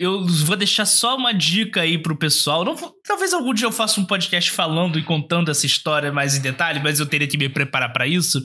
eu 0.00 0.26
vou 0.26 0.56
deixar 0.56 0.86
só 0.86 1.16
uma 1.16 1.32
dica 1.32 1.82
aí 1.82 1.96
pro 1.98 2.16
pessoal. 2.16 2.64
Não, 2.64 2.74
talvez 3.04 3.32
algum 3.32 3.54
dia 3.54 3.66
eu 3.66 3.72
faça 3.72 4.00
um 4.00 4.04
podcast 4.04 4.50
falando 4.50 4.98
e 4.98 5.04
contando 5.04 5.50
essa 5.50 5.66
história 5.66 6.10
mais 6.10 6.34
em 6.34 6.40
detalhe, 6.40 6.80
mas 6.82 6.98
eu 6.98 7.06
teria 7.06 7.28
que 7.28 7.38
me 7.38 7.48
preparar 7.48 7.92
para 7.92 8.06
isso. 8.06 8.40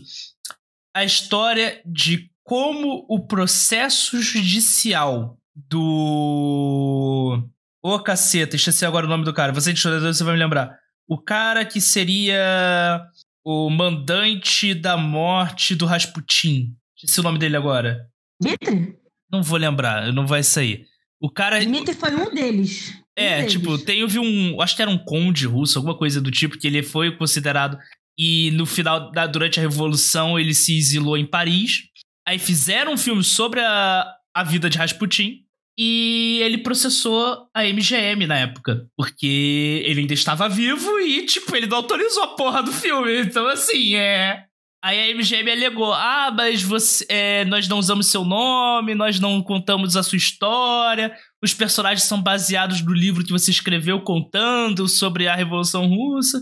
A 0.95 1.03
história 1.03 1.81
de 1.85 2.29
como 2.43 3.05
o 3.09 3.25
processo 3.25 4.21
judicial 4.21 5.37
do. 5.55 7.43
Ô, 7.83 7.95
oh, 7.95 7.99
caceta, 7.99 8.55
esqueci 8.55 8.85
agora 8.85 9.05
o 9.05 9.09
nome 9.09 9.23
do 9.23 9.33
cara. 9.33 9.53
Você 9.53 9.69
é 9.69 9.73
historiador, 9.73 10.13
você 10.13 10.23
vai 10.23 10.33
me 10.33 10.39
lembrar. 10.39 10.77
O 11.07 11.17
cara 11.17 11.63
que 11.63 11.79
seria 11.79 13.05
o 13.45 13.69
mandante 13.69 14.73
da 14.73 14.97
morte 14.97 15.73
do 15.73 15.85
Rasputin. 15.85 16.75
Esqueci 16.97 17.19
o 17.19 17.23
nome 17.23 17.39
dele 17.39 17.55
agora. 17.55 18.09
Dmitry? 18.41 18.97
Não 19.31 19.41
vou 19.41 19.57
lembrar, 19.57 20.11
não 20.11 20.27
vai 20.27 20.43
sair. 20.43 20.85
O 21.21 21.29
cara. 21.29 21.59
Dmitry 21.59 21.93
foi 21.93 22.15
um 22.15 22.33
deles. 22.33 22.93
É, 23.15 23.43
um 23.43 23.47
tipo, 23.47 23.71
deles. 23.71 23.85
tem, 23.85 23.99
eu 23.99 24.07
vi 24.07 24.19
um. 24.19 24.61
Acho 24.61 24.75
que 24.75 24.81
era 24.81 24.91
um 24.91 24.97
conde 24.97 25.45
russo, 25.45 25.79
alguma 25.79 25.97
coisa 25.97 26.19
do 26.19 26.29
tipo, 26.29 26.57
que 26.57 26.67
ele 26.67 26.83
foi 26.83 27.15
considerado. 27.15 27.77
E 28.17 28.51
no 28.51 28.65
final, 28.65 29.11
da, 29.11 29.25
durante 29.27 29.59
a 29.59 29.63
Revolução, 29.63 30.39
ele 30.39 30.53
se 30.53 30.77
exilou 30.77 31.17
em 31.17 31.25
Paris. 31.25 31.83
Aí 32.27 32.37
fizeram 32.37 32.93
um 32.93 32.97
filme 32.97 33.23
sobre 33.23 33.61
a, 33.61 34.11
a 34.33 34.43
vida 34.43 34.69
de 34.69 34.77
Rasputin. 34.77 35.45
E 35.77 36.39
ele 36.41 36.57
processou 36.57 37.47
a 37.53 37.63
MGM 37.63 38.25
na 38.25 38.39
época. 38.39 38.87
Porque 38.97 39.83
ele 39.85 40.01
ainda 40.01 40.13
estava 40.13 40.49
vivo 40.49 40.99
e, 40.99 41.25
tipo, 41.25 41.55
ele 41.55 41.67
não 41.67 41.77
autorizou 41.77 42.23
a 42.23 42.35
porra 42.35 42.63
do 42.63 42.71
filme. 42.71 43.21
Então, 43.21 43.47
assim, 43.47 43.95
é. 43.95 44.45
Aí 44.83 45.11
a 45.11 45.15
MGM 45.15 45.51
alegou: 45.51 45.93
ah, 45.93 46.31
mas 46.35 46.63
você, 46.63 47.05
é, 47.09 47.45
nós 47.45 47.67
não 47.67 47.77
usamos 47.77 48.07
seu 48.07 48.23
nome, 48.23 48.95
nós 48.95 49.19
não 49.19 49.41
contamos 49.41 49.95
a 49.95 50.03
sua 50.03 50.17
história, 50.17 51.15
os 51.43 51.53
personagens 51.53 52.03
são 52.03 52.21
baseados 52.21 52.81
no 52.81 52.93
livro 52.93 53.23
que 53.23 53.31
você 53.31 53.51
escreveu 53.51 54.01
contando 54.01 54.87
sobre 54.87 55.27
a 55.27 55.35
Revolução 55.35 55.87
Russa. 55.87 56.41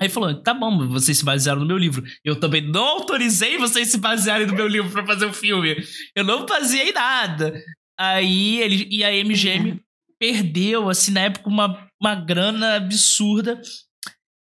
Aí 0.00 0.08
falou: 0.08 0.34
tá 0.42 0.52
bom, 0.52 0.88
vocês 0.88 1.18
se 1.18 1.24
basearam 1.24 1.60
no 1.60 1.66
meu 1.66 1.78
livro. 1.78 2.02
Eu 2.24 2.38
também 2.38 2.60
não 2.60 2.84
autorizei 2.84 3.56
vocês 3.56 3.88
se 3.88 3.98
basearem 3.98 4.46
no 4.46 4.54
meu 4.54 4.68
livro 4.68 4.90
para 4.90 5.06
fazer 5.06 5.26
o 5.26 5.30
um 5.30 5.34
filme. 5.34 5.76
Eu 6.14 6.24
não 6.24 6.44
baseei 6.44 6.92
nada. 6.92 7.62
Aí 7.98 8.60
ele 8.60 8.88
e 8.90 9.04
a 9.04 9.10
MGM 9.10 9.80
perdeu, 10.18 10.88
assim, 10.88 11.12
na 11.12 11.22
época, 11.22 11.48
uma, 11.48 11.88
uma 12.00 12.14
grana 12.14 12.76
absurda. 12.76 13.60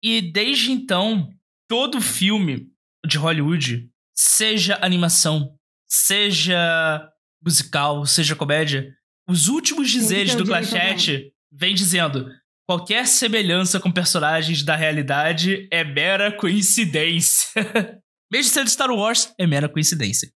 E 0.04 0.22
desde 0.22 0.72
então, 0.72 1.30
todo 1.68 2.02
filme 2.02 2.68
de 3.06 3.18
Hollywood, 3.18 3.89
seja 4.16 4.78
animação, 4.82 5.56
seja 5.89 7.08
musical, 7.43 8.06
seja 8.06 8.36
comédia, 8.36 8.93
os 9.28 9.47
últimos 9.47 9.89
dizeres 9.89 10.36
do 10.36 10.45
Clachette 10.45 11.32
vem 11.52 11.74
dizendo: 11.74 12.28
qualquer 12.68 13.08
semelhança 13.08 13.80
com 13.80 13.91
personagens 13.91 14.64
da 14.64 14.76
realidade 14.76 15.68
é 15.72 15.84
mera 15.84 16.32
coincidência. 16.32 17.47
Mesmo 18.32 18.52
sendo 18.52 18.70
Star 18.70 18.89
Wars, 18.91 19.34
é 19.38 19.45
mera 19.45 19.68
coincidência. 19.68 20.30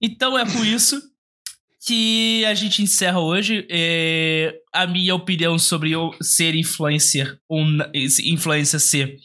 Então 0.00 0.38
é 0.38 0.44
por 0.44 0.66
isso 0.66 1.00
que 1.88 2.44
a 2.44 2.52
gente 2.52 2.82
encerra 2.82 3.18
hoje. 3.18 3.66
É, 3.70 4.60
a 4.72 4.86
minha 4.86 5.14
opinião 5.14 5.58
sobre 5.58 5.90
eu 5.90 6.14
ser 6.20 6.54
influencer 6.54 7.38
ou 7.48 7.64
influencer 8.24 8.78
ser 8.78 9.16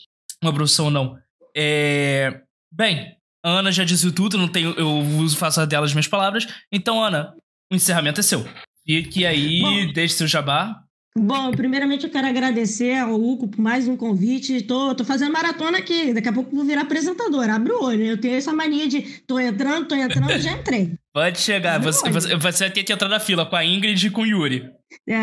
uma 0.42 0.54
profissão 0.54 0.86
ou 0.86 0.92
não. 0.92 1.20
É, 1.56 2.42
bem, 2.72 3.18
a 3.44 3.50
Ana 3.50 3.70
já 3.70 3.84
disse 3.84 4.10
tudo, 4.14 4.38
não 4.38 4.48
tenho, 4.48 4.72
eu 4.78 4.90
uso 5.20 5.36
faço 5.36 5.66
delas 5.68 5.92
as 5.92 5.94
minhas 5.94 6.08
palavras. 6.08 6.48
Então, 6.72 7.04
Ana, 7.04 7.36
o 7.70 7.76
encerramento 7.76 8.22
é 8.22 8.24
seu. 8.24 8.48
Fique 8.86 9.26
aí, 9.26 9.60
Bom, 9.60 9.92
deixe 9.92 10.16
seu 10.16 10.28
jabá. 10.28 10.82
Bom, 11.16 11.52
primeiramente 11.52 12.06
eu 12.06 12.10
quero 12.10 12.26
agradecer 12.26 12.96
ao 12.96 13.14
Hugo 13.14 13.48
por 13.48 13.62
mais 13.62 13.88
um 13.88 13.96
convite. 13.96 14.64
Tô, 14.64 14.96
tô 14.96 15.06
fazendo 15.06 15.32
maratona 15.32 15.78
aqui, 15.78 16.12
daqui 16.12 16.28
a 16.28 16.34
pouco 16.34 16.56
vou 16.56 16.66
virar 16.66 16.82
apresentadora. 16.82 17.54
Abre 17.54 17.72
o 17.72 17.84
olho. 17.84 18.04
Eu 18.04 18.20
tenho 18.20 18.36
essa 18.36 18.52
mania 18.52 18.88
de 18.88 19.02
tô 19.28 19.40
entrando, 19.40 19.88
tô 19.88 19.96
entrando, 19.96 20.40
já 20.40 20.54
entrei. 20.54 20.96
Pode 21.14 21.40
chegar, 21.40 21.80
você, 21.80 22.10
você, 22.10 22.36
você, 22.36 22.64
vai 22.64 22.72
ter 22.72 22.84
que 22.84 22.92
entrar 22.92 23.08
na 23.08 23.20
fila 23.20 23.46
com 23.46 23.56
a 23.56 23.64
Ingrid 23.64 24.08
e 24.08 24.10
com 24.10 24.22
o 24.22 24.26
Yuri. 24.26 24.68
É, 25.08 25.22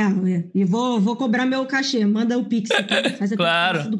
e 0.55 0.65
vou, 0.65 1.01
vou 1.01 1.17
cobrar 1.17 1.45
meu 1.45 1.67
cachê. 1.67 2.07
Manda 2.07 2.39
o 2.39 2.45
Pix 2.45 2.71
aqui. 2.71 3.11
Faz 3.19 3.33
claro. 3.33 3.91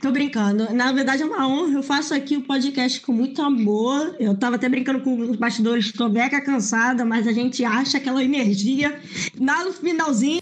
Tô 0.00 0.12
brincando. 0.12 0.72
Na 0.72 0.92
verdade 0.92 1.22
é 1.22 1.26
uma 1.26 1.48
honra. 1.48 1.74
Eu 1.74 1.82
faço 1.82 2.14
aqui 2.14 2.36
o 2.36 2.42
podcast 2.42 3.00
com 3.00 3.12
muito 3.12 3.42
amor. 3.42 4.14
Eu 4.20 4.36
tava 4.36 4.54
até 4.54 4.68
brincando 4.68 5.00
com 5.00 5.18
os 5.18 5.36
bastidores. 5.36 5.90
Tô 5.90 6.08
beca 6.08 6.40
cansada, 6.40 7.04
mas 7.04 7.26
a 7.26 7.32
gente 7.32 7.64
acha 7.64 7.98
aquela 7.98 8.22
energia. 8.22 9.00
no 9.36 9.72
finalzinho 9.72 10.40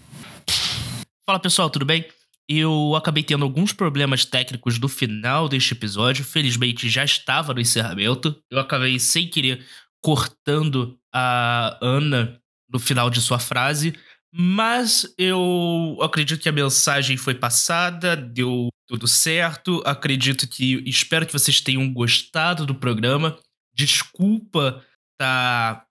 Fala 1.29 1.39
pessoal, 1.39 1.69
tudo 1.69 1.85
bem? 1.85 2.07
Eu 2.49 2.95
acabei 2.95 3.21
tendo 3.21 3.45
alguns 3.45 3.71
problemas 3.71 4.25
técnicos 4.25 4.79
no 4.79 4.89
final 4.89 5.47
deste 5.47 5.73
episódio. 5.73 6.25
Felizmente 6.25 6.89
já 6.89 7.05
estava 7.05 7.53
no 7.53 7.61
encerramento. 7.61 8.35
Eu 8.49 8.57
acabei 8.57 8.97
sem 8.97 9.29
querer 9.29 9.63
cortando 10.03 10.99
a 11.13 11.77
Ana 11.83 12.41
no 12.67 12.79
final 12.79 13.11
de 13.11 13.21
sua 13.21 13.37
frase. 13.37 13.93
Mas 14.33 15.13
eu 15.19 15.99
acredito 16.01 16.41
que 16.41 16.49
a 16.49 16.51
mensagem 16.51 17.15
foi 17.15 17.35
passada, 17.35 18.15
deu 18.15 18.69
tudo 18.87 19.07
certo. 19.07 19.83
Acredito 19.85 20.47
que. 20.47 20.81
Espero 20.83 21.27
que 21.27 21.33
vocês 21.33 21.61
tenham 21.61 21.93
gostado 21.93 22.65
do 22.65 22.73
programa. 22.73 23.37
Desculpa 23.75 24.83
tá 25.15 25.85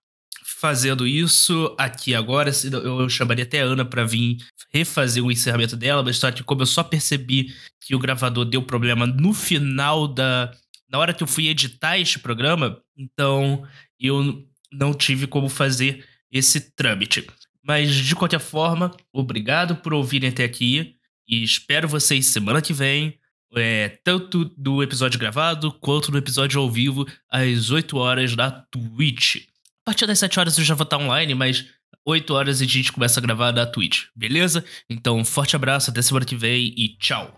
fazendo 0.57 1.07
isso 1.07 1.75
aqui 1.77 2.15
agora. 2.15 2.51
Eu 2.71 3.09
chamaria 3.09 3.43
até 3.43 3.61
a 3.61 3.65
Ana 3.65 3.85
para 3.85 4.03
vir 4.03 4.37
refazer 4.71 5.23
o 5.23 5.31
encerramento 5.31 5.75
dela, 5.75 6.03
mas 6.03 6.17
só 6.17 6.31
que 6.31 6.43
como 6.43 6.61
eu 6.61 6.65
só 6.65 6.83
percebi 6.83 7.53
que 7.81 7.95
o 7.95 7.99
gravador 7.99 8.45
deu 8.45 8.61
problema 8.61 9.05
no 9.05 9.33
final 9.33 10.07
da. 10.07 10.51
Na 10.89 10.97
hora 10.97 11.13
que 11.13 11.21
eu 11.21 11.27
fui 11.27 11.47
editar 11.47 11.99
este 11.99 12.17
programa, 12.17 12.81
então 12.97 13.63
eu 13.99 14.43
não 14.71 14.93
tive 14.93 15.27
como 15.27 15.47
fazer 15.47 16.05
esse 16.31 16.59
trâmite. 16.75 17.27
Mas 17.63 17.93
de 17.93 18.15
qualquer 18.15 18.39
forma, 18.39 18.95
obrigado 19.13 19.75
por 19.75 19.93
ouvirem 19.93 20.29
até 20.29 20.43
aqui 20.43 20.95
e 21.27 21.43
espero 21.43 21.87
vocês 21.87 22.25
semana 22.27 22.61
que 22.61 22.73
vem. 22.73 23.19
É, 23.55 23.89
tanto 24.03 24.45
do 24.55 24.83
episódio 24.83 25.19
gravado 25.19 25.71
quanto 25.73 26.11
no 26.11 26.19
episódio 26.19 26.61
ao 26.61 26.69
vivo 26.69 27.07
às 27.31 27.71
8 27.71 27.97
horas 27.97 28.35
da 28.35 28.51
Twitch. 28.51 29.48
Partir 29.89 30.05
das 30.05 30.19
7 30.19 30.39
horas 30.39 30.55
eu 30.55 30.63
já 30.63 30.75
vou 30.75 30.83
estar 30.83 30.99
online, 30.99 31.33
mas 31.33 31.65
8 32.05 32.31
horas 32.31 32.61
a 32.61 32.63
gente 32.63 32.91
começa 32.91 33.19
a 33.19 33.23
gravar 33.23 33.49
da 33.49 33.65
Twitch, 33.65 34.03
beleza? 34.15 34.63
Então, 34.87 35.25
forte 35.25 35.55
abraço, 35.55 35.89
até 35.89 35.99
semana 35.99 36.27
que 36.27 36.35
vem 36.35 36.75
e 36.77 36.95
tchau! 36.99 37.35